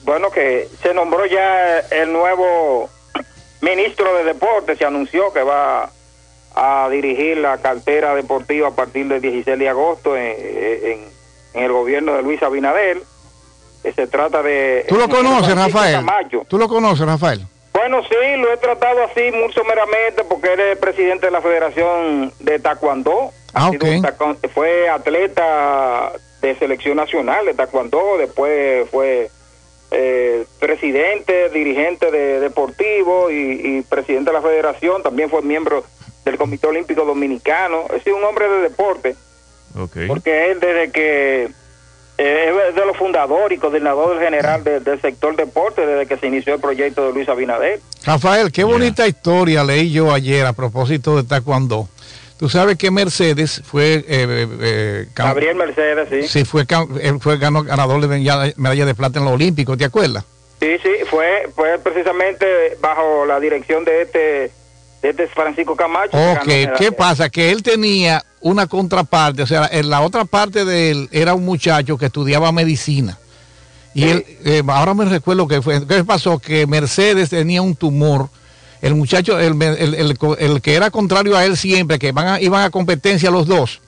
bueno, 0.06 0.30
que 0.32 0.68
se 0.82 0.94
nombró 0.94 1.26
ya 1.26 1.80
el 1.80 2.14
nuevo 2.14 2.90
ministro 3.62 4.16
de 4.18 4.24
deporte, 4.24 4.76
se 4.76 4.86
anunció 4.86 5.34
que 5.34 5.42
va 5.44 5.90
a 6.56 6.88
dirigir 6.90 7.38
la 7.38 7.58
cartera 7.58 8.16
deportiva 8.16 8.70
a 8.70 8.76
partir 8.76 9.08
del 9.08 9.22
16 9.22 9.60
de 9.60 9.70
agosto 9.70 10.16
en, 10.16 10.24
en- 10.38 11.18
en 11.54 11.64
el 11.64 11.72
gobierno 11.72 12.14
de 12.14 12.24
Luis 12.24 12.42
Abinader. 12.44 13.02
Que 13.84 13.94
se 13.94 14.08
trata 14.08 14.42
de... 14.44 14.86
¿Tú 14.90 14.96
lo 14.98 15.08
conoces, 15.08 15.56
Rafael? 15.56 15.96
Camacho. 15.96 16.46
¿Tú 16.48 16.58
lo 16.58 16.68
conoces, 16.68 17.06
Rafael? 17.06 17.42
Bueno, 17.74 18.02
sí, 18.04 18.16
lo 18.38 18.52
he 18.52 18.58
tratado 18.58 19.04
así 19.04 19.32
muy 19.32 19.54
someramente 19.54 20.24
porque 20.28 20.54
él 20.54 20.60
es 20.60 20.78
presidente 20.78 21.28
de 21.28 21.32
la 21.32 21.42
Federación 21.42 22.34
de 22.40 22.60
Taekwondo. 22.60 23.32
Ah, 23.54 23.68
Ha 23.68 23.72
sido 23.72 23.86
ok. 23.88 23.92
un 23.96 24.02
taekwondo- 24.04 24.50
Fue 24.54 24.90
atleta 24.90 26.12
de 26.42 26.56
selección 26.58 26.98
nacional 26.98 27.46
de 27.46 27.54
Taekwondo, 27.54 28.18
después 28.18 28.90
fue 28.90 29.30
eh, 29.92 30.46
presidente, 30.60 31.50
dirigente 31.50 32.12
de 32.12 32.40
deportivo 32.40 33.32
y, 33.32 33.78
y 33.78 33.82
presidente 33.84 34.32
de 34.32 34.38
la 34.38 34.42
federación, 34.42 35.02
también 35.04 35.30
fue 35.30 35.42
miembro 35.44 35.84
del 36.26 36.38
Comité 36.38 36.68
Olímpico 36.68 37.06
Dominicano. 37.06 37.84
Es 37.88 37.94
decir, 38.04 38.14
un 38.14 38.24
hombre 38.24 38.50
de 38.50 38.62
deporte, 38.62 39.16
Ok. 39.80 39.98
porque 40.08 40.52
él 40.52 40.60
desde 40.60 40.92
que 40.92 41.50
eh, 42.18 42.52
es 42.70 42.76
de 42.76 42.86
los 42.86 42.98
fundadores 42.98 43.58
y 43.58 43.62
coordinador 43.62 44.20
general 44.20 44.64
de- 44.64 44.80
del 44.80 45.00
sector 45.02 45.36
deporte 45.36 45.86
desde 45.86 46.08
que 46.08 46.18
se 46.18 46.28
inició 46.28 46.56
el 46.56 46.60
proyecto 46.62 47.08
de 47.08 47.14
Luis 47.14 47.30
Abinader. 47.30 47.80
Rafael, 48.06 48.52
qué 48.52 48.64
bonita 48.64 49.08
historia 49.08 49.64
leí 49.64 49.92
yo 49.92 50.12
ayer 50.14 50.46
a 50.46 50.54
propósito 50.54 51.16
de 51.16 51.24
Taekwondo. 51.24 51.88
Tú 52.40 52.50
sabes 52.50 52.78
que 52.78 52.92
Mercedes 52.92 53.62
fue... 53.66 53.96
eh, 54.08 54.48
eh, 54.62 55.06
cam- 55.16 55.26
Gabriel 55.30 55.56
Mercedes, 55.56 56.08
sí. 56.10 56.28
Sí, 56.28 56.46
fue, 56.46 56.66
cam- 56.68 56.88
él 57.02 57.18
fue 57.20 57.38
ganó- 57.38 57.64
ganador 57.64 58.00
de 58.00 58.08
medalla, 58.08 58.54
medalla 58.58 58.86
de 58.86 58.94
plata 58.96 59.18
en 59.20 59.26
los 59.26 59.34
Olímpicos, 59.34 59.78
¿te 59.78 59.86
acuerdas? 59.86 60.24
Sí, 60.60 60.78
sí, 60.84 60.90
fue, 61.10 61.48
fue 61.56 61.78
precisamente 61.80 62.46
bajo 62.82 63.26
la 63.26 63.40
dirección 63.40 63.86
de 63.86 64.02
este, 64.04 64.52
este 65.02 65.28
Francisco 65.28 65.76
Camacho. 65.76 66.18
Ok, 66.42 66.48
¿qué 66.78 66.92
pasa? 66.92 67.30
Que 67.30 67.52
él 67.52 67.64
tenía 67.64 68.24
una 68.42 68.68
contraparte, 68.68 69.42
o 69.44 69.48
sea, 69.48 69.68
en 69.72 69.90
la 69.90 70.02
otra 70.02 70.26
parte 70.26 70.64
de 70.66 70.92
él 70.92 71.10
era 71.12 71.34
un 71.34 71.46
muchacho 71.46 71.98
que 71.98 72.08
estudiaba 72.08 72.52
medicina. 72.52 73.18
Y 73.94 74.04
él, 74.04 74.26
eh, 74.46 74.62
ahora 74.68 74.94
me 74.94 75.06
recuerdo 75.06 75.48
que 75.48 75.62
fue, 75.62 75.86
¿qué 75.88 76.04
pasó? 76.04 76.38
Que 76.40 76.68
Mercedes 76.68 77.30
tenía 77.30 77.62
un 77.64 77.76
tumor. 77.76 78.30
El 78.80 78.94
muchacho, 78.94 79.40
el, 79.40 79.60
el- 79.62 79.96
el- 79.96 80.18
el 80.40 80.62
que 80.62 80.76
era 80.76 80.92
contrario 80.92 81.36
a 81.36 81.44
él 81.46 81.58
siempre, 81.58 81.98
que 81.98 82.12
van 82.12 82.28
a- 82.28 82.40
iban 82.42 82.64
a 82.64 82.70
competencia 82.70 83.32
los 83.32 83.48
dos. 83.48 83.82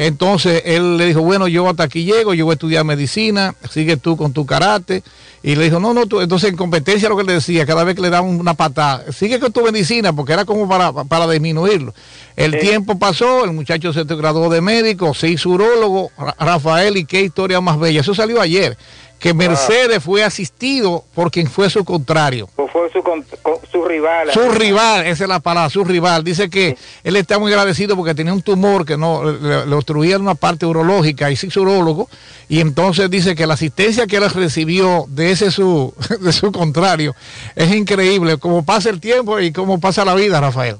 Entonces 0.00 0.62
él 0.64 0.96
le 0.96 1.06
dijo, 1.06 1.20
bueno, 1.22 1.48
yo 1.48 1.68
hasta 1.68 1.84
aquí 1.84 2.04
llego, 2.04 2.34
yo 2.34 2.44
voy 2.44 2.52
a 2.52 2.54
estudiar 2.54 2.84
medicina, 2.84 3.54
sigue 3.70 3.96
tú 3.96 4.16
con 4.16 4.32
tu 4.32 4.46
karate. 4.46 5.02
Y 5.42 5.54
le 5.54 5.64
dijo, 5.64 5.78
no, 5.78 5.94
no, 5.94 6.06
tú, 6.06 6.20
entonces 6.20 6.50
en 6.50 6.56
competencia 6.56 7.08
lo 7.08 7.16
que 7.16 7.22
le 7.22 7.34
decía, 7.34 7.64
cada 7.64 7.84
vez 7.84 7.94
que 7.94 8.02
le 8.02 8.10
daban 8.10 8.28
una 8.40 8.54
patada, 8.54 9.04
sigue 9.12 9.38
con 9.38 9.52
tu 9.52 9.62
medicina, 9.62 10.12
porque 10.12 10.32
era 10.32 10.44
como 10.44 10.68
para, 10.68 10.92
para 10.92 11.28
disminuirlo. 11.28 11.94
El 12.34 12.52
Sí. 12.54 12.58
tiempo 12.58 12.98
pasó, 12.98 13.44
el 13.44 13.52
muchacho 13.52 13.92
se 13.92 14.02
graduó 14.04 14.48
de 14.50 14.60
médico, 14.60 15.14
se 15.14 15.28
hizo 15.28 15.50
urólogo, 15.50 16.10
Ra- 16.18 16.34
Rafael, 16.40 16.96
y 16.96 17.04
qué 17.04 17.22
historia 17.22 17.60
más 17.60 17.78
bella. 17.78 18.00
Eso 18.00 18.14
salió 18.16 18.40
ayer, 18.40 18.76
que 19.20 19.34
Mercedes 19.34 20.02
fue 20.02 20.22
asistido 20.24 21.04
por 21.14 21.30
quien 21.30 21.46
fue 21.48 21.68
su 21.70 21.84
contrario. 21.84 22.48
Pues 22.56 22.70
fue 22.72 22.90
su, 22.92 23.02
con- 23.02 23.24
con- 23.42 23.58
su 23.67 23.67
rival. 23.88 24.32
Su 24.32 24.50
rival, 24.50 25.06
esa 25.06 25.24
es 25.24 25.28
la 25.28 25.40
palabra, 25.40 25.70
su 25.70 25.84
rival. 25.84 26.22
Dice 26.22 26.48
que 26.50 26.76
él 27.02 27.16
está 27.16 27.38
muy 27.38 27.50
agradecido 27.52 27.96
porque 27.96 28.14
tenía 28.14 28.32
un 28.32 28.42
tumor 28.42 28.84
que 28.84 28.96
no 28.96 29.24
le, 29.24 29.66
le 29.66 29.74
obstruía 29.74 30.18
una 30.18 30.34
parte 30.34 30.66
urológica 30.66 31.30
y 31.30 31.34
hizo 31.34 31.62
urólogo. 31.62 32.08
Y 32.48 32.60
entonces 32.60 33.10
dice 33.10 33.34
que 33.34 33.46
la 33.46 33.54
asistencia 33.54 34.06
que 34.06 34.16
él 34.16 34.30
recibió 34.30 35.04
de 35.08 35.32
ese 35.32 35.50
su, 35.50 35.94
de 36.20 36.32
su 36.32 36.52
contrario 36.52 37.14
es 37.56 37.74
increíble. 37.74 38.38
Cómo 38.38 38.64
pasa 38.64 38.90
el 38.90 39.00
tiempo 39.00 39.40
y 39.40 39.52
cómo 39.52 39.80
pasa 39.80 40.04
la 40.04 40.14
vida, 40.14 40.40
Rafael. 40.40 40.76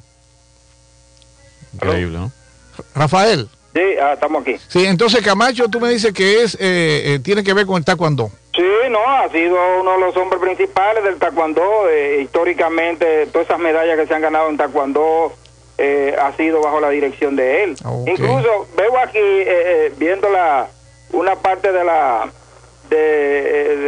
Increíble, 1.75 2.19
¿no? 2.19 2.33
Rafael. 2.95 3.49
Sí, 3.75 3.83
ah, 4.03 4.15
estamos 4.15 4.43
aquí. 4.43 4.57
Sí, 4.69 4.85
entonces 4.85 5.23
Camacho, 5.23 5.69
tú 5.69 5.79
me 5.79 5.91
dices 5.91 6.13
que 6.13 6.43
es 6.43 6.55
eh, 6.55 7.15
eh, 7.15 7.21
tiene 7.23 7.45
que 7.45 7.53
ver 7.53 7.67
con 7.67 7.77
el 7.77 7.85
taekwondo. 7.85 8.31
Sí, 8.59 8.65
no, 8.91 8.99
ha 9.07 9.29
sido 9.29 9.57
uno 9.81 9.93
de 9.93 10.01
los 10.01 10.17
hombres 10.17 10.43
principales 10.43 11.05
del 11.05 11.17
taekwondo. 11.17 11.89
eh, 11.89 12.23
históricamente, 12.23 13.27
todas 13.29 13.47
esas 13.47 13.61
medallas 13.61 13.97
que 13.97 14.07
se 14.09 14.15
han 14.15 14.21
ganado 14.21 14.49
en 14.49 14.57
taekwondo 14.57 15.33
eh, 15.79 16.17
ha 16.21 16.33
sido 16.33 16.61
bajo 16.61 16.81
la 16.81 16.91
dirección 16.91 17.37
de 17.37 17.63
él. 17.63 17.77
Ok. 17.85 18.09
Incluso 18.09 18.67
veo 18.77 18.99
aquí, 18.99 19.19
eh, 19.21 19.47
eh, 19.47 19.93
viendo 19.97 20.29
la, 20.29 20.67
una 21.13 21.37
parte 21.37 21.71
de 21.71 21.85
la 21.85 22.29
de, 22.91 22.97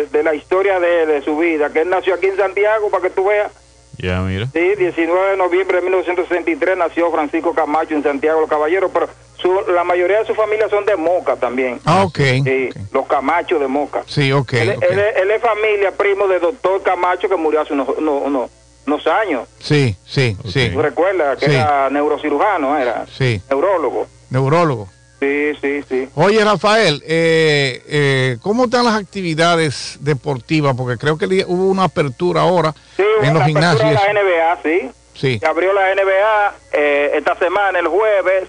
eh, 0.02 0.06
de 0.08 0.22
la 0.22 0.34
historia 0.34 0.78
de, 0.78 1.04
de 1.04 1.22
su 1.22 1.36
vida, 1.36 1.72
que 1.72 1.80
él 1.80 1.88
nació 1.90 2.14
aquí 2.14 2.26
en 2.26 2.36
Santiago, 2.36 2.90
para 2.90 3.02
que 3.02 3.10
tú 3.10 3.24
veas. 3.24 3.50
Ya, 3.98 4.20
mira. 4.20 4.46
Sí, 4.52 4.74
19 4.78 5.30
de 5.32 5.36
noviembre 5.36 5.76
de 5.78 5.82
1963 5.82 6.76
nació 6.76 7.10
Francisco 7.10 7.54
Camacho 7.54 7.94
en 7.94 8.02
Santiago, 8.02 8.40
los 8.40 8.48
Caballeros, 8.50 8.90
pero 8.94 9.08
su, 9.36 9.52
la 9.72 9.84
mayoría 9.84 10.20
de 10.20 10.26
su 10.26 10.34
familia 10.34 10.68
son 10.68 10.84
de 10.86 10.96
Moca 10.96 11.36
también. 11.36 11.80
Ah, 11.84 12.04
ok. 12.04 12.18
Sí, 12.44 12.68
los 12.92 13.06
Camachos 13.06 13.60
de 13.60 13.66
Moca. 13.66 14.02
Sí, 14.06 14.32
ok. 14.32 14.52
Él, 14.54 14.70
ok. 14.76 14.84
él 14.90 14.98
es- 14.98 15.16
él 15.16 15.30
es 15.30 15.42
familia, 15.42 15.92
primo 15.92 16.26
de 16.28 16.38
doctor 16.40 16.82
Camacho 16.82 17.28
que 17.28 17.36
murió 17.36 17.60
hace 17.60 17.72
unos, 17.74 17.88
unos, 17.98 18.22
unos- 18.24 18.50
unos 18.86 19.06
años. 19.06 19.48
Sí, 19.58 19.94
sí, 20.06 20.36
sí. 20.48 20.70
¿Tú 20.72 20.80
recuerdas? 20.80 21.38
Que 21.38 21.46
Sí. 21.46 21.54
era 21.54 21.90
neurocirujano, 21.90 22.78
era 22.78 23.06
Sí. 23.06 23.40
neurólogo. 23.50 24.06
Neurólogo. 24.30 24.88
Sí, 25.20 25.52
sí, 25.60 25.84
sí. 25.86 26.08
Oye, 26.14 26.42
Rafael, 26.42 27.02
eh, 27.06 27.82
eh, 27.86 28.38
¿cómo 28.40 28.64
están 28.64 28.86
las 28.86 28.94
actividades 28.94 29.98
deportivas? 30.00 30.74
Porque 30.74 30.96
creo 30.96 31.18
que 31.18 31.26
hubo 31.46 31.68
una 31.68 31.84
apertura 31.84 32.40
ahora 32.40 32.74
sí, 32.96 33.04
en 33.22 33.34
los 33.34 33.44
gimnasios. 33.44 33.86
de 33.86 33.94
la 33.94 34.12
NBA, 34.14 34.62
sí. 34.62 34.90
Sí. 35.14 35.38
Se 35.38 35.46
abrió 35.46 35.74
la 35.74 35.94
NBA 35.94 36.54
eh, 36.72 37.10
esta 37.16 37.36
semana, 37.36 37.78
el 37.78 37.88
jueves, 37.88 38.48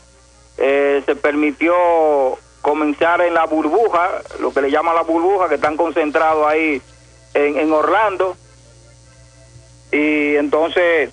eh, 0.57 1.03
se 1.05 1.15
permitió 1.17 1.73
comenzar 2.61 3.19
en 3.19 3.33
la 3.33 3.45
burbuja, 3.45 4.21
lo 4.39 4.53
que 4.53 4.61
le 4.61 4.71
llaman 4.71 4.95
la 4.95 5.01
burbuja, 5.01 5.49
que 5.49 5.55
están 5.55 5.75
concentrados 5.75 6.47
ahí 6.47 6.81
en, 7.33 7.57
en 7.57 7.73
Orlando. 7.73 8.37
Y 9.91 10.37
entonces 10.37 11.09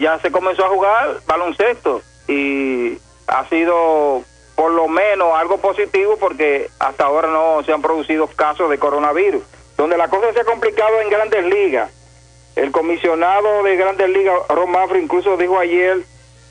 ya 0.00 0.18
se 0.18 0.32
comenzó 0.32 0.64
a 0.64 0.70
jugar 0.70 1.20
baloncesto 1.24 2.02
y 2.26 2.98
ha 3.28 3.48
sido 3.48 4.24
por 4.58 4.72
lo 4.72 4.88
menos 4.88 5.38
algo 5.38 5.58
positivo 5.58 6.16
porque 6.16 6.68
hasta 6.80 7.04
ahora 7.04 7.28
no 7.28 7.62
se 7.62 7.72
han 7.72 7.80
producido 7.80 8.26
casos 8.26 8.68
de 8.68 8.76
coronavirus. 8.76 9.40
Donde 9.76 9.96
la 9.96 10.08
cosa 10.08 10.32
se 10.32 10.40
ha 10.40 10.44
complicado 10.44 11.00
en 11.00 11.10
grandes 11.10 11.44
ligas. 11.44 11.92
El 12.56 12.72
comisionado 12.72 13.62
de 13.62 13.76
grandes 13.76 14.10
ligas, 14.10 14.34
Ron 14.48 14.72
Mafra, 14.72 14.98
incluso 14.98 15.36
dijo 15.36 15.60
ayer 15.60 15.98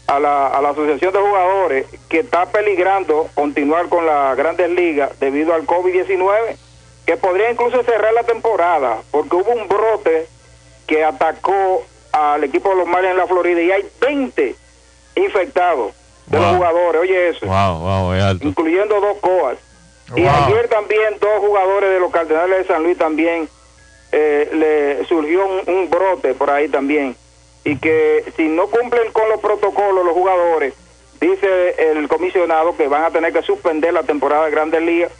a 0.07 0.21
la, 0.21 0.47
a 0.47 0.61
la 0.61 0.69
Asociación 0.69 1.11
de 1.11 1.19
Jugadores 1.19 1.85
que 2.07 2.19
está 2.19 2.45
peligrando 2.45 3.27
continuar 3.33 3.89
con 3.89 4.05
la 4.05 4.33
grandes 4.35 4.69
ligas 4.69 5.19
debido 5.19 5.53
al 5.53 5.67
COVID-19, 5.67 6.55
que 7.05 7.17
podría 7.17 7.51
incluso 7.51 7.83
cerrar 7.83 8.13
la 8.13 8.23
temporada 8.23 8.99
porque 9.11 9.35
hubo 9.35 9.51
un 9.51 9.67
brote 9.67 10.29
que 10.87 11.03
atacó 11.03 11.83
al 12.13 12.41
equipo 12.45 12.69
de 12.69 12.77
los 12.77 12.87
Marlins 12.87 13.11
en 13.11 13.17
la 13.17 13.27
Florida 13.27 13.61
y 13.61 13.71
hay 13.71 13.85
20 13.99 14.55
infectados 15.17 15.91
de 16.27 16.39
los 16.39 16.55
jugadores, 16.55 17.01
oye 17.01 17.29
eso, 17.29 17.45
wow, 17.45 17.79
wow, 17.79 18.13
es 18.13 18.23
alto. 18.23 18.47
incluyendo 18.47 18.99
dos 18.99 19.17
coas. 19.19 19.57
Y 20.15 20.25
ayer 20.25 20.67
también 20.69 21.17
dos 21.19 21.39
jugadores 21.39 21.89
de 21.89 21.99
los 21.99 22.11
Cardenales 22.11 22.59
de 22.59 22.73
San 22.73 22.83
Luis 22.83 22.97
también 22.97 23.49
eh, 24.11 24.49
le 24.53 25.05
surgió 25.07 25.45
un, 25.45 25.73
un, 25.75 25.89
brote 25.89 26.33
por 26.33 26.49
ahí 26.49 26.69
también. 26.69 27.15
Y 27.65 27.75
que 27.77 28.23
si 28.37 28.47
no 28.47 28.67
cumplen 28.67 29.11
con 29.11 29.27
los 29.27 29.41
protocolos 29.41 30.05
los 30.05 30.13
jugadores, 30.13 30.73
dice 31.19 31.91
el 31.91 32.07
comisionado 32.07 32.77
que 32.77 32.87
van 32.87 33.03
a 33.03 33.11
tener 33.11 33.33
que 33.33 33.41
suspender 33.41 33.93
la 33.93 34.03
temporada 34.03 34.45
de 34.45 34.51
Grandes 34.51 34.81
Ligas, 34.81 35.11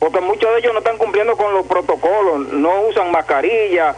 porque 0.00 0.20
muchos 0.20 0.50
de 0.52 0.58
ellos 0.58 0.72
no 0.72 0.80
están 0.80 0.98
cumpliendo 0.98 1.36
con 1.36 1.52
los 1.54 1.64
protocolos, 1.66 2.48
no 2.52 2.80
usan 2.88 3.12
mascarilla, 3.12 3.94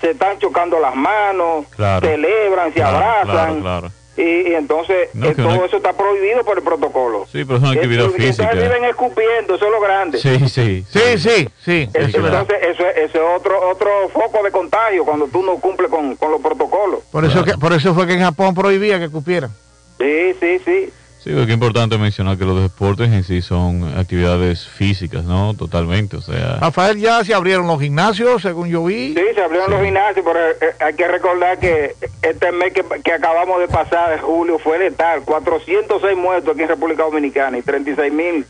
se 0.00 0.10
están 0.12 0.38
chocando 0.38 0.78
las 0.78 0.94
manos, 0.94 1.66
Claro. 1.74 2.06
celebran, 2.06 2.68
se 2.72 2.78
Claro, 2.78 2.96
abrazan. 2.96 3.60
claro, 3.60 3.60
claro. 3.80 3.92
Y, 4.18 4.48
y 4.50 4.54
entonces 4.54 5.10
No, 5.14 5.28
eh, 5.28 5.34
todo 5.36 5.54
no- 5.54 5.64
eso 5.64 5.76
está 5.76 5.92
prohibido 5.92 6.44
por 6.44 6.58
el 6.58 6.64
protocolo. 6.64 7.24
Sí, 7.30 7.44
pero 7.44 7.56
es 7.58 7.62
una 7.62 7.70
actividad 7.70 8.06
Entonces, 8.06 8.36
física. 8.36 8.52
viven 8.52 8.84
escupiendo, 8.84 9.54
eso 9.54 9.64
es 9.64 9.70
lo 9.70 9.80
grande. 9.80 10.18
Sí, 10.18 10.38
sí. 10.48 10.84
Sí, 10.90 11.18
sí, 11.18 11.48
sí. 11.64 11.88
Eso- 11.94 12.08
es 12.08 12.14
entonces, 12.16 12.56
eso, 12.62 12.84
es- 12.88 12.96
eso 13.10 13.18
es 13.18 13.38
otro 13.40 13.70
otro 13.70 14.08
foco 14.12 14.42
de 14.42 14.50
contagio 14.50 15.04
cuando 15.04 15.26
tú 15.28 15.42
no 15.44 15.54
cumples 15.60 15.88
con, 15.88 16.16
con 16.16 16.32
los 16.32 16.40
protocolos. 16.40 17.00
Por 17.12 17.24
eso, 17.24 17.44
que, 17.44 17.52
por 17.52 17.72
eso 17.72 17.94
fue 17.94 18.06
que 18.08 18.14
en 18.14 18.20
Japón 18.22 18.54
prohibía 18.56 18.98
que 18.98 19.08
cupieran. 19.08 19.50
Sí, 19.98 20.34
sí, 20.40 20.58
sí. 20.64 20.92
Sí, 21.28 21.34
porque 21.34 21.52
es 21.52 21.54
importante 21.58 21.98
mencionar 21.98 22.38
que 22.38 22.46
los 22.46 22.62
deportes 22.62 23.12
en 23.12 23.22
sí 23.22 23.42
son 23.42 23.84
actividades 23.98 24.66
físicas, 24.66 25.24
¿no? 25.24 25.52
Totalmente, 25.52 26.16
o 26.16 26.22
sea... 26.22 26.56
Rafael, 26.58 26.96
ya 26.98 27.22
se 27.22 27.34
abrieron 27.34 27.66
los 27.66 27.78
gimnasios, 27.82 28.40
según 28.40 28.70
yo 28.70 28.82
vi. 28.84 29.12
Sí, 29.14 29.20
se 29.34 29.42
abrieron 29.42 29.70
los 29.70 29.82
gimnasios, 29.84 30.24
pero 30.24 30.38
eh, 30.48 30.74
hay 30.80 30.94
que 30.94 31.06
recordar 31.06 31.58
que 31.58 31.94
este 32.22 32.50
mes 32.52 32.72
que, 32.72 32.82
que 33.04 33.12
acabamos 33.12 33.60
de 33.60 33.68
pasar, 33.68 34.10
de 34.10 34.18
julio, 34.20 34.58
fue 34.58 34.78
letal. 34.78 35.20
406 35.26 36.16
muertos 36.16 36.54
aquí 36.54 36.62
en 36.62 36.68
República 36.68 37.02
Dominicana 37.02 37.58
y 37.58 37.62
36 37.62 38.10
mil 38.10 38.46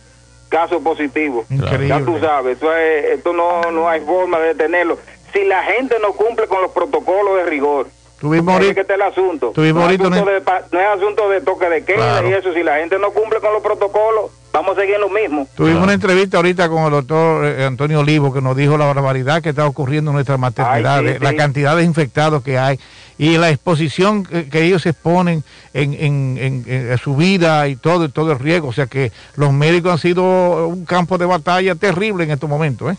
casos 0.49 0.81
positivos. 0.81 1.51
Increíble. 1.51 1.89
Ya 1.89 1.99
tú 2.05 2.17
sabes, 2.21 2.53
esto, 2.59 2.73
es- 2.77 3.07
esto 3.19 3.33
no, 3.33 3.73
no 3.73 3.89
hay 3.89 4.03
forma 4.03 4.39
de 4.39 4.55
detenerlo. 4.55 5.01
Si 5.33 5.43
la 5.45 5.65
gente 5.65 5.97
no 6.01 6.13
cumple 6.13 6.47
con 6.47 6.63
los 6.63 6.71
protocolos 6.71 7.39
de 7.39 7.47
rigor, 7.51 7.89
Tuvimos 8.21 8.61
es 8.61 8.69
ahorita- 8.77 8.95
el 8.95 9.03
asunto. 9.03 9.53
tuvimos 9.55 9.85
no, 9.85 9.91
es 9.91 10.01
asunto 10.01 10.23
una- 10.23 10.33
de 10.33 10.41
pa- 10.41 10.63
no 10.73 10.81
es 10.81 10.87
asunto 10.89 11.29
de 11.29 11.41
toque 11.41 11.69
de 11.69 11.85
queda 11.85 11.97
Claro. 11.97 12.31
y 12.31 12.33
eso. 12.33 12.53
Si 12.53 12.63
la 12.63 12.77
gente 12.79 12.99
no 12.99 13.11
cumple 13.13 13.39
con 13.41 13.53
los 13.53 13.63
protocolos, 13.63 14.31
vamos 14.53 14.77
a 14.77 14.81
seguir 14.81 14.99
lo 14.99 15.09
mismo. 15.09 15.47
Tuvimos 15.57 15.83
una 15.85 15.93
entrevista 15.93 16.39
ahorita 16.39 16.69
con 16.69 16.85
el 16.85 16.91
doctor 16.91 17.45
eh, 17.47 17.65
Antonio 17.65 18.01
Olivo 18.01 18.33
que 18.33 18.41
nos 18.41 18.57
dijo 18.57 18.77
la 18.77 18.87
barbaridad 18.87 19.41
que 19.43 19.51
está 19.51 19.67
ocurriendo 19.67 20.11
en 20.11 20.17
nuestra 20.17 20.37
maternidad, 20.37 20.99
Ay, 20.99 21.07
sí, 21.07 21.13
de- 21.15 21.19
la 21.21 21.31
sí. 21.31 21.37
cantidad 21.37 21.77
de 21.77 21.85
infectados 21.85 22.43
que 22.43 22.59
hay 22.59 22.81
y 23.19 23.37
la 23.37 23.51
exposición 23.51 24.25
que, 24.25 24.49
que 24.49 24.63
ellos 24.65 24.85
exponen 24.87 25.45
en, 25.75 25.95
en- 25.95 26.39
en- 26.39 26.65
en 26.91 26.99
su 26.99 27.15
vida 27.15 27.69
y 27.69 27.77
todo, 27.77 28.05
y 28.07 28.09
todo 28.09 28.33
el 28.33 28.39
riesgo. 28.41 28.69
O 28.69 28.73
sea 28.73 28.87
que 28.87 29.13
los 29.37 29.53
médicos 29.53 29.93
han 29.93 29.99
sido 29.99 30.67
un 30.67 30.85
campo 30.85 31.19
de 31.19 31.27
batalla 31.27 31.75
terrible 31.77 32.25
en 32.25 32.33
estos 32.33 32.49
momentos. 32.51 32.93
¿eh? 32.93 32.97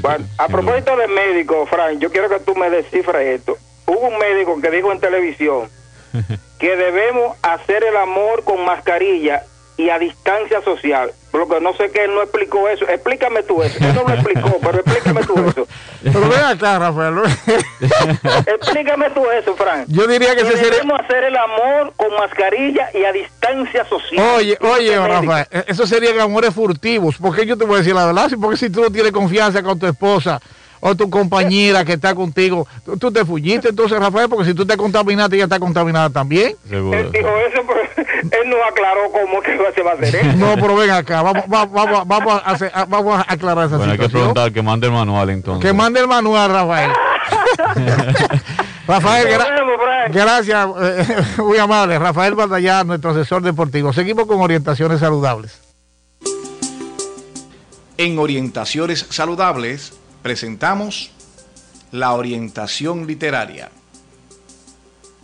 Bueno, 0.00 0.24
a 0.38 0.46
propósito 0.46 0.96
de 0.96 1.08
médico, 1.08 1.66
Frank, 1.66 1.98
yo 1.98 2.10
quiero 2.12 2.28
que 2.28 2.38
tú 2.40 2.54
me 2.54 2.70
descifres 2.70 3.40
esto. 3.40 3.56
Hubo 3.94 4.08
un 4.08 4.18
médico 4.18 4.60
que 4.60 4.70
dijo 4.70 4.90
en 4.92 5.00
televisión 5.00 5.68
que 6.58 6.76
debemos 6.76 7.36
hacer 7.42 7.84
el 7.84 7.96
amor 7.96 8.44
con 8.44 8.64
mascarilla 8.64 9.42
y 9.76 9.88
a 9.90 9.98
distancia 9.98 10.62
social. 10.62 11.10
Lo 11.32 11.48
que 11.48 11.60
no 11.60 11.74
sé 11.74 11.90
que 11.90 12.04
él 12.04 12.14
no 12.14 12.22
explicó 12.22 12.68
eso. 12.68 12.86
Explícame 12.88 13.42
tú 13.42 13.62
eso. 13.62 13.78
Él 13.80 13.94
no 13.94 14.02
lo 14.06 14.14
explicó, 14.14 14.58
pero 14.60 14.80
explícame 14.80 15.22
tú 15.24 15.34
eso. 15.48 15.66
Pero 16.02 16.28
ven 16.28 16.40
acá, 16.40 16.78
Rafael. 16.80 17.14
Explícame 18.46 19.10
tú 19.10 19.22
eso, 19.30 19.54
Frank. 19.56 19.84
Yo 19.88 20.06
diría 20.06 20.34
que 20.34 20.44
sería- 20.44 20.70
debemos 20.70 21.00
hacer 21.00 21.24
el 21.24 21.36
amor 21.36 21.92
con 21.96 22.12
mascarilla 22.14 22.88
y 22.92 23.04
a 23.04 23.12
distancia 23.12 23.84
social. 23.86 24.26
Oye, 24.36 24.58
oye, 24.60 24.90
médico. 24.98 25.06
Rafael, 25.06 25.46
eh, 25.50 25.64
eso 25.68 25.86
serían 25.86 26.18
amores 26.20 26.52
furtivos. 26.54 27.16
Porque 27.20 27.46
yo 27.46 27.56
te 27.56 27.64
voy 27.64 27.76
a 27.76 27.78
decir 27.78 27.94
la 27.94 28.06
verdad, 28.06 28.30
porque 28.40 28.56
si 28.56 28.68
tú 28.70 28.80
no 28.82 28.90
tienes 28.90 29.12
confianza 29.12 29.62
con 29.62 29.78
tu 29.78 29.86
esposa 29.86 30.40
o 30.84 30.96
tu 30.96 31.08
compañera 31.08 31.84
que 31.84 31.92
está 31.92 32.12
contigo, 32.12 32.66
tú, 32.84 32.96
tú 32.96 33.12
te 33.12 33.24
fulliste 33.24 33.68
entonces, 33.68 33.98
Rafael, 34.00 34.28
porque 34.28 34.46
si 34.46 34.54
tú 34.54 34.66
te 34.66 34.76
contaminaste, 34.76 35.36
ella 35.36 35.44
está 35.44 35.60
contaminada 35.60 36.10
también. 36.10 36.56
Él 36.68 37.10
dijo 37.12 37.28
eso, 37.38 37.60
pero 37.66 37.80
él 38.42 38.50
no 38.50 38.56
aclaró 38.68 39.02
cómo 39.12 39.40
que 39.40 39.56
se 39.74 39.82
va 39.82 39.92
a 39.92 39.94
hacer 39.94 40.16
eso. 40.16 40.36
No, 40.36 40.54
pero 40.56 40.74
ven 40.74 40.90
acá, 40.90 41.22
vamos, 41.22 41.44
va- 41.44 41.66
vamos, 41.66 42.06
vamos, 42.08 42.34
a, 42.44 42.50
hacer- 42.50 42.72
a- 42.74 42.84
vamos 42.86 43.16
a 43.16 43.32
aclarar 43.32 43.66
esa 43.68 43.76
Bueno, 43.76 43.92
hay 43.92 43.98
que 43.98 44.04
situación. 44.06 44.32
preguntar 44.34 44.52
que 44.52 44.62
mande 44.62 44.86
el 44.88 44.92
manual 44.92 45.30
entonces. 45.30 45.64
Que 45.64 45.72
mande 45.72 46.00
el 46.00 46.08
manual, 46.08 46.50
Rafael. 46.50 46.90
Rafael, 48.86 49.28
gra- 49.28 50.12
gracias, 50.12 50.68
eh, 50.82 51.16
muy 51.42 51.58
amable. 51.58 51.96
Rafael 51.98 52.34
Batallán, 52.34 52.88
nuestro 52.88 53.10
asesor 53.10 53.42
deportivo. 53.42 53.92
Seguimos 53.92 54.26
con 54.26 54.40
orientaciones 54.40 54.98
saludables. 54.98 55.60
En 57.98 58.18
Orientaciones 58.18 59.06
Saludables 59.10 59.92
presentamos 60.22 61.10
la 61.90 62.14
orientación 62.14 63.06
literaria. 63.06 63.70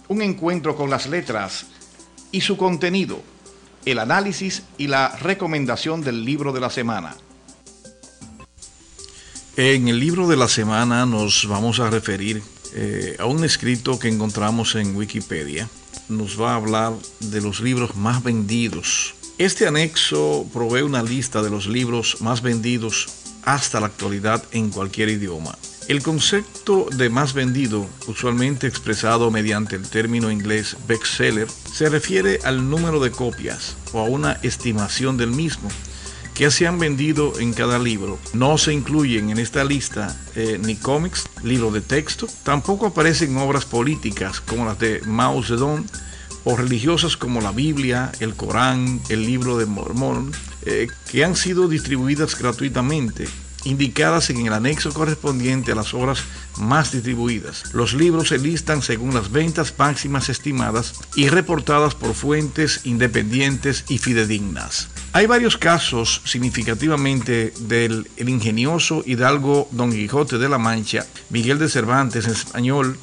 Un 0.09 0.23
encuentro 0.23 0.77
con 0.77 0.91
las 0.91 1.07
letras 1.07 1.67
y 2.33 2.41
su 2.43 2.57
contenido, 2.57 3.23
el 3.85 3.99
análisis 3.99 4.63
y 4.77 4.89
la 4.89 5.17
recomendación 5.17 6.03
del 6.03 6.25
libro 6.25 6.53
de 6.53 6.61
la 6.61 6.71
semana. 6.71 7.17
En 9.57 9.89
el 9.89 9.99
libro 9.99 10.29
de 10.29 10.37
la 10.37 10.49
semana 10.49 11.05
nos 11.05 11.47
vamos 11.49 11.81
a 11.81 11.91
referir 11.91 12.43
eh, 12.75 13.17
a 13.19 13.25
un 13.25 13.45
escrito 13.45 13.99
que 13.99 14.09
encontramos 14.09 14.75
en 14.75 14.95
Wikipedia. 14.95 15.69
Nos 16.09 16.41
va 16.41 16.53
a 16.53 16.57
hablar 16.57 16.93
de 17.21 17.41
los 17.41 17.61
libros 17.61 17.97
más 17.97 18.23
vendidos. 18.23 19.15
Este 19.37 19.67
anexo 19.67 20.47
provee 20.53 20.83
una 20.83 21.03
lista 21.03 21.43
de 21.43 21.51
los 21.51 21.67
libros 21.67 22.21
más 22.21 22.43
vendidos 22.43 23.09
hasta 23.45 23.81
la 23.81 23.87
actualidad 23.87 24.43
en 24.53 24.71
cualquier 24.71 25.09
idioma. 25.09 25.57
El 25.89 26.03
concepto 26.03 26.87
de 26.95 27.09
más 27.09 27.33
vendido, 27.33 27.87
usualmente 28.07 28.67
expresado 28.67 29.31
mediante 29.31 29.75
el 29.75 29.89
término 29.89 30.31
inglés 30.31 30.77
bestseller, 30.87 31.49
se 31.51 31.89
refiere 31.89 32.41
al 32.45 32.69
número 32.69 33.01
de 33.01 33.11
copias 33.11 33.75
o 33.93 34.01
a 34.01 34.05
una 34.05 34.33
estimación 34.43 35.17
del 35.17 35.31
mismo 35.31 35.71
que 36.35 36.51
se 36.51 36.67
han 36.67 36.79
vendido 36.79 37.41
en 37.41 37.53
cada 37.53 37.79
libro. 37.79 38.19
No 38.33 38.59
se 38.59 38.73
incluyen 38.73 39.31
en 39.31 39.39
esta 39.39 39.65
lista 39.65 40.17
eh, 40.37 40.61
ni 40.63 40.77
cómics, 40.77 41.25
libros 41.43 41.73
de 41.73 41.81
texto, 41.81 42.29
tampoco 42.45 42.87
aparecen 42.87 43.37
obras 43.39 43.65
políticas 43.65 44.41
como 44.41 44.67
las 44.67 44.79
de 44.79 45.01
Mao 45.07 45.43
Zedong 45.43 45.85
o 46.45 46.57
religiosas 46.57 47.17
como 47.17 47.41
la 47.41 47.51
Biblia, 47.51 48.13
el 48.21 48.35
Corán, 48.35 49.01
el 49.09 49.27
libro 49.27 49.59
de 49.59 49.67
Mormón, 49.67 50.33
eh, 50.69 50.87
que 51.11 51.25
han 51.25 51.35
sido 51.35 51.67
distribuidas 51.67 52.39
gratuitamente 52.39 53.27
indicadas 53.65 54.31
en 54.31 54.47
el 54.47 54.53
anexo 54.53 54.93
correspondiente 54.93 55.73
a 55.73 55.75
las 55.75 55.93
obras 55.95 56.21
más 56.59 56.93
distribuidas. 56.93 57.75
Los 57.75 57.95
libros 57.95 58.29
se 58.29 58.39
listan 58.39 58.83
según 58.83 59.15
las 59.15 59.33
ventas 59.33 59.75
máximas 59.79 60.29
estimadas 60.29 60.93
y 61.17 61.29
reportadas 61.29 61.95
por 61.95 62.13
fuentes 62.15 62.83
independientes 62.85 63.87
y 63.89 63.97
fidedignas. 63.99 64.91
Hay 65.13 65.27
varios 65.27 65.57
casos 65.57 66.21
significativamente 66.25 67.55
del 67.61 68.11
el 68.17 68.29
ingenioso 68.29 69.03
hidalgo 69.07 69.69
Don 69.73 69.91
Quijote 69.91 70.37
de 70.39 70.51
la 70.51 70.59
Mancha, 70.59 71.07
Miguel 71.31 71.59
de 71.59 71.71
Cervantes 71.71 72.27
en 72.27 72.33
español, 72.33 72.99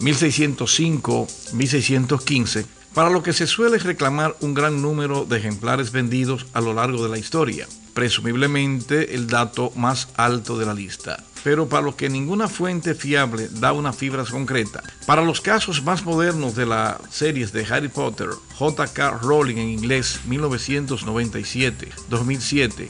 1605-1615, 0.00 2.64
para 2.94 3.10
lo 3.10 3.22
que 3.22 3.32
se 3.32 3.46
suele 3.46 3.78
reclamar 3.78 4.36
un 4.40 4.54
gran 4.54 4.82
número 4.82 5.24
de 5.24 5.38
ejemplares 5.38 5.92
vendidos 5.92 6.46
a 6.52 6.60
lo 6.60 6.74
largo 6.74 7.02
de 7.02 7.08
la 7.08 7.18
historia, 7.18 7.66
presumiblemente 7.94 9.14
el 9.14 9.26
dato 9.26 9.72
más 9.76 10.08
alto 10.16 10.58
de 10.58 10.66
la 10.66 10.74
lista 10.74 11.24
pero 11.44 11.68
para 11.68 11.82
lo 11.82 11.94
que 11.96 12.08
ninguna 12.08 12.48
fuente 12.48 12.94
fiable 12.94 13.48
da 13.50 13.72
una 13.72 13.92
fibra 13.92 14.24
concreta. 14.24 14.80
Para 15.06 15.22
los 15.22 15.40
casos 15.40 15.82
más 15.82 16.04
modernos 16.04 16.54
de 16.54 16.66
las 16.66 16.98
series 17.10 17.52
de 17.52 17.66
Harry 17.66 17.88
Potter, 17.88 18.28
J.K. 18.54 19.18
Rowling 19.22 19.56
en 19.56 19.68
inglés 19.68 20.20
1997-2007 20.28 22.88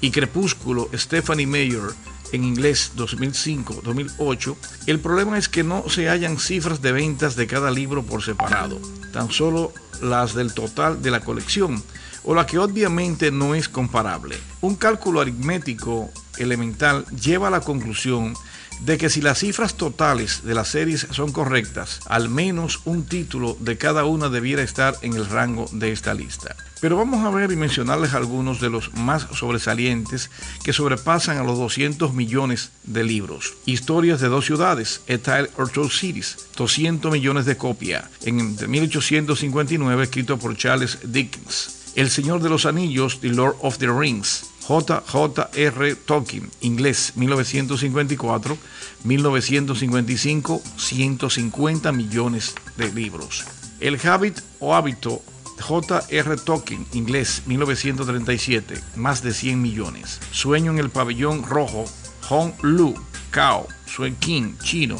y 0.00 0.10
Crepúsculo 0.10 0.90
Stephanie 0.94 1.46
Meyer 1.46 1.92
en 2.34 2.44
inglés 2.44 2.92
2005-2008, 2.96 4.56
el 4.86 5.00
problema 5.00 5.38
es 5.38 5.48
que 5.48 5.62
no 5.62 5.88
se 5.88 6.08
hallan 6.08 6.38
cifras 6.38 6.82
de 6.82 6.92
ventas 6.92 7.36
de 7.36 7.46
cada 7.46 7.70
libro 7.70 8.02
por 8.02 8.22
separado, 8.22 8.80
tan 9.12 9.30
solo 9.30 9.72
las 10.02 10.34
del 10.34 10.52
total 10.52 11.02
de 11.02 11.10
la 11.10 11.20
colección, 11.20 11.82
o 12.24 12.34
la 12.34 12.46
que 12.46 12.58
obviamente 12.58 13.30
no 13.30 13.54
es 13.54 13.68
comparable. 13.68 14.36
Un 14.60 14.76
cálculo 14.76 15.20
aritmético 15.20 16.10
elemental 16.38 17.04
lleva 17.06 17.48
a 17.48 17.50
la 17.50 17.60
conclusión 17.60 18.34
de 18.80 18.98
que 18.98 19.10
si 19.10 19.20
las 19.20 19.38
cifras 19.38 19.74
totales 19.74 20.42
de 20.44 20.54
las 20.54 20.68
series 20.68 21.06
son 21.10 21.32
correctas, 21.32 22.00
al 22.06 22.28
menos 22.28 22.80
un 22.84 23.06
título 23.06 23.56
de 23.60 23.78
cada 23.78 24.04
una 24.04 24.28
debiera 24.28 24.62
estar 24.62 24.96
en 25.02 25.14
el 25.14 25.26
rango 25.26 25.66
de 25.72 25.92
esta 25.92 26.14
lista. 26.14 26.56
Pero 26.80 26.96
vamos 26.96 27.24
a 27.24 27.30
ver 27.30 27.50
y 27.50 27.56
mencionarles 27.56 28.12
algunos 28.12 28.60
de 28.60 28.68
los 28.68 28.92
más 28.92 29.26
sobresalientes 29.32 30.30
que 30.62 30.74
sobrepasan 30.74 31.38
a 31.38 31.42
los 31.42 31.56
200 31.58 32.12
millones 32.12 32.72
de 32.82 33.04
libros. 33.04 33.54
Historias 33.64 34.20
de 34.20 34.28
dos 34.28 34.44
ciudades, 34.44 35.00
A 35.08 35.16
Tale 35.16 35.50
or 35.56 35.70
Two 35.70 35.88
Cities, 35.88 36.36
200 36.56 37.10
millones 37.10 37.46
de 37.46 37.56
copias, 37.56 38.04
en 38.24 38.54
1859 38.70 40.02
escrito 40.02 40.38
por 40.38 40.56
Charles 40.58 40.98
Dickens. 41.04 41.92
El 41.94 42.10
Señor 42.10 42.42
de 42.42 42.50
los 42.50 42.66
Anillos, 42.66 43.20
The 43.20 43.28
Lord 43.28 43.56
of 43.62 43.78
the 43.78 43.88
Rings, 43.88 44.50
J.J.R. 44.66 45.94
Tolkien, 46.06 46.50
inglés, 46.62 47.12
1954, 47.16 48.56
1955, 49.04 50.62
150 50.76 51.92
millones 51.92 52.54
de 52.78 52.90
libros. 52.90 53.44
El 53.80 54.00
Habit 54.02 54.40
o 54.60 54.74
Hábito, 54.74 55.20
J.R. 55.60 56.36
Tolkien, 56.38 56.86
inglés, 56.94 57.42
1937, 57.44 58.80
más 58.96 59.22
de 59.22 59.34
100 59.34 59.60
millones. 59.60 60.18
Sueño 60.30 60.72
en 60.72 60.78
el 60.78 60.88
pabellón 60.88 61.42
rojo, 61.42 61.84
Hong 62.30 62.52
Lu, 62.62 62.94
Cao, 63.30 63.68
Suen 63.86 64.16
King, 64.16 64.54
chino, 64.62 64.96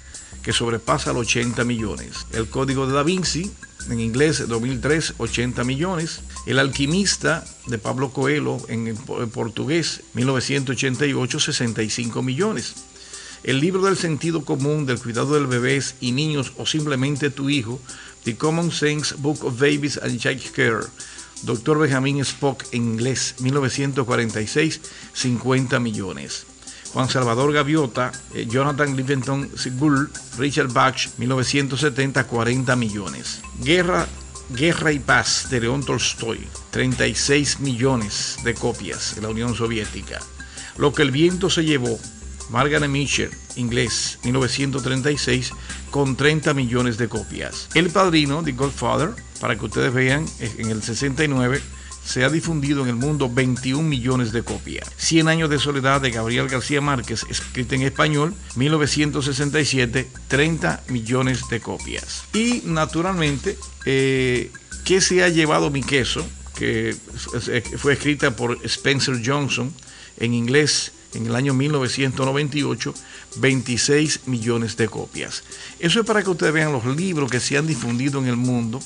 que 0.43 0.53
sobrepasa 0.53 1.13
los 1.13 1.27
80 1.27 1.63
millones. 1.63 2.25
El 2.32 2.49
Código 2.49 2.88
de 2.88 2.93
Da 2.93 3.03
Vinci, 3.03 3.51
en 3.89 3.99
inglés 3.99 4.47
2003, 4.47 5.15
80 5.17 5.63
millones. 5.63 6.21
El 6.45 6.59
Alquimista 6.59 7.45
de 7.67 7.77
Pablo 7.77 8.11
Coelho, 8.11 8.57
en, 8.67 8.88
en 8.88 9.30
portugués 9.30 10.01
1988, 10.13 11.39
65 11.39 12.23
millones. 12.23 12.75
El 13.43 13.61
libro 13.61 13.84
del 13.84 13.95
sentido 13.95 14.43
común 14.43 14.86
del 14.86 14.99
cuidado 14.99 15.34
de 15.39 15.45
bebés 15.45 15.95
y 16.01 16.11
niños 16.11 16.51
o 16.57 16.65
simplemente 16.65 17.30
tu 17.30 17.49
hijo 17.49 17.80
The 18.24 18.36
Common 18.36 18.72
Sense 18.72 19.15
Book 19.17 19.43
of 19.43 19.59
Babies 19.59 19.97
and 20.01 20.20
Child 20.20 20.51
Care, 20.53 20.82
Dr. 21.43 21.78
Benjamin 21.78 22.20
Spock 22.26 22.63
en 22.72 22.84
inglés, 22.84 23.36
1946, 23.39 24.82
50 25.13 25.80
millones. 25.80 26.45
Juan 26.93 27.07
Salvador 27.07 27.53
Gaviota, 27.53 28.11
eh, 28.34 28.47
Jonathan 28.49 28.95
Livingston 28.95 29.49
Seagull, 29.55 30.09
Richard 30.38 30.74
Bach, 30.74 31.07
1970, 31.17 32.24
40 32.26 32.76
millones. 32.76 33.41
Guerra, 33.63 34.07
Guerra 34.49 34.91
y 34.91 34.99
Paz 34.99 35.47
de 35.51 35.61
León 35.61 35.86
Tolstoy, 35.86 36.47
36 36.72 37.59
millones 37.59 38.38
de 38.43 38.55
copias 38.55 39.15
en 39.17 39.24
la 39.24 39.30
Unión 39.30 39.55
Soviética. 39.55 40.20
Lo 40.78 40.91
que 40.91 41.03
el 41.03 41.11
viento 41.11 41.49
se 41.49 41.63
llevó, 41.63 41.99
Margaret 42.49 42.89
Mitchell, 42.89 43.30
inglés, 43.55 44.17
1936, 44.24 45.51
con 45.89 46.15
30 46.15 46.53
millones 46.53 46.97
de 46.97 47.07
copias. 47.07 47.69
El 47.73 47.89
Padrino, 47.89 48.43
The 48.43 48.53
Godfather, 48.53 49.11
para 49.39 49.57
que 49.57 49.65
ustedes 49.65 49.93
vean, 49.93 50.25
en 50.39 50.69
el 50.69 50.81
69 50.83 51.61
se 52.09 52.23
ha 52.23 52.29
difundido 52.29 52.81
en 52.81 52.89
el 52.89 52.95
mundo 52.95 53.29
21 53.31 53.87
millones 53.87 54.31
de 54.31 54.41
copias. 54.41 54.89
100 54.97 55.27
años 55.27 55.49
de 55.49 55.59
soledad 55.59 56.01
de 56.01 56.09
Gabriel 56.09 56.47
García 56.47 56.81
Márquez, 56.81 57.23
escrita 57.29 57.75
en 57.75 57.83
español, 57.83 58.33
1967, 58.55 60.09
30 60.27 60.83
millones 60.87 61.41
de 61.49 61.59
copias. 61.59 62.23
Y 62.33 62.63
naturalmente, 62.65 63.57
eh, 63.85 64.51
¿qué 64.85 65.01
se 65.01 65.23
ha 65.23 65.29
llevado 65.29 65.69
mi 65.69 65.83
queso? 65.83 66.27
Que 66.57 66.95
fue 67.77 67.93
escrita 67.93 68.35
por 68.35 68.57
Spencer 68.65 69.21
Johnson 69.23 69.71
en 70.17 70.33
inglés 70.33 70.91
en 71.14 71.26
el 71.26 71.36
año 71.36 71.53
1998 71.53 72.93
26 73.38 74.28
millones 74.28 74.78
de 74.78 74.88
copias. 74.88 75.43
Eso 75.80 75.99
es 75.99 76.05
para 76.05 76.24
que 76.24 76.30
ustedes 76.30 76.53
vean 76.53 76.72
los 76.72 76.86
libros 76.86 77.30
que 77.30 77.39
se 77.39 77.57
han 77.57 77.68
difundido 77.68 78.20
en 78.20 78.28
el 78.28 78.36
mundo 78.36 78.80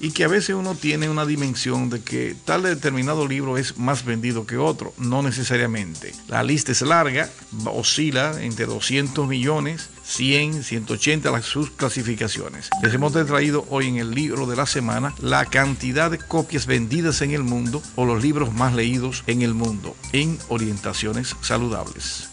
y 0.00 0.10
que 0.10 0.24
a 0.24 0.28
veces 0.28 0.54
uno 0.54 0.74
tiene 0.74 1.08
una 1.08 1.24
dimensión 1.24 1.88
de 1.88 2.02
que 2.02 2.36
tal 2.44 2.62
determinado 2.62 3.26
libro 3.26 3.56
es 3.56 3.78
más 3.78 4.04
vendido 4.04 4.46
que 4.46 4.58
otro, 4.58 4.92
no 4.98 5.22
necesariamente. 5.22 6.12
La 6.28 6.42
lista 6.42 6.72
es 6.72 6.82
larga, 6.82 7.30
oscila 7.64 8.42
entre 8.42 8.66
200 8.66 9.26
millones, 9.26 9.88
100, 10.06 10.62
180 10.62 11.30
las 11.32 11.44
sus 11.44 11.70
clasificaciones. 11.70 12.70
Les 12.82 12.94
hemos 12.94 13.12
traído 13.12 13.66
hoy 13.70 13.88
en 13.88 13.96
el 13.96 14.12
libro 14.12 14.46
de 14.46 14.54
la 14.54 14.66
semana 14.66 15.12
la 15.20 15.44
cantidad 15.46 16.10
de 16.10 16.18
copias 16.18 16.66
vendidas 16.66 17.22
en 17.22 17.32
el 17.32 17.42
mundo 17.42 17.82
o 17.96 18.04
los 18.04 18.22
libros 18.22 18.54
más 18.54 18.72
leídos 18.74 19.24
en 19.26 19.42
el 19.42 19.52
mundo 19.52 19.96
en 20.12 20.38
orientaciones 20.48 21.34
saludables. 21.40 22.30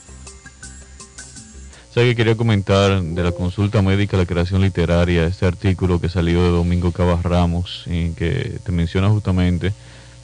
Sé 1.93 2.01
que 2.01 2.15
quería 2.15 2.35
comentar 2.35 3.01
de 3.01 3.23
la 3.23 3.31
consulta 3.31 3.81
médica, 3.81 4.17
la 4.17 4.25
creación 4.25 4.61
literaria, 4.61 5.25
este 5.25 5.45
artículo 5.45 5.99
que 5.99 6.09
salió 6.09 6.43
de 6.43 6.49
Domingo 6.49 6.91
Cabas 6.91 7.21
Ramos, 7.23 7.83
en 7.87 8.15
que 8.15 8.59
te 8.63 8.71
menciona 8.71 9.09
justamente, 9.09 9.73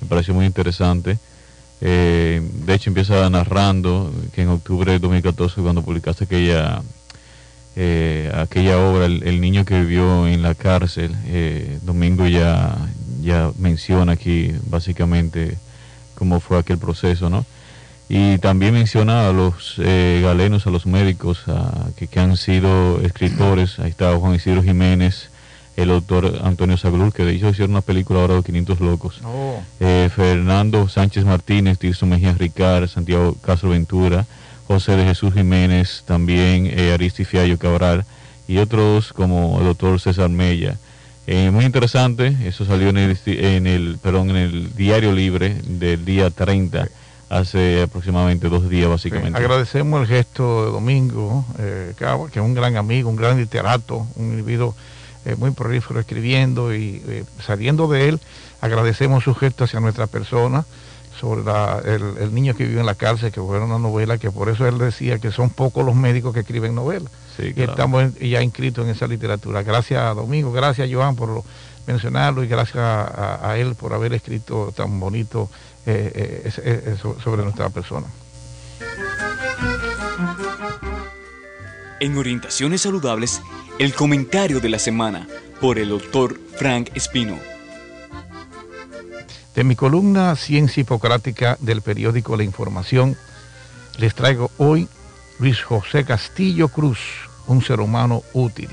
me 0.01 0.07
pareció 0.07 0.33
muy 0.33 0.45
interesante. 0.45 1.19
Eh, 1.81 2.41
de 2.65 2.73
hecho, 2.73 2.89
empieza 2.89 3.29
narrando 3.29 4.11
que 4.33 4.41
en 4.41 4.49
octubre 4.49 4.91
de 4.91 4.99
2014, 4.99 5.61
cuando 5.61 5.83
publicaste 5.83 6.25
aquella, 6.25 6.81
eh, 7.81 8.29
aquella 8.35 8.77
obra, 8.77 9.05
el, 9.05 9.39
niño 9.39 9.63
que 9.63 9.79
vivió 9.79 10.27
en 10.27 10.41
la 10.41 10.53
cárcel, 10.53 11.15
eh, 11.27 11.79
Domingo 11.83 12.27
ya, 12.27 12.75
ya 13.21 13.51
menciona 13.57 14.11
aquí 14.11 14.51
básicamente 14.67 15.57
cómo 16.13 16.41
fue 16.41 16.59
aquel 16.59 16.77
proceso, 16.77 17.29
¿no? 17.29 17.45
Y 18.09 18.37
también 18.39 18.73
menciona 18.73 19.29
a 19.29 19.31
los 19.31 19.75
eh, 19.77 20.19
galenos, 20.21 20.67
a 20.67 20.71
los 20.71 20.85
médicos 20.85 21.45
que, 21.95 22.19
han 22.19 22.35
sido 22.35 22.99
escritores. 22.99 23.79
Ahí 23.79 23.91
está 23.91 24.13
Juan 24.17 24.35
Isidro 24.35 24.61
Jiménez, 24.61 25.29
el 25.77 25.89
autor 25.89 26.41
Antonio 26.43 26.75
Saglur, 26.75 27.13
que 27.13 27.23
de 27.23 27.35
hecho 27.35 27.47
hicieron 27.47 27.71
una 27.71 27.81
película 27.81 28.19
ahora 28.19 28.33
de 28.33 28.43
500 28.43 28.81
locos. 28.81 29.21
Oh. 29.23 29.61
Eh, 29.79 30.09
Fernando 30.13 30.89
Sánchez 30.89 31.23
Martínez, 31.23 31.79
Tirso 31.79 32.05
Mejía 32.05 32.33
Ricard, 32.33 32.89
Santiago 32.89 33.37
Castro 33.41 33.69
Ventura, 33.69 34.25
José 34.69 34.95
de 34.95 35.03
Jesús 35.03 35.33
Jiménez, 35.33 36.03
también 36.05 36.67
eh, 36.67 36.93
Aristi 36.93 37.25
Fiallo 37.25 37.57
Cabral 37.57 38.05
y 38.47 38.59
otros 38.59 39.13
como 39.13 39.57
el 39.57 39.65
doctor 39.65 39.99
César 39.99 40.29
Mella. 40.29 40.77
Eh, 41.25 41.49
muy 41.49 41.65
interesante, 41.65 42.37
eso 42.45 42.65
salió 42.65 42.89
en 42.89 42.97
el, 42.97 43.17
en 43.25 43.65
el, 43.65 43.97
perdón, 43.99 44.29
en 44.29 44.35
el 44.35 44.75
Diario 44.75 45.11
Libre 45.11 45.55
del 45.65 46.05
día 46.05 46.29
30 46.29 46.87
hace 47.29 47.81
aproximadamente 47.81 48.47
dos 48.47 48.69
días 48.69 48.89
básicamente. 48.89 49.37
agradecemos 49.37 50.01
el 50.01 50.07
gesto 50.07 50.65
de 50.65 50.71
Domingo 50.71 51.45
eh, 51.57 51.93
que 51.97 52.39
es 52.39 52.45
un 52.45 52.53
gran 52.53 52.77
amigo, 52.77 53.09
un 53.09 53.15
gran 53.15 53.37
literato, 53.37 54.05
un 54.17 54.31
individuo 54.31 54.75
eh, 55.25 55.35
muy 55.35 55.49
prolífero 55.51 55.99
escribiendo 55.99 56.73
y 56.73 57.01
eh, 57.07 57.23
saliendo 57.43 57.87
de 57.87 58.09
él, 58.09 58.19
agradecemos 58.61 59.23
su 59.23 59.33
gesto 59.33 59.63
hacia 59.63 59.79
nuestra 59.79 60.05
persona 60.05 60.63
sobre 61.19 61.41
el, 61.93 62.33
niño 62.33 62.55
que 62.55 62.65
vive 62.65 62.79
en 62.79 62.85
la 62.85 62.95
cárcel, 62.95 63.31
que 63.31 63.41
fue 63.41 63.59
una 63.59 63.77
novela, 63.77 64.17
que 64.17 64.31
por 64.31 64.49
eso 64.49 64.67
él 64.67 64.77
decía 64.77 65.19
que 65.19 65.31
son 65.31 65.49
pocos 65.49 65.85
los 65.85 65.95
médicos 65.95 66.33
que 66.33 66.41
escriben 66.41 66.75
novelas. 66.75 67.11
Y 67.37 67.61
estamos 67.61 68.13
ya 68.19 68.41
inscritos 68.41 68.85
en 68.85 68.91
esa 68.91 69.07
literatura. 69.07 69.63
Gracias 69.63 70.01
a 70.01 70.13
Domingo, 70.13 70.51
gracias 70.51 70.89
a 70.89 70.93
Joan 70.93 71.15
por 71.15 71.43
mencionarlo 71.87 72.43
y 72.43 72.47
gracias 72.47 72.83
a 72.83 73.55
él 73.57 73.75
por 73.75 73.93
haber 73.93 74.13
escrito 74.13 74.73
tan 74.75 74.99
bonito 74.99 75.49
eh, 75.85 76.51
eh, 76.63 76.97
sobre 77.23 77.43
nuestra 77.43 77.69
persona. 77.69 78.05
En 81.99 82.17
Orientaciones 82.17 82.81
Saludables, 82.81 83.41
el 83.79 83.93
comentario 83.93 84.59
de 84.59 84.69
la 84.69 84.77
semana 84.77 85.27
por 85.59 85.79
el 85.79 85.89
doctor 85.89 86.39
Frank 86.57 86.91
Espino. 86.93 87.58
De 89.59 89.65
mi 89.65 89.75
columna 89.75 90.37
Ciencia 90.37 90.79
Hipocrática 90.79 91.57
del 91.59 91.81
periódico 91.81 92.37
La 92.37 92.45
Información, 92.45 93.17
les 93.97 94.15
traigo 94.15 94.51
hoy 94.57 94.87
Luis 95.37 95.61
José 95.61 96.05
Castillo 96.05 96.69
Cruz, 96.69 96.97
un 97.45 97.61
ser 97.61 97.81
humano 97.81 98.23
útil. 98.31 98.69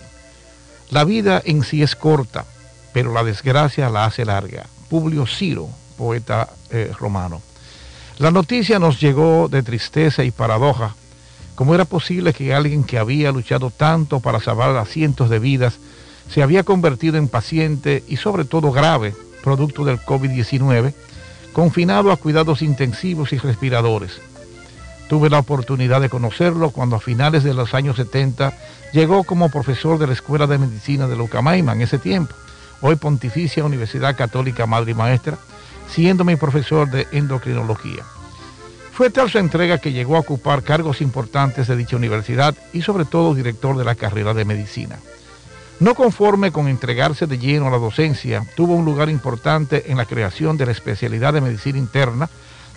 La 0.90 1.02
vida 1.02 1.42
en 1.44 1.64
sí 1.64 1.82
es 1.82 1.96
corta, 1.96 2.44
pero 2.92 3.12
la 3.12 3.24
desgracia 3.24 3.90
la 3.90 4.04
hace 4.04 4.24
larga. 4.24 4.66
Publio 4.88 5.26
Ciro, 5.26 5.68
poeta 5.98 6.50
eh, 6.70 6.92
romano. 6.96 7.42
La 8.18 8.30
noticia 8.30 8.78
nos 8.78 9.00
llegó 9.00 9.48
de 9.48 9.64
tristeza 9.64 10.22
y 10.22 10.30
paradoja. 10.30 10.94
¿Cómo 11.56 11.74
era 11.74 11.84
posible 11.84 12.32
que 12.32 12.54
alguien 12.54 12.84
que 12.84 12.98
había 12.98 13.32
luchado 13.32 13.72
tanto 13.72 14.20
para 14.20 14.38
salvar 14.38 14.76
a 14.76 14.84
cientos 14.84 15.30
de 15.30 15.40
vidas 15.40 15.80
se 16.32 16.44
había 16.44 16.62
convertido 16.62 17.16
en 17.16 17.26
paciente 17.26 18.04
y 18.06 18.18
sobre 18.18 18.44
todo 18.44 18.70
grave, 18.70 19.16
producto 19.46 19.84
del 19.84 20.00
COVID-19, 20.00 20.92
confinado 21.52 22.10
a 22.10 22.16
cuidados 22.16 22.62
intensivos 22.62 23.32
y 23.32 23.38
respiradores? 23.38 24.20
Tuve 25.08 25.30
la 25.30 25.38
oportunidad 25.38 26.00
de 26.00 26.08
conocerlo 26.08 26.70
cuando 26.70 26.96
a 26.96 27.00
finales 27.00 27.44
de 27.44 27.54
los 27.54 27.72
años 27.72 27.94
70 27.94 28.52
llegó 28.92 29.22
como 29.22 29.48
profesor 29.48 30.00
de 30.00 30.08
la 30.08 30.14
Escuela 30.14 30.48
de 30.48 30.58
Medicina 30.58 31.06
de 31.06 31.14
Lucamaima 31.14 31.74
en 31.74 31.82
ese 31.82 31.98
tiempo, 31.98 32.34
hoy 32.80 32.96
Pontificia 32.96 33.64
Universidad 33.64 34.16
Católica 34.16 34.66
Madre 34.66 34.90
y 34.90 34.94
Maestra, 34.94 35.38
siendo 35.88 36.24
mi 36.24 36.34
profesor 36.34 36.90
de 36.90 37.06
endocrinología. 37.12 38.02
Fue 38.94 39.10
tal 39.10 39.30
su 39.30 39.38
entrega 39.38 39.78
que 39.78 39.92
llegó 39.92 40.16
a 40.16 40.20
ocupar 40.20 40.64
cargos 40.64 41.00
importantes 41.00 41.68
de 41.68 41.76
dicha 41.76 41.94
universidad 41.94 42.56
y 42.72 42.82
sobre 42.82 43.04
todo 43.04 43.32
director 43.32 43.76
de 43.76 43.84
la 43.84 43.94
carrera 43.94 44.34
de 44.34 44.44
medicina. 44.44 44.98
No 45.78 45.94
conforme 45.94 46.52
con 46.52 46.68
entregarse 46.68 47.26
de 47.26 47.38
lleno 47.38 47.66
a 47.66 47.70
la 47.70 47.76
docencia, 47.76 48.46
tuvo 48.54 48.74
un 48.74 48.86
lugar 48.86 49.10
importante 49.10 49.90
en 49.90 49.98
la 49.98 50.06
creación 50.06 50.56
de 50.56 50.64
la 50.64 50.72
especialidad 50.72 51.34
de 51.34 51.42
medicina 51.42 51.78
interna, 51.78 52.30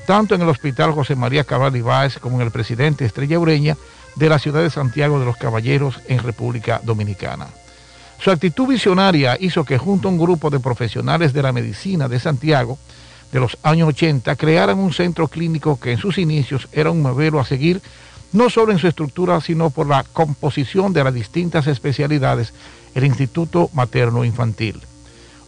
tanto 0.05 0.35
en 0.35 0.41
el 0.41 0.49
Hospital 0.49 0.91
José 0.91 1.15
María 1.15 1.45
Cabral 1.45 1.77
Ibáez 1.77 2.19
como 2.19 2.35
en 2.37 2.41
el 2.41 2.51
presidente 2.51 3.05
Estrella 3.05 3.39
Ureña 3.39 3.77
de 4.15 4.27
la 4.27 4.37
ciudad 4.37 4.61
de 4.61 4.69
Santiago 4.69 5.17
de 5.17 5.25
los 5.25 5.37
Caballeros 5.37 6.01
en 6.09 6.19
República 6.19 6.81
Dominicana. 6.83 7.47
Su 8.19 8.31
actitud 8.31 8.67
visionaria 8.67 9.37
hizo 9.39 9.63
que 9.63 9.77
junto 9.77 10.09
a 10.09 10.11
un 10.11 10.17
grupo 10.17 10.49
de 10.49 10.59
profesionales 10.59 11.31
de 11.31 11.41
la 11.41 11.53
medicina 11.53 12.09
de 12.09 12.19
Santiago, 12.19 12.77
de 13.31 13.39
los 13.39 13.57
años 13.63 13.87
80 13.89 14.35
crearan 14.35 14.77
un 14.77 14.91
centro 14.91 15.29
clínico 15.29 15.79
que 15.79 15.93
en 15.93 15.99
sus 15.99 16.17
inicios 16.17 16.67
era 16.73 16.91
un 16.91 17.01
modelo 17.01 17.39
a 17.39 17.45
seguir, 17.45 17.81
no 18.33 18.49
solo 18.49 18.73
en 18.73 18.79
su 18.79 18.87
estructura, 18.87 19.39
sino 19.39 19.69
por 19.69 19.87
la 19.87 20.03
composición 20.03 20.91
de 20.91 21.03
las 21.03 21.13
distintas 21.13 21.65
especialidades, 21.67 22.53
el 22.95 23.05
Instituto 23.05 23.69
Materno 23.73 24.25
Infantil. 24.25 24.81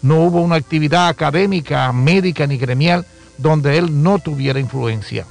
No 0.02 0.24
hubo 0.24 0.42
una 0.42 0.56
actividad 0.56 1.08
académica, 1.08 1.92
médica 1.92 2.48
ni 2.48 2.58
gremial 2.58 3.06
donde 3.38 3.78
él 3.78 4.04
no 4.04 4.20
tuviera 4.20 4.60
influencia. 4.60 5.26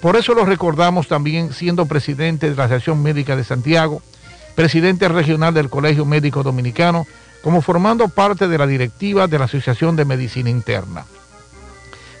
Por 0.00 0.16
eso 0.16 0.34
lo 0.34 0.44
recordamos 0.44 1.08
también 1.08 1.52
siendo 1.52 1.86
presidente 1.86 2.48
de 2.48 2.56
la 2.56 2.64
Asociación 2.64 3.02
Médica 3.02 3.36
de 3.36 3.44
Santiago, 3.44 4.02
presidente 4.54 5.08
regional 5.08 5.52
del 5.52 5.68
Colegio 5.68 6.04
Médico 6.04 6.42
Dominicano, 6.42 7.06
como 7.42 7.60
formando 7.60 8.08
parte 8.08 8.48
de 8.48 8.58
la 8.58 8.66
directiva 8.66 9.26
de 9.26 9.38
la 9.38 9.44
Asociación 9.44 9.96
de 9.96 10.04
Medicina 10.04 10.50
Interna. 10.50 11.04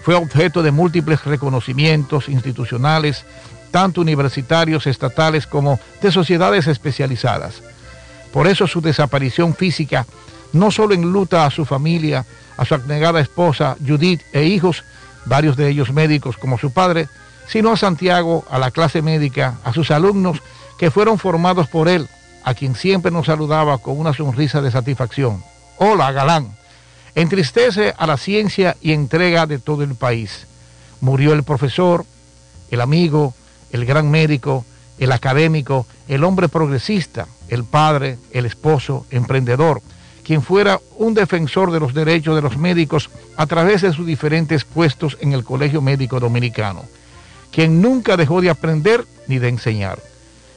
Fue 0.02 0.14
objeto 0.14 0.62
de 0.62 0.70
múltiples 0.70 1.24
reconocimientos 1.24 2.28
institucionales, 2.28 3.24
tanto 3.70 4.00
universitarios, 4.00 4.86
estatales 4.86 5.46
como 5.46 5.78
de 6.00 6.10
sociedades 6.10 6.66
especializadas. 6.66 7.62
Por 8.32 8.46
eso 8.46 8.66
su 8.66 8.80
desaparición 8.80 9.54
física 9.54 10.06
no 10.52 10.70
solo 10.70 10.94
enluta 10.94 11.46
a 11.46 11.50
su 11.50 11.64
familia, 11.64 12.24
a 12.56 12.64
su 12.64 12.74
abnegada 12.74 13.20
esposa 13.20 13.76
Judith 13.86 14.22
e 14.32 14.44
hijos, 14.44 14.84
varios 15.24 15.56
de 15.56 15.68
ellos 15.68 15.92
médicos 15.92 16.36
como 16.36 16.58
su 16.58 16.72
padre, 16.72 17.08
sino 17.46 17.72
a 17.72 17.76
Santiago, 17.76 18.44
a 18.50 18.58
la 18.58 18.70
clase 18.70 19.02
médica, 19.02 19.58
a 19.64 19.72
sus 19.72 19.90
alumnos 19.90 20.42
que 20.78 20.90
fueron 20.90 21.18
formados 21.18 21.68
por 21.68 21.88
él, 21.88 22.08
a 22.44 22.54
quien 22.54 22.74
siempre 22.74 23.10
nos 23.10 23.26
saludaba 23.26 23.78
con 23.78 23.98
una 23.98 24.14
sonrisa 24.14 24.60
de 24.62 24.70
satisfacción. 24.70 25.42
Hola, 25.78 26.12
galán 26.12 26.60
entristece 27.14 27.94
a 27.96 28.06
la 28.06 28.16
ciencia 28.16 28.76
y 28.80 28.92
entrega 28.92 29.46
de 29.46 29.58
todo 29.58 29.82
el 29.82 29.94
país. 29.94 30.46
Murió 31.00 31.32
el 31.32 31.42
profesor, 31.42 32.04
el 32.70 32.80
amigo, 32.80 33.34
el 33.72 33.84
gran 33.84 34.10
médico, 34.10 34.64
el 34.98 35.12
académico, 35.12 35.86
el 36.08 36.24
hombre 36.24 36.48
progresista, 36.48 37.26
el 37.50 37.64
padre, 37.64 38.18
el 38.30 38.46
esposo, 38.46 39.06
emprendedor, 39.10 39.82
quien 40.24 40.42
fuera 40.42 40.80
un 40.96 41.12
defensor 41.12 41.70
de 41.72 41.80
los 41.80 41.92
derechos 41.92 42.34
de 42.34 42.42
los 42.42 42.56
médicos 42.56 43.10
a 43.36 43.46
través 43.46 43.82
de 43.82 43.92
sus 43.92 44.06
diferentes 44.06 44.64
puestos 44.64 45.18
en 45.20 45.32
el 45.32 45.44
Colegio 45.44 45.82
Médico 45.82 46.20
Dominicano, 46.20 46.84
quien 47.52 47.82
nunca 47.82 48.16
dejó 48.16 48.40
de 48.40 48.50
aprender 48.50 49.04
ni 49.26 49.38
de 49.38 49.48
enseñar. 49.48 49.98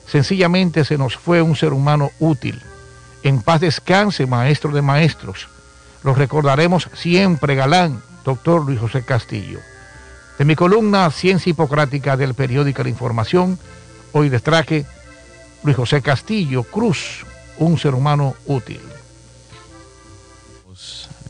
Sencillamente 0.08 0.86
se 0.86 0.98
nos 0.98 1.18
fue 1.18 1.42
un 1.42 1.56
ser 1.56 1.74
humano 1.74 2.12
útil. 2.20 2.62
En 3.24 3.42
paz 3.42 3.62
descanse, 3.62 4.26
maestro 4.26 4.72
de 4.72 4.82
maestros 4.82 5.48
lo 6.04 6.14
recordaremos 6.14 6.90
siempre, 6.94 7.56
galán, 7.56 8.02
doctor 8.26 8.66
Luis 8.66 8.80
José 8.80 9.04
Castillo. 9.04 9.60
De 10.38 10.46
mi 10.46 10.56
columna 10.56 11.10
Ciencia 11.12 11.50
Hipocrática 11.50 12.18
del 12.18 12.34
periódico 12.34 12.84
La 12.84 12.90
Información, 12.90 13.58
hoy 14.12 14.30
les 14.30 14.44
traje 14.44 14.86
Luis 15.64 15.78
José 15.78 16.02
Castillo 16.02 16.64
Cruz, 16.64 17.26
un 17.58 17.78
ser 17.78 17.96
humano 17.96 18.36
útil. 18.46 18.82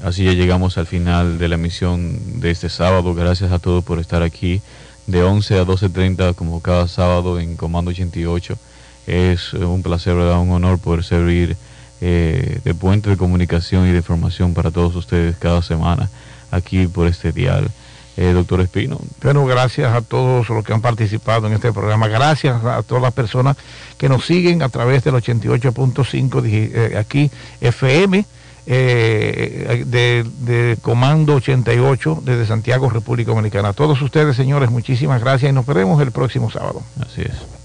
Así 0.04 0.26
ya 0.26 0.34
llegamos 0.34 0.78
al 0.78 0.88
final 0.88 1.38
de 1.38 1.48
la 1.48 1.56
emisión 1.56 2.42
de 2.42 2.52
este 2.52 2.70
sábado. 2.70 3.14
Gracias 3.14 3.52
a 3.52 3.60
todos 3.60 3.84
por 3.84 4.00
estar 4.00 4.24
aquí 4.24 4.62
de 5.08 5.24
11 5.24 5.60
a 5.60 5.66
12.30 5.66 6.34
como 6.36 6.62
cada 6.62 6.88
sábado 6.88 7.40
en 7.40 7.56
Comando 7.56 7.92
88. 7.92 8.58
Es 9.06 9.54
un 9.54 9.84
placer, 9.84 10.16
un 10.16 10.52
honor 10.52 10.80
poder 10.80 11.04
servir 11.04 11.56
eh, 12.02 12.60
de 12.64 12.74
puente 12.74 13.12
de 13.12 13.18
comunicación 13.18 13.88
y 13.88 13.92
de 13.92 13.98
información 13.98 14.54
para 14.54 14.72
todos 14.72 14.96
ustedes 14.96 15.38
cada 15.38 15.62
semana 15.62 16.10
aquí 16.52 16.88
por 16.88 17.08
este 17.08 17.32
dial. 17.32 17.70
Eh, 18.16 18.32
doctor 18.32 18.62
Espino. 18.62 19.00
Bueno, 19.24 19.46
gracias 19.46 19.92
a 19.94 20.02
todos 20.02 20.48
los 20.50 20.64
que 20.64 20.72
han 20.72 20.82
participado 20.82 21.48
en 21.48 21.54
este 21.54 21.74
programa. 21.74 22.08
Gracias 22.08 22.64
a 22.64 22.84
todas 22.84 23.02
las 23.02 23.14
personas 23.14 23.58
que 23.98 24.08
nos 24.08 24.26
siguen 24.26 24.62
a 24.62 24.70
través 24.70 25.04
del 25.04 25.16
88.5 25.16 26.44
eh, 26.46 26.98
aquí 26.98 27.32
FM. 27.60 28.26
de, 28.66 30.26
de, 30.40 30.78
Comando 30.82 31.36
88 31.36 32.22
desde 32.24 32.46
Santiago, 32.46 32.90
República 32.90 33.32
Dominicana. 33.32 33.70
A 33.70 33.74
todos 33.74 34.02
ustedes, 34.02 34.36
señores, 34.36 34.70
muchísimas 34.70 35.20
gracias 35.20 35.52
y 35.52 35.56
nos 35.56 35.66
veremos 35.66 36.02
el 36.02 36.12
próximo 36.12 36.52
sábado. 36.52 36.82
Así 37.02 37.22
es. 37.22 37.64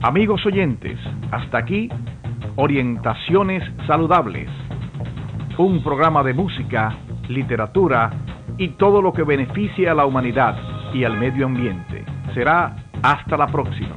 Amigos 0.00 0.46
oyentes, 0.46 0.96
hasta 1.32 1.58
aquí 1.58 1.90
Orientaciones 2.54 3.62
Saludables, 3.86 4.48
un 5.64 5.82
programa 5.82 6.22
de 6.22 6.34
música, 6.34 6.96
literatura 7.28 8.10
y 8.56 8.68
todo 8.70 9.02
lo 9.02 9.12
que 9.12 9.22
beneficie 9.22 9.88
a 9.88 9.94
la 9.94 10.06
humanidad 10.06 10.56
y 10.94 11.04
al 11.04 11.18
medio 11.18 11.46
ambiente. 11.46 12.04
Será 12.34 12.76
hasta 13.02 13.36
la 13.36 13.46
próxima. 13.46 13.96